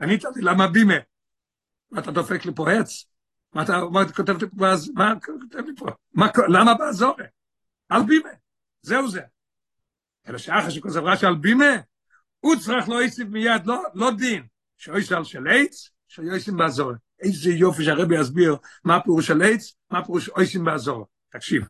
אני 0.00 0.18
תלתי, 0.18 0.40
למה 0.40 0.68
בימה? 0.68 0.94
מה 1.90 2.00
אתה 2.00 2.10
דופק 2.10 2.44
לי 2.44 2.52
פה 2.54 2.72
עץ? 2.72 3.04
מה 3.52 3.62
אתה, 3.62 3.80
כותב 4.16 4.32
לי 4.42 4.48
פה, 4.48 4.66
מה 4.94 5.14
כותב 5.24 5.66
לי 5.66 5.72
פה? 5.76 5.86
מה, 6.14 6.26
למה 6.48 6.74
בעזור? 6.74 7.16
על 7.88 8.02
בימה, 8.02 8.30
זהו 8.82 9.08
זה. 9.08 9.20
אלא 10.28 10.38
שחר 10.38 10.70
שכוסף 10.70 11.00
רש"י 11.00 11.26
על 11.26 11.34
בימה, 11.34 11.76
הוא 12.40 12.56
צריך 12.56 12.88
לא 12.88 13.02
יסיב 13.02 13.28
מיד, 13.28 13.66
לא, 13.66 13.82
לא 13.94 14.10
דין, 14.10 14.46
שאוי 14.78 15.02
על 15.16 15.24
של 15.24 15.48
עץ, 15.48 15.90
שיויסים 16.08 16.56
בעזור. 16.56 16.92
איזה 17.20 17.50
יופי 17.50 17.84
שהרבי 17.84 18.20
יסביר 18.20 18.56
מה 18.84 18.96
הפירוש 18.96 19.26
של 19.26 19.42
עץ, 19.42 19.74
מה 19.90 19.98
הפירוש 19.98 20.28
אויסים 20.28 20.64
בעזור. 20.64 21.06
תקשיב. 21.32 21.64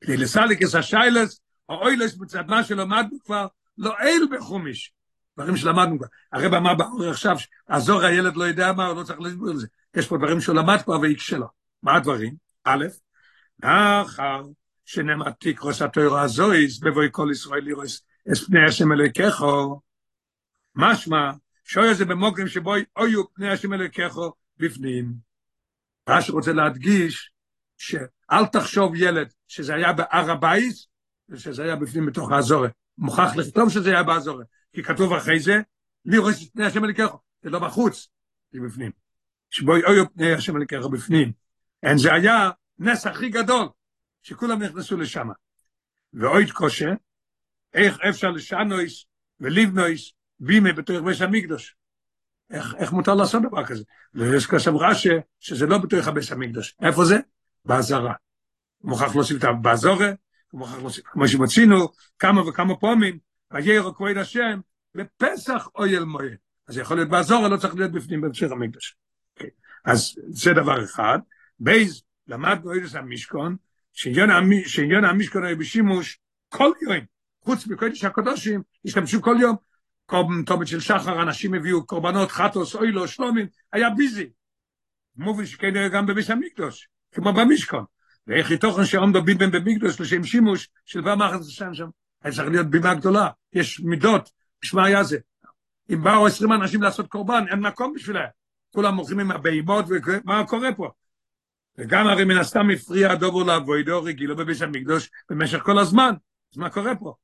כדי 0.00 0.16
לסליק 0.16 0.62
את 0.62 0.74
השיילס, 0.74 1.40
או 1.68 1.74
אוילס 1.74 2.18
מצד 2.18 2.46
מה 2.46 2.64
שלמדנו 2.64 3.20
כבר, 3.24 3.46
לא 3.78 3.94
אל 4.00 4.22
בחומיש. 4.30 4.92
דברים 5.38 5.56
שלמדנו 5.56 5.98
כבר. 5.98 6.06
הרב 6.32 6.54
אמר 6.54 6.74
באור 6.74 7.04
עכשיו, 7.10 7.36
עזור 7.66 8.02
הילד 8.02 8.36
לא 8.36 8.44
יודע 8.44 8.72
מה, 8.72 8.86
הוא 8.86 8.96
לא 8.96 9.04
צריך 9.04 9.20
להסביר 9.20 9.50
על 9.50 9.56
זה. 9.56 9.66
יש 9.94 10.08
פה 10.08 10.16
דברים 10.16 10.40
שהוא 10.40 10.56
למד 10.56 10.82
כבר 10.84 11.00
ויקשה 11.00 11.38
לו. 11.38 11.46
מה 11.82 11.96
הדברים? 11.96 12.34
א', 12.64 12.84
אחר 13.62 14.42
שנאמר 14.84 15.30
תקרוס 15.30 15.82
התוירו 15.82 16.18
הזויס, 16.18 16.78
בבואי 16.78 17.08
כל 17.10 17.28
ישראל 17.32 17.64
לרוס 17.64 18.06
את 18.32 18.38
פני 18.46 18.64
השם 18.68 18.92
אלוהיכךו, 18.92 19.80
משמע, 20.74 21.30
שוי 21.64 21.94
זה 21.94 22.04
במוקרים 22.04 22.48
שבו 22.48 22.74
אויו 22.96 23.34
פני 23.34 23.50
השם 23.50 23.72
אלוהיכךו 23.72 24.32
בפנים. 24.56 25.14
רש"י 26.08 26.32
רוצה 26.32 26.52
להדגיש 26.52 27.30
שאל 27.76 28.46
תחשוב 28.52 28.94
ילד 28.96 29.32
שזה 29.48 29.74
היה 29.74 29.92
בהר 29.92 30.30
הבית, 30.30 30.86
ושזה 31.28 31.62
היה 31.62 31.76
בפנים 31.76 32.06
בתוך 32.06 32.32
העזרה. 32.32 32.70
מוכרח 32.98 33.36
לכתוב 33.36 33.70
שזה 33.70 33.90
היה 33.90 34.02
בעזרה, 34.02 34.46
כי 34.72 34.82
כתוב 34.82 35.12
אחרי 35.12 35.40
זה, 35.40 35.60
לראות 36.04 36.42
את 36.42 36.52
פני 36.52 36.66
השם 36.66 36.84
אלוקיך, 36.84 37.18
זה 37.42 37.50
לא 37.50 37.58
בחוץ, 37.58 38.08
זה 38.52 38.60
בפנים. 38.60 38.90
שבו 39.50 39.72
היו 39.72 40.14
פני 40.14 40.32
השם 40.32 40.56
אלוקיך 40.56 40.90
בפנים. 40.90 41.32
אין, 41.82 41.98
זה 41.98 42.14
היה 42.14 42.50
נס 42.78 43.06
הכי 43.06 43.28
גדול, 43.28 43.68
שכולם 44.24 44.62
נכנסו 44.62 44.96
לשם. 44.96 45.28
ועוד 46.12 46.50
קשה, 46.50 46.92
איך 47.74 47.98
אפשר 48.08 48.30
לשנות 48.30 49.04
ולבנות 49.40 50.12
בימה 50.40 50.72
בתוך 50.72 50.96
בית 51.04 51.20
המקדוש. 51.20 51.76
איך, 52.50 52.74
איך 52.78 52.92
מותר 52.92 53.14
לעשות 53.14 53.42
דבר 53.42 53.64
כזה? 53.64 53.84
ויש 54.14 54.46
כסף 54.46 54.70
רש"י 54.80 55.08
שזה 55.40 55.66
לא 55.66 55.78
בתוך 55.78 56.08
הבית 56.08 56.32
המקדוש. 56.32 56.74
איפה 56.82 57.04
זה? 57.04 57.16
בעזרה. 57.64 58.14
מוכרח 58.84 59.14
להוסיף 59.14 59.38
את 59.38 59.44
הבעזורה, 59.44 60.10
מוכרח 60.52 60.78
להוסיף, 60.78 61.04
כמו 61.06 61.28
שמצינו 61.28 61.88
כמה 62.18 62.48
וכמה 62.48 62.76
פעמים, 62.76 63.18
וירא 63.50 63.90
כבוד 63.96 64.16
השם, 64.16 64.60
בפסח 64.94 65.68
אויל 65.74 66.04
מועד. 66.04 66.36
אז 66.68 66.78
יכול 66.78 66.96
להיות 66.96 67.08
בעזורה, 67.08 67.48
לא 67.48 67.56
צריך 67.56 67.74
להיות 67.74 67.92
בפנים 67.92 68.20
בהמשך 68.20 68.50
המקדוש. 68.50 68.96
Okay. 69.38 69.50
אז 69.84 70.14
זה 70.28 70.52
דבר 70.52 70.84
אחד. 70.84 71.18
בייז, 71.58 72.02
למדנו 72.28 72.72
איזה 72.72 72.98
המשכון, 72.98 73.56
שעניין 73.94 75.04
המשכון 75.04 75.44
היה 75.44 75.56
בשימוש 75.56 76.18
כל 76.48 76.70
יום, 76.82 76.96
חוץ 77.40 77.66
מקודש 77.66 78.04
הקדושים, 78.04 78.62
השתמשו 78.84 79.22
כל 79.22 79.36
יום, 79.40 79.56
טובת 80.46 80.66
של 80.66 80.80
שחר, 80.80 81.22
אנשים 81.22 81.54
הביאו 81.54 81.86
קורבנות, 81.86 82.30
חטוס, 82.30 82.74
אוילו, 82.74 83.08
שלומים, 83.08 83.46
היה 83.72 83.90
ביזי. 83.90 84.30
מוביל 85.16 85.46
שכן 85.46 85.88
גם 85.88 86.06
בביס 86.06 86.30
המקדוש, 86.30 86.88
כמו 87.12 87.32
במשכון. 87.32 87.84
ואיך 88.26 88.50
יתוכן 88.50 88.84
שעומדו 88.84 89.22
ביבן 89.22 89.50
במקדוש 89.50 90.00
לשם 90.00 90.24
שימוש 90.24 90.68
של 90.84 91.02
פעם 91.02 91.22
אחת 91.22 91.40
לשם 91.40 91.74
שם. 91.74 91.88
היה 92.22 92.32
צריך 92.32 92.48
להיות 92.48 92.66
בימה 92.66 92.94
גדולה, 92.94 93.28
יש 93.52 93.80
מידות, 93.80 94.30
בשמה 94.62 94.86
היה 94.86 95.04
זה. 95.04 95.18
אם 95.90 96.02
באו 96.02 96.26
עשרים 96.26 96.52
אנשים 96.52 96.82
לעשות 96.82 97.08
קורבן, 97.08 97.44
אין 97.50 97.60
מקום 97.60 97.92
בשבילם. 97.94 98.24
כולם 98.74 98.94
מוכרים 98.94 99.20
עם 99.20 99.30
הבהימות, 99.30 99.84
ומה 99.88 100.46
קורה 100.46 100.74
פה? 100.74 100.90
וגם 101.78 102.06
הרי 102.06 102.24
מן 102.24 102.36
הסתם 102.36 102.70
הפריע 102.70 103.12
הדובר 103.12 103.42
לאבוידו 103.42 104.02
רגילו 104.02 104.36
בביס 104.36 104.62
המקדוש 104.62 105.10
במשך 105.30 105.58
כל 105.58 105.78
הזמן. 105.78 106.14
אז 106.52 106.58
מה 106.58 106.70
קורה 106.70 106.96
פה? 106.96 107.14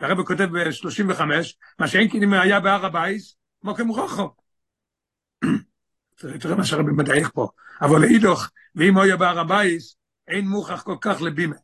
הרב 0.00 0.22
כותב 0.22 0.44
ב-35, 0.44 1.20
מה 1.78 1.88
שאין 1.88 2.10
כאילו 2.10 2.34
היה 2.34 2.60
בהר 2.60 2.86
הבייס, 2.86 3.36
מוקם 3.62 3.88
רוחו. 3.88 4.30
תראה 6.16 6.56
מה 6.56 6.64
שהרבי 6.64 6.92
מדייק 6.92 7.28
פה. 7.34 7.48
אבל 7.80 8.00
לאידוך, 8.00 8.50
ואם 8.74 8.96
יהיה 8.96 9.16
בהר 9.16 9.38
הבייס, 9.38 9.96
אין 10.28 10.48
מוכח 10.48 10.82
כל 10.82 10.96
כך 11.00 11.22
לבימה. 11.22 11.56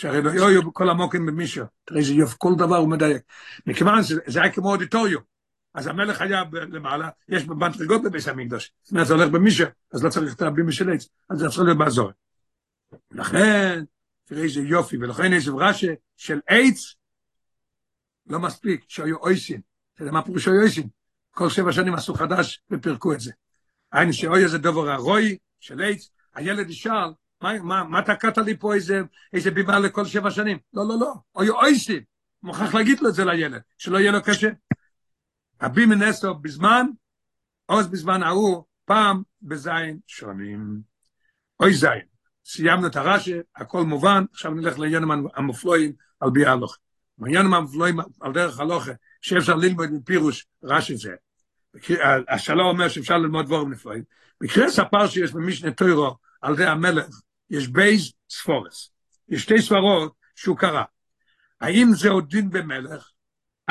שהרי 0.00 0.22
לא 0.22 0.50
יהיו 0.50 0.62
בכל 0.62 0.90
המוקים 0.90 1.26
במישהו. 1.26 1.66
תראה 1.84 2.00
איזה 2.00 2.12
יופי, 2.12 2.34
כל 2.38 2.52
דבר 2.58 2.76
הוא 2.76 2.90
מדייק. 2.90 3.22
מכיוון 3.66 4.02
שזה 4.02 4.42
היה 4.42 4.52
כמו 4.52 4.70
אודיטוריום. 4.70 5.31
אז 5.74 5.86
המלך 5.86 6.20
היה 6.20 6.42
למעלה, 6.52 7.08
יש 7.28 7.44
בנטרגות 7.44 8.02
בביס 8.02 8.28
המקדוש. 8.28 8.72
זאת 8.82 8.92
אומרת, 8.92 9.06
זה 9.06 9.14
הולך 9.14 9.28
במישהו, 9.30 9.66
אז 9.92 10.04
לא 10.04 10.10
צריך 10.10 10.34
את 10.34 10.42
הבימה 10.42 10.72
של 10.72 10.90
עץ. 10.90 11.08
אז 11.30 11.38
זה 11.38 11.48
צריך 11.48 11.60
להיות 11.60 11.78
באזור. 11.78 12.10
לכן, 13.10 13.84
תראה 14.24 14.42
איזה 14.42 14.60
יופי, 14.60 14.96
ולכן 14.96 15.32
איזה 15.32 15.50
רש"י 15.58 15.94
של 16.16 16.40
עץ, 16.46 16.94
לא 18.26 18.38
מספיק, 18.38 18.84
שהיו 18.88 19.16
אויסין. 19.16 19.60
אתה 19.94 20.02
יודע 20.02 20.12
מה 20.12 20.22
פירוש 20.22 20.44
שהיו 20.44 20.60
אויסין? 20.60 20.88
כל 21.30 21.48
שבע 21.48 21.72
שנים 21.72 21.94
עשו 21.94 22.14
חדש 22.14 22.62
ופירקו 22.70 23.12
את 23.12 23.20
זה. 23.20 23.32
היינו 23.92 24.12
שאוי 24.12 24.44
איזה 24.44 24.58
דובר 24.58 24.90
הרוי 24.90 25.38
של 25.60 25.82
עץ, 25.82 26.10
הילד 26.34 26.70
ישאל, 26.70 27.12
מה, 27.42 27.58
מה, 27.62 27.84
מה 27.84 28.02
תקעת 28.02 28.38
לי 28.38 28.56
פה 28.56 28.74
איזה, 28.74 29.02
איזה 29.32 29.50
בימה 29.50 29.78
לכל 29.78 30.04
שבע 30.04 30.30
שנים? 30.30 30.58
לא, 30.74 30.88
לא, 30.88 31.00
לא, 31.00 31.14
היו 31.36 31.54
אויסין. 31.54 32.02
מוכרח 32.42 32.74
להגיד 32.74 33.00
לו 33.00 33.08
את 33.08 33.14
זה 33.14 33.24
לילד, 33.24 33.60
שלא 33.78 33.98
יהיה 33.98 34.12
לו 34.12 34.22
קשה. 34.22 34.48
הבימה 35.62 35.94
נסו 35.94 36.34
בזמן, 36.34 36.86
עוז 37.66 37.86
בזמן 37.86 38.22
ההוא, 38.22 38.64
פעם 38.84 39.22
בזין 39.42 39.98
שונים. 40.06 40.80
אוי 41.60 41.74
זין. 41.74 42.02
סיימנו 42.44 42.86
את 42.86 42.96
הרש"י, 42.96 43.34
הכל 43.56 43.82
מובן, 43.82 44.24
עכשיו 44.32 44.50
נלך 44.50 44.78
לעניין 44.78 45.02
המופלאים 45.34 45.92
על 46.20 46.30
פי 46.30 46.46
ההלכה. 46.46 46.76
מעניינים 47.18 47.46
המופלאים 47.46 48.00
על 48.20 48.32
דרך 48.32 48.60
ההלכה, 48.60 48.90
שאפשר 49.20 49.54
ללמוד 49.54 49.90
מפירוש 49.92 50.46
רש"י 50.62 50.96
זה. 50.96 51.14
השלום 52.28 52.66
אומר 52.66 52.88
שאפשר 52.88 53.18
ללמוד 53.18 53.46
דברים 53.46 53.72
נפלאים. 53.72 54.02
בקריאה 54.40 54.70
ספר 54.70 55.06
שיש 55.06 55.32
במשנה 55.32 55.72
תורה 55.72 56.16
על 56.40 56.56
זה 56.56 56.70
המלך, 56.70 57.20
יש 57.50 57.68
ב' 57.68 58.12
סברות. 58.30 58.90
יש 59.28 59.42
שתי 59.42 59.62
סברות 59.62 60.14
שהוא 60.36 60.56
קרא. 60.56 60.82
האם 61.60 61.88
זהו 61.92 62.20
דין 62.20 62.50
במלך? 62.50 63.11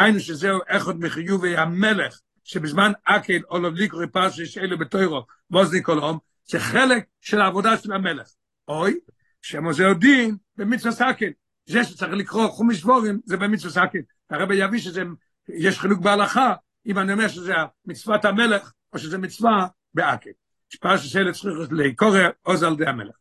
היינו 0.01 0.19
שזהו 0.19 0.59
אחד 0.67 0.99
מחיובי 0.99 1.57
המלך, 1.57 2.19
שבזמן 2.43 2.91
הקהל 3.03 3.39
עליו 3.49 3.75
לקרוא 3.75 4.07
פרשיות 4.07 4.45
אלו 4.45 4.77
בתורה, 4.77 5.25
בוזניק 5.49 5.87
עולם, 5.87 6.17
זה 6.49 6.59
חלק 6.59 7.05
של 7.21 7.41
העבודה 7.41 7.77
של 7.77 7.93
המלך. 7.93 8.27
או, 8.67 8.99
שזהו 9.41 9.93
דין 9.93 10.37
במצוות 10.57 10.91
הקהל. 10.91 11.29
זה 11.65 11.83
שצריך 11.83 12.13
לקרוא 12.13 12.47
חומש 12.47 12.81
דברים, 12.82 13.19
זה 13.25 13.37
במצוות 13.38 13.71
הקהל. 13.73 13.99
הרבי 14.29 14.55
יביא 14.55 14.79
שזה, 14.79 15.03
יש 15.49 15.79
חילוק 15.79 15.99
בהלכה, 15.99 16.53
אם 16.85 16.99
אני 16.99 17.13
אומר 17.13 17.27
שזה 17.27 17.53
מצוות 17.85 18.25
המלך, 18.25 18.71
או 18.93 18.99
שזה 18.99 19.17
מצווה 19.17 19.67
בהקהל. 19.93 20.29
שפרשיות 20.69 21.05
אלה 21.05 21.34
צריך 21.33 21.71
לקוראן 21.71 22.63
על 22.63 22.75
ידי 22.75 22.86
המלך. 22.85 23.15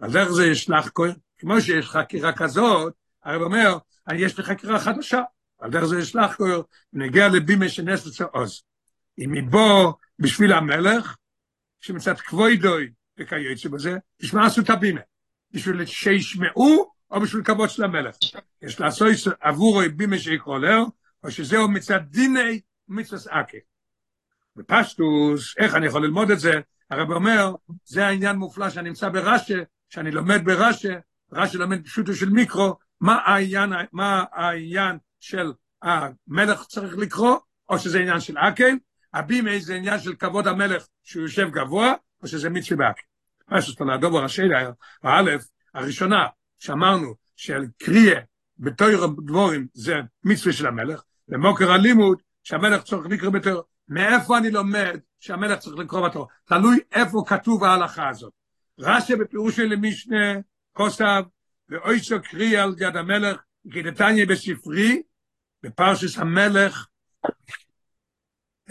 אז 0.00 0.16
איך 0.16 0.28
זה 0.28 0.46
יש 0.46 0.70
לחקור? 0.70 1.14
כמו 1.38 1.60
שיש 1.60 1.86
חקירה 1.86 2.32
כזאת, 2.32 2.94
הרב 3.24 3.42
אומר, 3.42 3.78
יש 4.14 4.38
לי 4.38 4.44
חקירה 4.44 4.80
חדשה. 4.80 5.22
על 5.58 5.70
דרך 5.70 5.84
זה 5.84 5.98
יש 5.98 6.16
לחקור, 6.16 6.60
נוגע 6.92 7.28
לבימה 7.28 7.68
של 7.68 8.06
עץ 8.06 8.24
שעשו. 8.24 8.62
אם 9.18 9.32
מבוא 9.32 9.92
בשביל 10.18 10.52
המלך, 10.52 11.16
שמצד 11.80 12.20
כבוידוי 12.20 12.90
וכיוצא 13.18 13.68
בזה, 13.68 13.96
בשביל 14.20 14.40
מה 14.40 14.46
עשו 14.46 14.60
את 14.60 14.70
הבימה? 14.70 15.00
בשביל 15.50 15.86
שישמעו 15.86 16.92
או 17.10 17.20
בשביל 17.20 17.44
כבוד 17.44 17.70
של 17.70 17.84
המלך? 17.84 18.16
יש 18.62 18.80
לעשות 18.80 19.08
עבורו 19.40 19.80
בימה 19.96 20.18
שיקרוא 20.18 20.58
לו, 20.58 20.86
או 21.24 21.30
שזהו 21.30 21.68
מצד 21.68 22.00
דיני 22.10 22.60
מצווס 22.88 23.26
אקה. 23.28 23.58
בפשטוס, 24.56 25.54
איך 25.58 25.74
אני 25.74 25.86
יכול 25.86 26.04
ללמוד 26.04 26.30
את 26.30 26.40
זה? 26.40 26.60
הרב 26.90 27.12
אומר, 27.12 27.54
זה 27.84 28.06
העניין 28.06 28.36
מופלא 28.36 28.70
שאני 28.70 28.88
נמצא 28.88 29.08
ברש"א, 29.08 29.62
שאני 29.88 30.10
לומד 30.10 30.44
ברש"א, 30.44 30.94
רש"א 31.32 31.58
לומד 31.58 31.84
פשוטו 31.84 32.14
של 32.14 32.30
מיקרו, 32.30 32.76
מה 33.00 33.18
העניין, 33.24 33.72
מה 33.92 34.24
העניין 34.32 34.98
של 35.26 35.52
המלך 35.82 36.64
צריך 36.64 36.98
לקרוא, 36.98 37.36
או 37.68 37.78
שזה 37.78 37.98
עניין 38.00 38.20
של 38.20 38.38
אקל, 38.38 38.74
הבימה 39.14 39.50
זה 39.58 39.74
עניין 39.74 40.00
של 40.00 40.14
כבוד 40.14 40.46
המלך 40.46 40.86
שהוא 41.02 41.22
יושב 41.22 41.48
גבוה, 41.50 41.92
או 42.22 42.28
שזה 42.28 42.50
מצווה 42.50 42.86
באקל. 42.86 43.02
מה 43.48 43.62
שיש 43.62 43.80
לנו 43.80 43.94
הדובר 43.94 44.26
האלף, 45.02 45.44
הראשונה, 45.74 46.26
שאמרנו 46.58 47.14
של 47.36 47.64
קריאה 47.78 48.20
בתויר 48.58 49.06
דבורים 49.06 49.66
זה 49.74 49.94
מצווה 50.24 50.52
של 50.52 50.66
המלך, 50.66 51.02
ומוקר 51.28 51.72
הלימוד 51.72 52.18
שהמלך 52.42 52.82
צריך 52.82 53.06
לקרוא 53.10 53.32
בתויר. 53.32 53.62
מאיפה 53.88 54.38
אני 54.38 54.50
לומד 54.50 54.98
שהמלך 55.20 55.58
צריך 55.58 55.76
לקרוא 55.76 56.08
בתויר? 56.08 56.24
תלוי 56.44 56.78
איפה 56.92 57.24
כתוב 57.26 57.64
ההלכה 57.64 58.08
הזאת. 58.08 58.32
רש"י 58.78 59.16
בפירוש 59.16 59.56
של 59.56 59.76
משנה 59.76 60.34
כוסף, 60.72 61.22
ואויסו 61.68 62.16
קרי 62.22 62.56
על 62.56 62.74
יד 62.78 62.96
המלך, 62.96 63.36
כדתניה 63.72 64.26
בספרי, 64.26 65.02
בפרשס 65.66 66.18
המלך, 66.18 66.86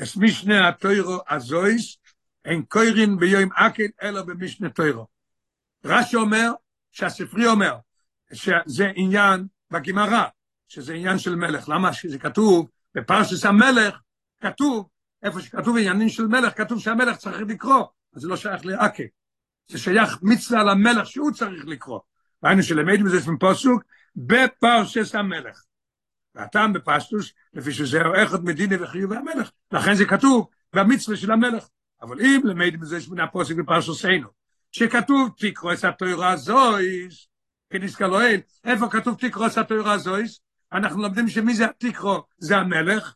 אס 0.03 0.17
משנה 0.17 0.67
התוירו 0.67 1.17
הזויס, 1.29 1.97
אין 2.45 2.63
קוירין 2.63 3.17
ביום 3.17 3.49
אקל, 3.53 3.87
אלא 4.03 4.21
במשנה 4.21 4.69
תוירו. 4.69 5.07
רש"י 5.85 6.15
אומר, 6.15 6.51
שהספרי 6.91 7.47
אומר, 7.47 7.75
שזה 8.33 8.91
עניין 8.95 9.47
בגמרא, 9.71 10.23
שזה 10.67 10.93
עניין 10.93 11.19
של 11.19 11.35
מלך. 11.35 11.69
למה? 11.69 11.93
שזה 11.93 12.19
כתוב 12.19 12.69
בפרשס 12.95 13.45
המלך, 13.45 13.99
כתוב, 14.41 14.89
איפה 15.23 15.41
שכתוב 15.41 15.77
עניינים 15.77 16.09
של 16.09 16.27
מלך, 16.27 16.57
כתוב 16.57 16.79
שהמלך 16.79 17.17
צריך 17.17 17.41
לקרוא, 17.47 17.85
אז 18.15 18.21
זה 18.21 18.27
לא 18.27 18.37
שייך 18.37 18.65
לאקה. 18.65 19.03
זה 19.67 19.77
שייך 19.77 20.17
מצווה 20.21 20.63
למלך 20.63 21.07
שהוא 21.07 21.31
צריך 21.31 21.65
לקרוא. 21.65 21.99
והיינו 22.43 22.63
שלמד 22.63 22.99
בזה 23.05 23.31
מפוסוק, 23.31 23.83
בפרשס 24.15 25.15
המלך. 25.15 25.61
והטעם 26.35 26.73
בפשטוס, 26.73 27.33
לפי 27.53 27.71
שזהו 27.71 28.13
אחד 28.23 28.45
מדיני 28.45 28.75
וחיוב 28.75 29.13
המלך, 29.13 29.51
לכן 29.71 29.93
זה 29.95 30.05
כתוב 30.05 30.47
במצווה 30.73 31.17
של 31.17 31.31
המלך. 31.31 31.67
אבל 32.01 32.21
אם 32.21 32.41
למד 32.43 32.79
בזה 32.79 32.97
מן 33.09 33.19
הפוסק 33.19 33.55
בפרשסנו, 33.55 34.27
שכתוב 34.71 35.29
תקרוא 35.37 35.73
את 35.73 35.83
התוירה 35.83 36.35
זויס, 36.35 37.27
כנזכר 37.69 38.07
לו 38.07 38.21
אל, 38.21 38.39
איפה 38.63 38.89
כתוב 38.89 39.17
תקרוא 39.19 39.47
את 39.47 39.57
התוירה 39.57 39.97
זויס? 39.97 40.39
אנחנו 40.73 41.01
לומדים 41.01 41.27
שמי 41.27 41.53
זה 41.53 41.65
התקרוא? 41.65 42.19
זה 42.37 42.57
המלך, 42.57 43.13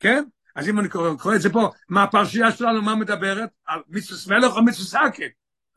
כן? 0.00 0.24
אז 0.56 0.68
אם 0.68 0.78
אני 0.78 0.88
קורא, 0.88 1.14
קורא 1.16 1.34
את 1.34 1.40
זה 1.40 1.52
פה, 1.52 1.70
מה 1.88 2.02
הפרשייה 2.02 2.52
שלנו, 2.52 2.82
מה 2.82 2.94
מדברת? 2.94 3.50
על 3.66 3.80
מצווה 3.88 4.38
מלך 4.38 4.56
או 4.56 4.64
מצווה 4.64 4.84
סאקל? 4.84 5.28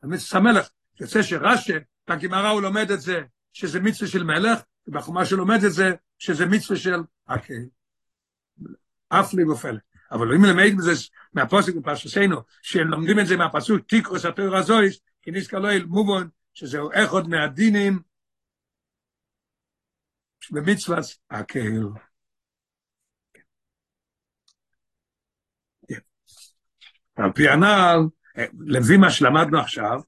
על 0.02 0.10
מצווה 0.10 0.40
המלך. 0.40 0.68
יוצא 1.00 1.22
שרש"י, 1.22 1.72
בגמרא 2.10 2.48
הוא 2.48 2.62
לומד 2.62 2.90
את 2.90 3.00
זה, 3.00 3.22
שזה 3.52 3.80
מצווה 3.80 4.10
של 4.10 4.24
מלך, 4.24 4.60
ובחומה 4.86 5.24
שלומד 5.24 5.58
את 5.66 5.72
זה, 5.72 5.90
שזה 6.18 6.46
מצווה 6.46 6.78
של 6.78 7.00
הקהל. 7.28 7.66
אף 9.08 9.34
לי 9.34 9.44
ופלא. 9.44 9.78
אבל 10.12 10.34
אם 10.34 10.44
למד 10.44 10.76
בזה 10.78 10.92
מהפוסק 11.32 11.74
בפרשסנו, 11.74 12.36
שהם 12.62 12.88
לומדים 12.88 13.20
את 13.20 13.26
זה 13.26 13.36
מהפסוק, 13.36 13.86
תיקרוס 13.88 14.24
התור 14.24 14.56
הזויס, 14.56 15.00
כי 15.22 15.30
נזכר 15.30 15.58
לא 15.58 15.70
אל 15.70 15.84
מובון, 15.84 16.28
שזהו 16.54 16.90
אחד 16.94 17.28
מהדינים 17.28 18.00
במצוות 20.50 21.04
הקהל. 21.30 21.88
על 27.16 27.32
פי 27.34 27.48
הנעל, 27.48 28.00
לפי 28.66 28.96
מה 28.96 29.10
שלמדנו 29.10 29.60
עכשיו, 29.60 30.00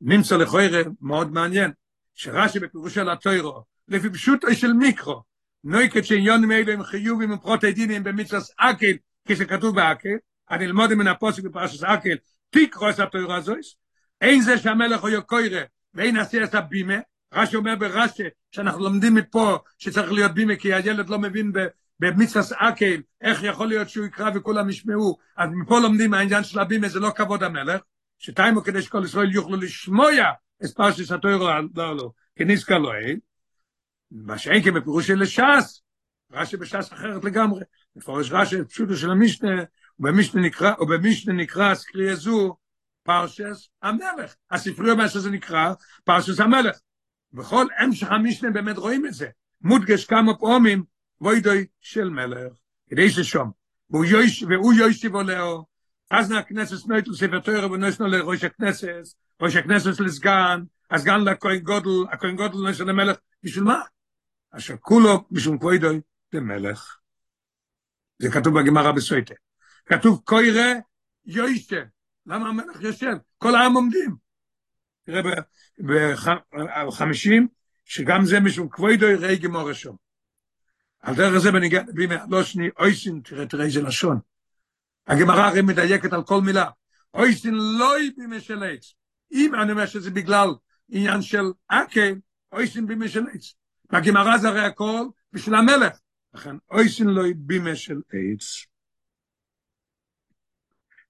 נמצא 0.00 0.36
לכוירה 0.36 0.80
מאוד 1.00 1.32
מעניין, 1.32 1.72
שרש"י 2.14 2.58
בפירוש 2.60 2.94
של 2.94 3.10
התוירו, 3.10 3.64
לפי 3.88 4.10
פשוטו 4.10 4.54
של 4.54 4.72
מיקרו, 4.72 5.22
נויקת 5.64 6.04
שעניונים 6.04 6.50
האלה 6.50 6.72
הם 6.72 6.82
חיובים 6.82 7.32
ופרוטי 7.32 7.72
דינים 7.72 8.04
במצוות 8.04 8.42
אקל, 8.56 8.96
כשכתוב 9.28 9.76
באקל, 9.76 10.16
אני 10.50 10.66
אלמוד 10.66 10.94
מן 10.94 11.06
הפוסק 11.06 11.42
בפרשת 11.42 11.84
אקל, 11.84 12.16
תקרו 12.50 12.90
את 12.90 12.98
התוירו 12.98 13.32
הזויס, 13.32 13.76
אין 14.20 14.40
זה 14.40 14.58
שהמלך 14.58 15.00
הוא 15.00 15.08
יוקוירה, 15.08 15.62
ואין 15.94 16.16
עשי 16.16 16.44
את 16.44 16.54
הבימה, 16.54 16.94
רש"י 17.34 17.56
אומר 17.56 17.76
ברש"י, 17.76 18.22
שאנחנו 18.52 18.84
לומדים 18.84 19.14
מפה 19.14 19.58
שצריך 19.78 20.12
להיות 20.12 20.34
בימה, 20.34 20.56
כי 20.56 20.74
הילד 20.74 21.08
לא 21.08 21.18
מבין 21.18 21.52
במצווה 22.00 22.68
אקל, 22.68 23.00
איך 23.20 23.42
יכול 23.42 23.68
להיות 23.68 23.88
שהוא 23.88 24.06
יקרא 24.06 24.30
וכולם 24.34 24.68
ישמעו, 24.68 25.18
אז 25.36 25.50
מפה 25.52 25.80
לומדים 25.80 26.14
העניין 26.14 26.44
של 26.44 26.58
הבימה, 26.58 26.88
זה 26.88 27.00
לא 27.00 27.10
כבוד 27.16 27.42
המלך, 27.42 27.80
שטיימו 28.18 28.62
כדי 28.62 28.82
שכל 28.82 29.02
ישראל 29.04 29.34
יוכלו 29.34 29.56
לשמוע 29.56 30.10
את 30.64 30.70
פרשת 30.76 31.12
התוירו, 31.12 31.48
לא, 31.76 31.96
לא, 31.96 32.10
כנזכר 32.36 32.78
לא 32.78 32.94
אין, 32.94 33.18
מה 34.10 34.38
שאין 34.38 34.62
כבפירוש 34.62 35.06
של 35.06 35.24
ש"ס, 35.24 35.82
רש"י 36.32 36.56
בש"ס 36.56 36.92
אחרת 36.92 37.24
לגמרי, 37.24 37.60
מפורש 37.96 38.32
רש"י 38.32 38.64
פשוטו 38.64 38.96
של 38.96 39.10
המשנה, 39.10 39.62
ובמשנה 40.00 40.42
נקרא, 40.42 40.72
ובמשנה 40.80 41.34
נקרא 41.34 41.74
סקריה 41.74 42.14
זו, 42.14 42.56
פרשס 43.02 43.68
המלך. 43.82 44.34
הספרי 44.50 44.90
אומר 44.90 45.08
שזה 45.08 45.30
נקרא 45.30 45.72
פרשס 46.04 46.40
המלך. 46.40 46.78
בכל 47.32 47.66
המשך 47.78 48.10
המשנה 48.10 48.50
באמת 48.50 48.78
רואים 48.78 49.06
את 49.06 49.14
זה. 49.14 49.28
מודגש 49.60 50.04
כמה 50.04 50.34
פעמים 50.34 50.84
ווידוי 51.20 51.66
של 51.80 52.08
מלך. 52.08 52.52
כדי 52.90 53.10
ששום. 53.10 53.50
והוא 53.90 54.74
יוישיב 54.74 55.14
עולהו. 55.14 55.64
אז 56.10 56.30
נהכנסת 56.30 56.86
נויט 56.86 57.08
לספר 57.08 57.40
תוירה 57.40 57.72
ונוסנו 57.72 58.06
לראש 58.06 58.44
הכנסת, 58.44 59.02
ראש 59.42 59.56
הכנסת 59.56 60.00
לסגן, 60.00 60.60
הסגן 60.90 61.20
לכהן 61.20 61.58
גודל, 61.58 62.12
הכהן 62.12 62.36
גודל 62.36 62.56
נוסנו 62.56 62.86
למלך. 62.86 63.16
בשביל 63.42 63.64
מה? 63.64 63.80
אשר 64.50 64.76
כולו 64.80 65.24
בשביל 65.30 65.58
כבודוי 65.58 66.00
למלך. 66.32 66.98
זה 68.18 68.30
כתוב 68.30 68.60
בגמרא 68.60 68.92
בסויטה. 68.92 69.34
כתוב 69.86 70.20
קוירה 70.24 70.72
יוישתה. 71.24 71.76
למה 72.26 72.48
המלך 72.48 72.80
יושב? 72.80 73.16
כל 73.38 73.54
העם 73.54 73.74
עומדים. 73.74 74.16
תראה 75.04 75.22
בחמישים, 76.86 77.48
שגם 77.84 78.24
זה 78.24 78.40
משום 78.40 78.68
כבודוי 78.68 79.14
ראי 79.14 79.36
גמור 79.36 79.68
ראשון. 79.68 79.96
על 81.00 81.14
דרך 81.14 81.38
זה 81.38 81.52
בניגע 81.52 81.82
בימי 81.94 82.14
הלושני 82.14 82.68
אויסין, 82.78 83.20
תראה, 83.24 83.46
תראה 83.46 83.64
איזה 83.64 83.82
לשון. 83.82 84.18
הגמרא 85.06 85.40
הרי 85.40 85.62
מדייקת 85.62 86.12
על 86.12 86.24
כל 86.24 86.40
מילה. 86.40 86.70
אויסין 87.14 87.54
לא 87.54 87.94
בימי 88.16 88.40
של. 88.40 88.62
אם 89.32 89.54
אני 89.54 89.72
אומר 89.72 89.86
שזה 89.86 90.10
בגלל 90.10 90.48
עניין 90.88 91.22
של 91.22 91.44
אקל, 91.68 92.14
אויסין 92.52 92.86
בימי 92.86 93.08
של. 93.08 93.24
והגמרא 93.90 94.38
זה 94.38 94.48
הרי 94.48 94.60
הכל 94.60 95.06
בשביל 95.32 95.54
המלך. 95.54 95.98
לכן 96.34 96.56
אויסין 96.70 97.06
לא 97.06 97.22
בימי 97.36 97.76
של 97.76 98.00
עץ. 98.12 98.66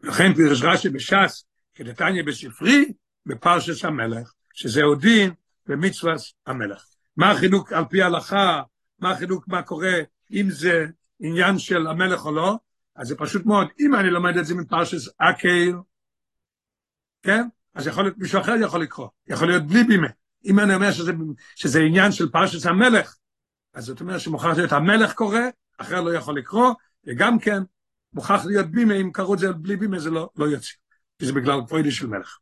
לכן 0.01 0.35
פירש 0.35 0.63
רש"י 0.63 0.89
בש"ס, 0.89 1.45
כדתניא 1.75 2.23
בספרי, 2.23 2.93
בפרשס 3.27 3.85
המלך, 3.85 4.33
שזה 4.55 4.83
דין 5.01 5.35
במצוות 5.67 6.21
המלך. 6.47 6.85
מה 7.17 7.31
החילוק 7.31 7.73
על 7.73 7.85
פי 7.91 8.03
ההלכה, 8.03 8.63
מה 8.99 9.11
החילוק 9.11 9.49
מה 9.49 9.63
קורה, 9.63 9.95
אם 10.33 10.51
זה 10.51 10.87
עניין 11.21 11.59
של 11.59 11.87
המלך 11.87 12.27
או 12.27 12.33
לא, 12.33 12.57
אז 12.97 13.09
זה 13.09 13.17
פשוט 13.17 13.47
מאוד, 13.47 13.69
אם 13.81 13.95
אני 13.95 14.11
לומד 14.11 14.37
את 14.37 14.47
זה 14.47 14.55
מפרשס 14.55 15.09
אקייל, 15.19 15.77
כן? 17.23 17.43
אז 17.75 17.87
יכול 17.87 18.05
להיות 18.05 18.19
מישהו 18.19 18.41
אחר 18.41 18.55
יכול 18.63 18.83
לקרוא, 18.83 19.09
יכול 19.27 19.49
להיות 19.49 19.63
בלי 19.63 19.85
בימה. 19.85 20.09
אם 20.45 20.61
אני 20.61 20.75
אומר 20.75 20.93
שזה, 20.93 21.13
שזה 21.57 21.81
עניין 21.81 22.13
של 22.13 22.29
פרשס 22.29 22.67
המלך, 22.67 23.17
אז 23.75 23.85
זאת 23.85 24.01
אומרת 24.01 24.21
שמוכרח 24.21 24.57
להיות 24.57 24.73
המלך 24.73 25.15
קורא, 25.15 25.41
אחר 25.79 26.01
לא 26.01 26.15
יכול 26.15 26.39
לקרוא, 26.39 26.75
וגם 27.07 27.39
כן 27.39 27.63
מוכרח 28.13 28.45
להיות 28.45 28.71
בימה, 28.71 28.95
אם 28.95 29.11
קראו 29.13 29.35
את 29.35 29.39
זה 29.39 29.53
בלי 29.53 29.77
בימה 29.77 29.99
זה 29.99 30.11
לא, 30.11 30.29
לא 30.37 30.45
יוצא, 30.45 30.73
כי 31.19 31.27
זה 31.27 31.33
בגלל 31.33 31.61
פרוידי 31.69 31.91
של 31.91 32.07
מלך. 32.07 32.39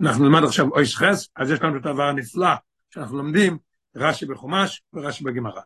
אנחנו 0.00 0.24
נלמד 0.24 0.44
עכשיו 0.44 0.68
אויס 0.70 0.94
חס, 0.94 1.28
אז 1.36 1.50
יש 1.50 1.60
לנו 1.60 1.78
את 1.78 1.86
הדבר 1.86 2.02
הנפלא 2.02 2.54
שאנחנו 2.90 3.16
לומדים, 3.16 3.58
רש"י 3.96 4.26
בחומש 4.26 4.82
ורש"י 4.92 5.24
בגמרא. 5.24 5.60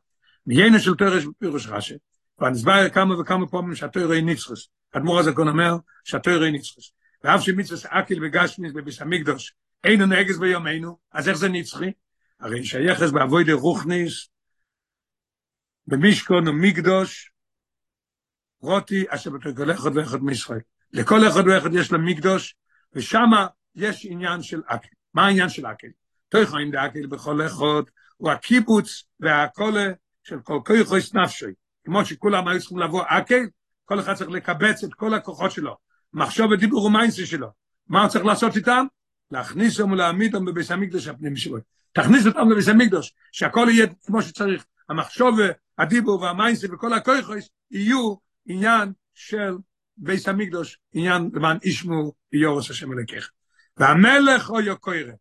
מיינו 0.47 0.79
של 0.79 0.95
תורש 0.95 1.25
בפירוש 1.25 1.67
רש"י, 1.67 1.95
ונסבר 2.39 2.89
כמה 2.89 3.21
וכמה 3.21 3.47
פעמים 3.47 3.75
שהתורה 3.75 4.15
היא 4.15 4.25
ניצחוס. 4.25 4.69
אדמו"ר 4.93 5.19
הזקון 5.19 5.49
אומר 5.49 5.77
שהתורה 6.05 6.45
היא 6.45 6.53
ניצחוס. 6.53 6.93
ואף 7.25 7.41
שמצווה 7.41 8.01
אקיל 8.01 8.25
וגשמיס 8.25 8.73
בביס 8.73 9.03
המקדוש 9.03 9.55
אינו 9.85 10.07
נגס 10.07 10.37
ביומנו, 10.37 10.99
אז 11.13 11.29
איך 11.29 11.37
זה 11.37 11.49
נצחי? 11.49 11.93
הרי 12.41 12.65
שייכס 12.65 13.11
באבוידי 13.11 13.53
רוחניס, 13.53 14.29
במשכון 15.87 16.49
ומקדוש, 16.49 17.33
רותי 18.61 19.05
אשר 19.09 19.31
בתור 19.31 19.53
כל 19.57 19.71
אחד 19.71 19.97
ואחד 19.97 20.23
מישראל. 20.23 20.61
לכל 20.93 21.29
אחד 21.29 21.43
ואחד 21.47 21.75
יש 21.75 21.93
לו 21.93 21.99
מקדוש, 21.99 22.55
ושמה 22.93 23.47
יש 23.75 24.07
עניין 24.11 24.43
של 24.43 24.63
אקל. 24.67 24.89
מה 25.15 25.27
העניין 25.27 25.49
של 25.49 25.67
אקל? 25.67 25.89
תויכוין 26.29 26.71
דאקל 26.71 27.07
בכל 27.07 27.47
אחד, 27.47 27.83
הוא 28.17 28.31
הקיבוץ 28.31 29.05
והקולה 29.21 29.93
של 30.23 30.41
כל 30.41 30.61
כויכויס 30.67 31.15
נפשי. 31.15 31.47
כמו 31.85 32.05
שכולם 32.05 32.49
היו 32.49 32.61
צריכים 32.61 32.79
לבוא 32.79 33.03
אקל, 33.07 33.43
כל 33.85 34.01
אחד 34.01 34.15
צריך 34.15 34.31
לקבץ 34.31 34.85
את 34.85 34.95
כל 34.95 35.15
הכוחות 35.15 35.51
שלו. 35.51 35.77
מחשוב 36.13 36.51
ודיבור 36.51 36.85
ומיינסי 36.85 37.27
שלו. 37.27 37.49
מה 37.87 38.01
הוא 38.01 38.09
צריך 38.09 38.25
לעשות 38.25 38.57
איתם? 38.57 38.87
להכניס 39.31 39.81
אותם 39.81 39.93
ולהעמיד 39.93 40.35
אותם 40.35 40.45
בביס 40.45 40.71
המקדוש 40.71 41.09
הפנים 41.09 41.37
שלו. 41.37 41.59
תכניס 41.93 42.27
אותם 42.27 42.51
לביס 42.51 42.69
המקדוש, 42.69 43.13
שהכל 43.33 43.67
יהיה 43.71 43.87
כמו 44.07 44.23
שצריך. 44.23 44.65
המחשוב, 44.89 45.39
הדיבור 45.79 46.21
והמיינסי 46.21 46.67
וכל 46.73 46.93
הכויכויס 46.93 47.49
יהיו 47.71 48.15
עניין 48.47 48.93
של 49.15 49.57
ביס 49.97 50.29
המקדוש, 50.29 50.79
עניין 50.93 51.31
למען 51.33 51.59
ישמו 51.65 52.13
יורס 52.33 52.71
השם 52.71 52.93
אלוקיך. 52.93 53.31
והמלך 53.77 54.51
או 54.51 54.61
יוקוירה. 54.61 55.13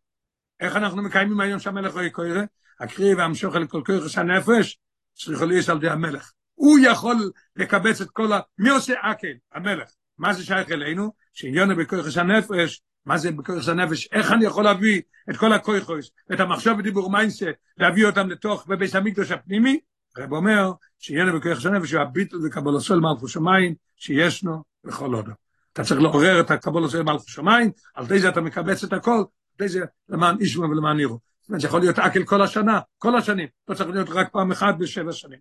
איך 0.60 0.76
אנחנו 0.76 1.02
מקיימים 1.02 1.40
היום 1.40 1.58
שהמלך 1.58 1.94
או 1.94 2.02
יוקוירה? 2.02 2.42
הקירוב 2.80 3.18
והמשכה 3.18 3.56
אל 3.56 3.66
כל 3.66 3.82
כוח 3.86 4.18
הנפש, 4.18 4.78
צריך 5.14 5.42
להיות 5.42 5.68
על 5.68 5.78
ידי 5.78 5.88
המלך. 5.88 6.32
הוא 6.54 6.78
יכול 6.82 7.30
לקבץ 7.56 8.00
את 8.00 8.10
כל 8.10 8.32
ה... 8.32 8.40
מי 8.58 8.70
עושה 8.70 8.94
הקהל? 9.00 9.32
המלך. 9.52 9.90
מה 10.18 10.34
זה 10.34 10.44
שייך 10.44 10.70
אלינו? 10.70 11.12
שעניינו 11.32 11.76
בכוח 11.76 12.16
הנפש, 12.16 12.82
מה 13.06 13.18
זה 13.18 13.32
בכוח 13.32 13.68
הנפש? 13.68 14.08
איך 14.12 14.32
אני 14.32 14.44
יכול 14.44 14.64
להביא 14.64 15.02
את 15.30 15.36
כל 15.36 15.52
הכוחות, 15.52 16.10
את 16.32 16.40
המחשבה 16.40 16.74
דיבור 16.78 17.10
ומעשה, 17.10 17.42
להביא 17.78 18.06
אותם 18.06 18.28
לתוך 18.28 18.66
בבית 18.66 18.94
המקדש 18.94 19.30
הפנימי? 19.30 19.80
הרב 20.16 20.32
אומר 20.32 20.72
שעניין 20.98 21.38
בכוח 21.38 21.66
הנפש 21.66 21.92
הוא 21.92 22.02
הביטל 22.02 22.36
וקבלת 22.46 22.80
עול 22.80 23.00
מלכות 23.00 23.28
שמיים 23.28 23.74
שישנו 23.96 24.62
בכל 24.84 25.14
אחד. 25.14 25.32
אתה 25.72 25.84
צריך 25.84 26.00
לעורר 26.00 26.40
את 26.40 26.50
הקבלת 26.50 26.88
עול 26.88 27.02
מלכות 27.02 27.28
שמיים, 27.28 27.70
על 27.94 28.06
ידי 28.06 28.20
זה 28.20 28.28
אתה 28.28 28.40
מקבץ 28.40 28.84
את 28.84 28.92
הכל, 28.92 29.10
על 29.18 29.24
די 29.58 29.68
זה 29.68 29.80
למען 30.08 30.36
אישמו 30.40 30.62
ולמען 30.62 30.96
נירו. 30.96 31.18
זאת 31.40 31.48
אומרת, 31.48 31.60
זה 31.60 31.66
יכול 31.66 31.80
להיות 31.80 31.98
אקל 31.98 32.24
כל 32.24 32.42
השנה, 32.42 32.80
כל 32.98 33.16
השנים, 33.16 33.48
לא 33.68 33.74
צריך 33.74 33.90
להיות 33.90 34.08
רק 34.10 34.32
פעם 34.32 34.52
אחת 34.52 34.74
בשבע 34.78 35.12
שנים. 35.12 35.38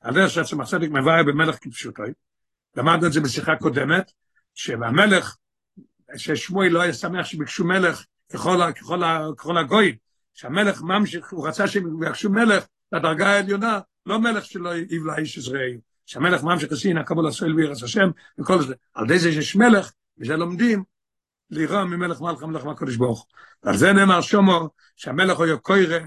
על 0.00 0.14
זה 0.14 0.28
שעצם 0.28 0.60
הצדק 0.60 0.88
מבאר 0.90 1.22
במלך 1.22 1.56
כפשוטו, 1.60 2.02
למדנו 2.76 3.06
את 3.06 3.12
זה 3.12 3.20
בשיחה 3.20 3.56
קודמת, 3.56 4.12
שהמלך, 4.54 5.36
ששמואל 6.16 6.68
לא 6.68 6.80
היה 6.80 6.92
שמח 6.92 7.26
שביקשו 7.26 7.64
מלך 7.64 8.04
ככל, 8.32 8.60
ככל, 8.76 9.02
ככל 9.36 9.58
הגויים, 9.58 9.94
שהמלך 10.34 10.82
ממשיך, 10.82 11.32
הוא 11.32 11.48
רצה 11.48 11.68
שהם 11.68 12.02
יבקשו 12.02 12.30
מלך 12.30 12.64
לדרגה 12.92 13.28
העליונה, 13.28 13.80
לא 14.06 14.18
מלך 14.18 14.44
שלא 14.44 14.76
יבלע 14.76 15.18
איש 15.18 15.38
עזראי, 15.38 15.78
שהמלך 16.06 16.42
ממשיך 16.42 16.72
עשין, 16.72 16.98
הקבול 16.98 17.26
הסויל 17.26 17.54
וירס 17.54 17.82
השם, 17.82 18.10
וכל 18.38 18.62
זה. 18.62 18.74
על 18.94 19.06
די 19.06 19.18
זה 19.18 19.32
שיש 19.32 19.56
מלך, 19.56 19.92
וזה 20.18 20.36
לומדים, 20.36 20.84
לירוע 21.50 21.84
ממלך 21.84 22.20
מלך 22.20 22.42
המלך 22.42 22.64
מהקודש 22.64 22.96
ברוך. 22.96 23.26
ועל 23.62 23.76
זה 23.76 23.92
נאמר 23.92 24.20
שומו, 24.20 24.68
שהמלך 24.96 25.38
הוא 25.38 25.46
יוקוירה, 25.46 25.98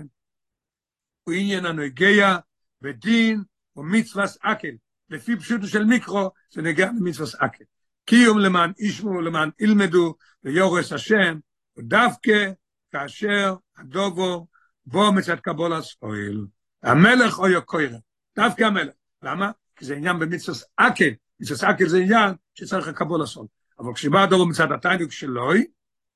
הוא 1.24 1.34
עניין 1.34 1.66
הנוגע 1.66 2.38
ודין 2.82 3.44
ומצווס 3.76 4.38
אקל. 4.42 4.76
לפי 5.10 5.36
פשוטו 5.36 5.68
של 5.68 5.84
מיקרו, 5.84 6.32
זה 6.52 6.62
נגע 6.62 6.90
למצווס 7.00 7.36
אקל. 7.36 7.64
קיום 8.06 8.40
למען 8.40 8.72
ישמו, 8.80 9.22
למען 9.22 9.50
ילמדו, 9.60 10.16
ויורס 10.44 10.92
השם, 10.92 11.40
ודווקא 11.78 12.52
כאשר 12.92 13.56
הדובו 13.78 14.48
בו 14.86 15.14
מצד 15.14 15.40
קבולס 15.40 15.96
אוהל. 16.02 16.46
המלך 16.84 17.40
או 17.40 17.48
יוקוירה, 17.48 17.98
דווקא 18.36 18.64
המלך. 18.64 18.94
למה? 19.24 19.52
כי 19.76 19.86
זה 19.86 19.96
עניין 19.96 20.20
במצווס 20.20 20.64
אקל. 20.76 21.10
מצווס 21.40 21.64
אקל 21.64 21.88
זה 21.88 21.98
עניין 21.98 22.34
שצריך 22.56 22.88
הקבולס 22.88 23.38
אוהל. 23.38 23.48
אבל 23.80 23.94
כשבא 23.94 24.24
הדובו 24.24 24.46
מצד 24.46 24.72
התיינוק 24.72 25.12
שלוי, 25.12 25.66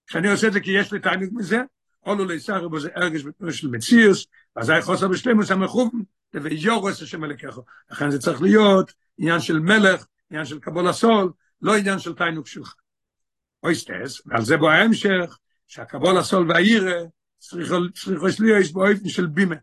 כשאני 0.07 0.31
עושה 0.31 0.47
את 0.47 0.53
זה 0.53 0.59
כי 0.59 0.71
יש 0.71 0.93
לי 0.93 0.99
תיינוק 0.99 1.33
מזה, 1.33 1.61
אולו 2.05 2.25
ליסחר 2.25 2.67
בו 2.67 2.79
זה 2.79 2.89
ארגש 2.97 3.23
בתנועה 3.23 3.53
של 3.53 3.67
מציוס, 3.67 4.25
ואז 4.55 4.69
היה 4.69 4.81
חוסר 4.81 5.07
בשלמוס 5.07 5.51
המחובן, 5.51 5.97
ויורס 6.33 7.01
השם 7.01 7.21
מלכך. 7.21 7.57
לכן 7.91 8.11
זה 8.11 8.19
צריך 8.19 8.41
להיות 8.41 8.93
עניין 9.17 9.39
של 9.39 9.59
מלך, 9.59 10.05
עניין 10.29 10.45
של 10.45 10.59
קבול 10.59 10.87
הסול, 10.87 11.31
לא 11.61 11.77
עניין 11.77 11.99
של 11.99 12.13
תיינוק 12.13 12.47
שלך. 12.47 12.75
אויסטס, 13.63 14.21
ועל 14.25 14.45
זה 14.45 14.57
בו 14.57 14.69
ההמשך, 14.69 15.37
שהקבול 15.67 16.17
הסול 16.17 16.51
והעירה, 16.51 17.01
צריך 17.39 17.71
להיות 18.39 18.71
באופן 18.73 19.09
של 19.09 19.27
בימה. 19.27 19.55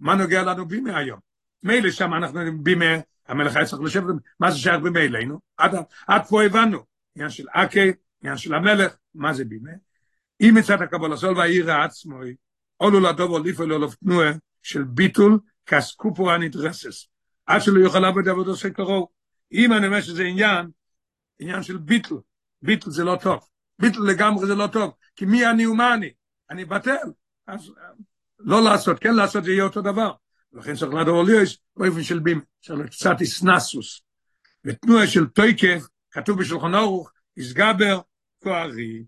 מה 0.00 0.14
נוגע 0.14 0.42
לנו 0.42 0.66
בימה 0.66 0.96
היום? 0.98 1.18
מילא 1.62 1.90
שם 1.90 2.14
אנחנו 2.14 2.40
בימה, 2.62 2.94
המלך 3.28 3.56
היה 3.56 3.66
צריך 3.66 3.82
לשבת, 3.82 4.14
מה 4.40 4.50
זה 4.50 4.58
שייך 4.58 4.82
בימה 4.82 5.00
אלינו? 5.00 5.40
עד, 5.56 5.74
עד 6.06 6.22
פה 6.28 6.42
הבנו, 6.42 6.84
עניין 7.16 7.30
של 7.30 7.44
אקי, 7.52 7.92
עניין 8.22 8.36
של 8.36 8.54
המלך, 8.54 8.94
מה 9.14 9.34
זה 9.34 9.44
בימה? 9.44 9.70
אם 10.40 10.54
מצד 10.58 10.82
הקבול 10.82 11.12
הסול 11.12 11.38
והעירה 11.38 11.84
עצמו, 11.84 12.20
עולו 12.76 13.00
לדובו 13.00 13.38
ליפו 13.38 13.66
לא 13.66 13.80
לפתנועה 13.80 14.32
של 14.62 14.82
ביטול 14.84 15.38
כסקופו 15.66 16.32
הנדרסס. 16.32 17.06
עד 17.46 17.62
שלא 17.62 17.80
יוכל 17.80 17.98
לעבוד 17.98 18.28
עבוד 18.28 18.48
עושה 18.48 18.70
קרוב. 18.70 19.08
אם 19.52 19.72
אני 19.72 19.86
אומר 19.86 20.00
שזה 20.00 20.22
עניין, 20.22 20.66
עניין 21.38 21.62
של 21.62 21.76
ביטל, 21.76 22.14
ביטל 22.62 22.90
זה 22.90 23.04
לא 23.04 23.18
טוב. 23.22 23.48
ביטל 23.78 24.00
לגמרי 24.00 24.46
זה 24.46 24.54
לא 24.54 24.66
טוב. 24.66 24.94
כי 25.16 25.24
מי 25.24 25.46
אני 25.46 25.66
ומה 25.66 25.94
אני? 25.94 26.12
אני 26.50 26.64
בטל. 26.64 27.12
אז 27.46 27.72
לא 28.38 28.64
לעשות, 28.64 28.98
כן 28.98 29.14
לעשות, 29.14 29.44
זה 29.44 29.52
יהיה 29.52 29.64
אותו 29.64 29.82
דבר. 29.82 30.12
לכן 30.52 30.74
צריך 30.74 30.94
לדור 30.94 31.24
ליאוס 31.24 31.58
באופן 31.76 32.02
של 32.02 32.18
בים, 32.18 32.40
צריך 32.60 32.90
קצת 32.90 33.20
איסנסוס. 33.20 34.02
ותנועה 34.64 35.06
של 35.06 35.26
טויקף, 35.26 35.82
כתוב 36.10 36.38
בשולחון 36.38 36.74
אורוך, 36.74 37.12
איסגבר 37.36 38.00
כוארי. 38.42 39.04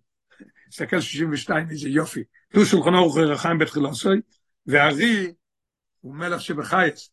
תסתכל 0.70 1.00
62, 1.00 1.70
איזה 1.70 1.88
יופי. 1.88 2.24
תנו 2.48 2.64
שולחון 2.64 2.94
אורוך 2.94 3.18
רחיים 3.18 3.58
בתחילוסוי, 3.58 4.20
והרי 4.66 5.32
הוא 6.00 6.14
מלך 6.14 6.40
שבחייץ, 6.40 7.10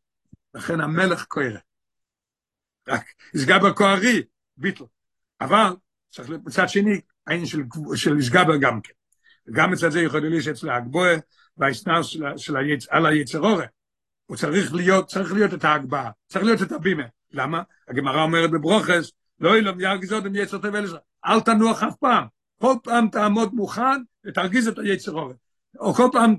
לכן 0.53 0.81
המלך 0.81 1.25
כהרה. 1.29 1.59
רק 2.87 3.05
איסגבר 3.33 3.73
כוארי, 3.73 4.23
ביטל. 4.57 4.83
אבל 5.41 5.73
צריך 6.09 6.29
מצד 6.45 6.69
שני, 6.69 7.01
העניין 7.27 7.45
של, 7.45 7.61
של 7.95 8.17
איסגבר 8.17 8.57
גם 8.57 8.81
כן. 8.81 8.93
וגם 9.47 9.71
מצד 9.71 9.89
זה 9.89 10.01
יכול 10.01 10.19
להיות 10.19 10.43
שאצל 10.43 10.69
ההגבוה 10.69 11.09
והאסנס 11.57 12.05
של, 12.05 12.23
של 12.37 12.57
היצ... 12.57 12.87
על 12.89 13.05
היצרורה. 13.05 13.65
הוא 14.25 14.37
צריך 14.37 14.73
להיות, 14.73 15.07
צריך 15.07 15.33
להיות 15.33 15.53
את 15.53 15.63
ההגבהה, 15.63 16.11
צריך 16.27 16.45
להיות 16.45 16.61
את 16.61 16.71
הבימה. 16.71 17.03
למה? 17.31 17.61
הגמרא 17.87 18.23
אומרת 18.23 18.51
בברוכס, 18.51 19.11
לא 19.39 19.57
ילום 19.57 19.79
ירגיז 19.79 20.13
עוד 20.13 20.25
עם 20.25 20.35
יצר 20.35 20.57
טוב 20.57 20.75
אליך, 20.75 20.95
אל 21.25 21.39
תנוח 21.39 21.83
אף 21.83 21.95
פעם. 21.95 22.25
כל 22.61 22.73
פעם 22.83 23.07
תעמוד 23.07 23.53
מוכן 23.53 24.01
ותרגיז 24.25 24.67
את 24.67 24.79
היצר 24.79 25.11
אורך. 25.11 25.35
או 25.79 25.93
כל 25.93 26.09
פעם 26.11 26.35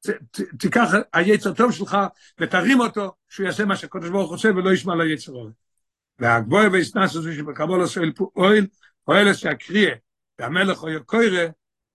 ת, 0.00 0.10
ת, 0.10 0.40
תיקח 0.58 0.90
היצר 1.12 1.54
טוב 1.54 1.72
שלך 1.72 1.96
ותרים 2.40 2.80
אותו, 2.80 3.14
שהוא 3.28 3.46
יעשה 3.46 3.64
מה 3.64 3.76
שהקדוש 3.76 4.10
ברוך 4.10 4.30
עושה 4.30 4.48
ולא 4.48 4.72
ישמע 4.72 4.94
ליצר 4.94 5.32
אורך. 5.32 5.52
והגבוה 6.18 6.68
והסנס 6.72 7.16
הזה 7.16 7.34
שבקבול 7.34 7.80
עושה 7.80 8.00
פועל, 8.16 8.66
פועל 9.04 9.34
שהקריאה, 9.34 9.94
והמלך 10.38 10.82
או 10.82 10.88
יקוירה, 10.90 11.46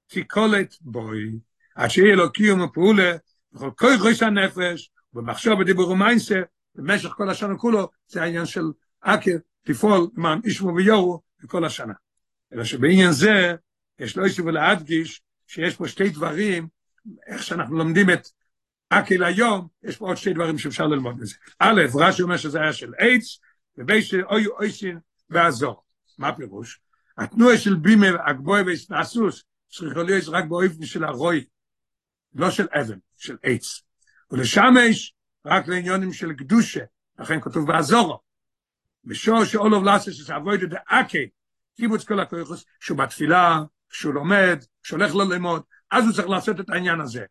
תיקולת 0.08 0.76
בוי. 0.82 1.40
עד 1.76 1.90
שיהיה 1.90 2.16
לו 2.16 2.32
קיום 2.32 2.62
ופעולה, 2.62 3.16
בכל 3.54 3.72
כל 3.76 3.98
חוש 4.00 4.24
הנפש, 4.24 4.92
ובמחשוב 5.14 5.60
בדיבור 5.60 5.90
ומיינסר, 5.90 6.42
במשך 6.76 7.10
כל 7.10 7.30
השנה 7.30 7.58
כולו, 7.58 7.90
זה 8.08 8.22
העניין 8.22 8.46
של 8.46 8.64
עקר, 9.02 9.38
לפעול 9.68 10.08
למען 10.18 10.40
ישמו 10.44 10.76
ויורו 10.76 11.22
בכל 11.44 11.66
השנה. 11.66 11.94
אלא 12.54 12.64
שבעניין 12.64 13.12
זה, 13.12 13.56
יש 14.00 14.18
לו 14.18 14.26
איסו 14.26 14.46
ולהדגיש, 14.46 15.22
שיש 15.48 15.76
פה 15.76 15.88
שתי 15.88 16.10
דברים, 16.10 16.68
איך 17.28 17.44
שאנחנו 17.44 17.78
לומדים 17.78 18.10
את 18.10 18.28
עקל 18.90 19.24
היום, 19.24 19.68
יש 19.84 19.98
פה 19.98 20.08
עוד 20.08 20.18
שתי 20.18 20.34
דברים 20.34 20.58
שאפשר 20.58 20.88
ללמוד 20.88 21.20
מזה. 21.20 21.36
א', 21.60 21.82
רש"י 21.96 22.22
אומר 22.22 22.38
שזה 22.38 22.62
היה 22.62 22.74
של 22.74 22.94
איידס, 23.00 23.40
ובי 23.78 24.02
של 24.02 24.26
אוי 24.26 24.48
אויסין 24.48 25.00
ועזור. 25.30 25.84
מה 26.18 26.28
הפירוש? 26.28 26.82
התנועה 27.18 27.58
של 27.58 27.76
בימה, 27.76 28.08
הגבוה 28.26 28.62
והסנסוס, 28.66 29.44
צריך 29.72 29.98
להיות 29.98 30.24
רק 30.28 30.46
באופן 30.46 30.86
של 30.86 31.04
הרוי, 31.04 31.46
לא 32.34 32.52
של 32.52 32.68
אבן, 32.72 32.98
של 33.18 33.38
עץ. 33.44 33.82
ולשמש 34.32 35.14
רק 35.46 35.68
לעניונים 35.68 36.14
של 36.14 36.34
קדושה, 36.34 36.84
לכן 37.20 37.42
כתוב 37.42 37.68
בעזורו. 37.68 38.20
בשור 39.06 39.46
שאולוב 39.46 39.84
לסס 39.86 40.14
שזה 40.14 40.36
אבוידו 40.36 40.68
דאקי, 40.68 41.30
קיבוץ 41.76 42.04
כל 42.04 42.20
הכויכוס, 42.20 42.66
שהוא 42.80 42.98
בתפילה, 42.98 43.60
שהוא 43.92 44.14
לומד, 44.14 44.64
שהולך 44.84 45.16
ללמוד, 45.16 45.64
אז 45.92 46.06
הוא 46.06 46.14
צריך 46.14 46.30
לעשות 46.30 46.60
את 46.60 46.70
העניין 46.70 47.02
הזה. 47.02 47.26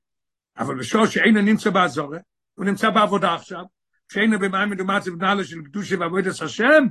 אבל 0.58 0.78
בשור 0.78 1.06
שאינו 1.06 1.40
נמצא 1.40 1.70
בעזורו, 1.70 2.16
הוא 2.54 2.64
נמצא 2.64 2.90
בעבודה 2.90 3.34
עכשיו, 3.34 3.64
כשאינו 4.10 4.38
במים 4.38 4.70
מדומת 4.70 5.02
זה 5.02 5.10
בנהלה 5.10 5.44
של 5.44 5.62
קדושה 5.62 5.98
ועבודת 5.98 6.42
השם, 6.42 6.86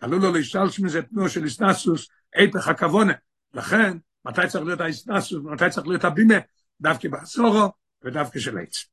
עלול 0.00 0.22
לו 0.22 0.32
להשתלש 0.32 0.80
מזה 0.80 1.02
תנועה 1.02 1.28
של 1.28 1.44
איסנסוס, 1.44 2.08
איפך 2.34 2.68
הכוונה. 2.68 3.12
לכן, 3.54 3.98
מתי 4.24 4.40
צריך 4.48 4.64
להיות 4.64 4.80
האיסנסוס, 4.80 5.44
מתי 5.44 5.70
צריך 5.70 5.86
להיות 5.86 6.04
הבימה, 6.04 6.34
דווקא 6.80 7.08
בעשורו 7.08 7.72
ודווקא 8.04 8.38
של 8.38 8.58
עץ. 8.58 8.84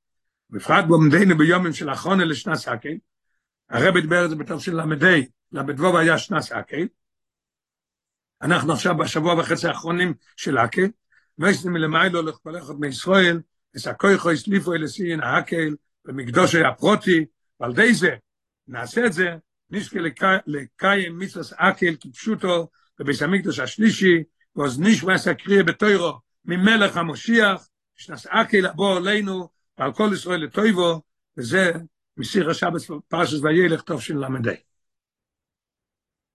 בפרט 0.49 0.85
בעומדנו 0.85 1.37
ביומים 1.37 1.73
של 1.73 1.89
אחרונה 1.89 2.25
לשנת 2.25 2.55
סקל, 2.55 2.97
הרב 3.69 3.97
דיבר 3.97 4.25
את 4.25 4.29
זה 4.29 4.35
בתור 4.35 4.59
של 4.59 4.81
למדי, 4.81 5.27
למדבוב 5.51 5.95
היה 5.95 6.17
שנת 6.17 6.41
סקל, 6.41 6.87
אנחנו 8.41 8.73
עכשיו 8.73 8.97
בשבוע 8.97 9.39
וחצי 9.39 9.67
האחרונים 9.67 10.13
של 10.35 10.57
הקל, 10.57 10.87
מייסטים 11.37 11.73
מלמיילו 11.73 12.21
לכפלכות 12.21 12.79
מישראל, 12.79 13.41
וסקויכו 13.75 14.31
הסליפו 14.31 14.73
אל 14.73 14.83
הסיין 14.83 15.23
הקל, 15.23 15.75
במקדוש 16.05 16.55
היה 16.55 16.73
פרוטי, 16.73 17.25
ועל 17.59 17.73
די 17.73 17.93
זה, 17.93 18.15
נעשה 18.67 19.05
את 19.05 19.13
זה, 19.13 19.35
נשכה 19.69 19.99
לקיים 20.47 21.19
מצווס 21.19 21.53
אקל 21.53 21.95
כפשוטו, 21.99 22.69
בביס 22.99 23.21
המקדוש 23.21 23.59
השלישי, 23.59 24.23
ואז 24.55 24.79
נשמע 24.79 25.17
סקריה 25.17 25.63
בתוירו, 25.63 26.19
ממלך 26.45 26.97
המושיח, 26.97 27.67
שנס 27.95 28.27
אקל 28.27 28.65
הבוא 28.65 28.97
עלינו, 28.97 29.49
ועל 29.77 29.93
כל 29.93 30.09
ישראל 30.13 30.43
לטויבו, 30.43 31.01
וזה 31.37 31.71
מסיר 32.17 32.49
השבס 32.49 32.91
פרשס 33.07 33.39
וילך 33.43 33.81
טוב 33.81 34.01
של 34.01 34.17
למדי. 34.17 34.55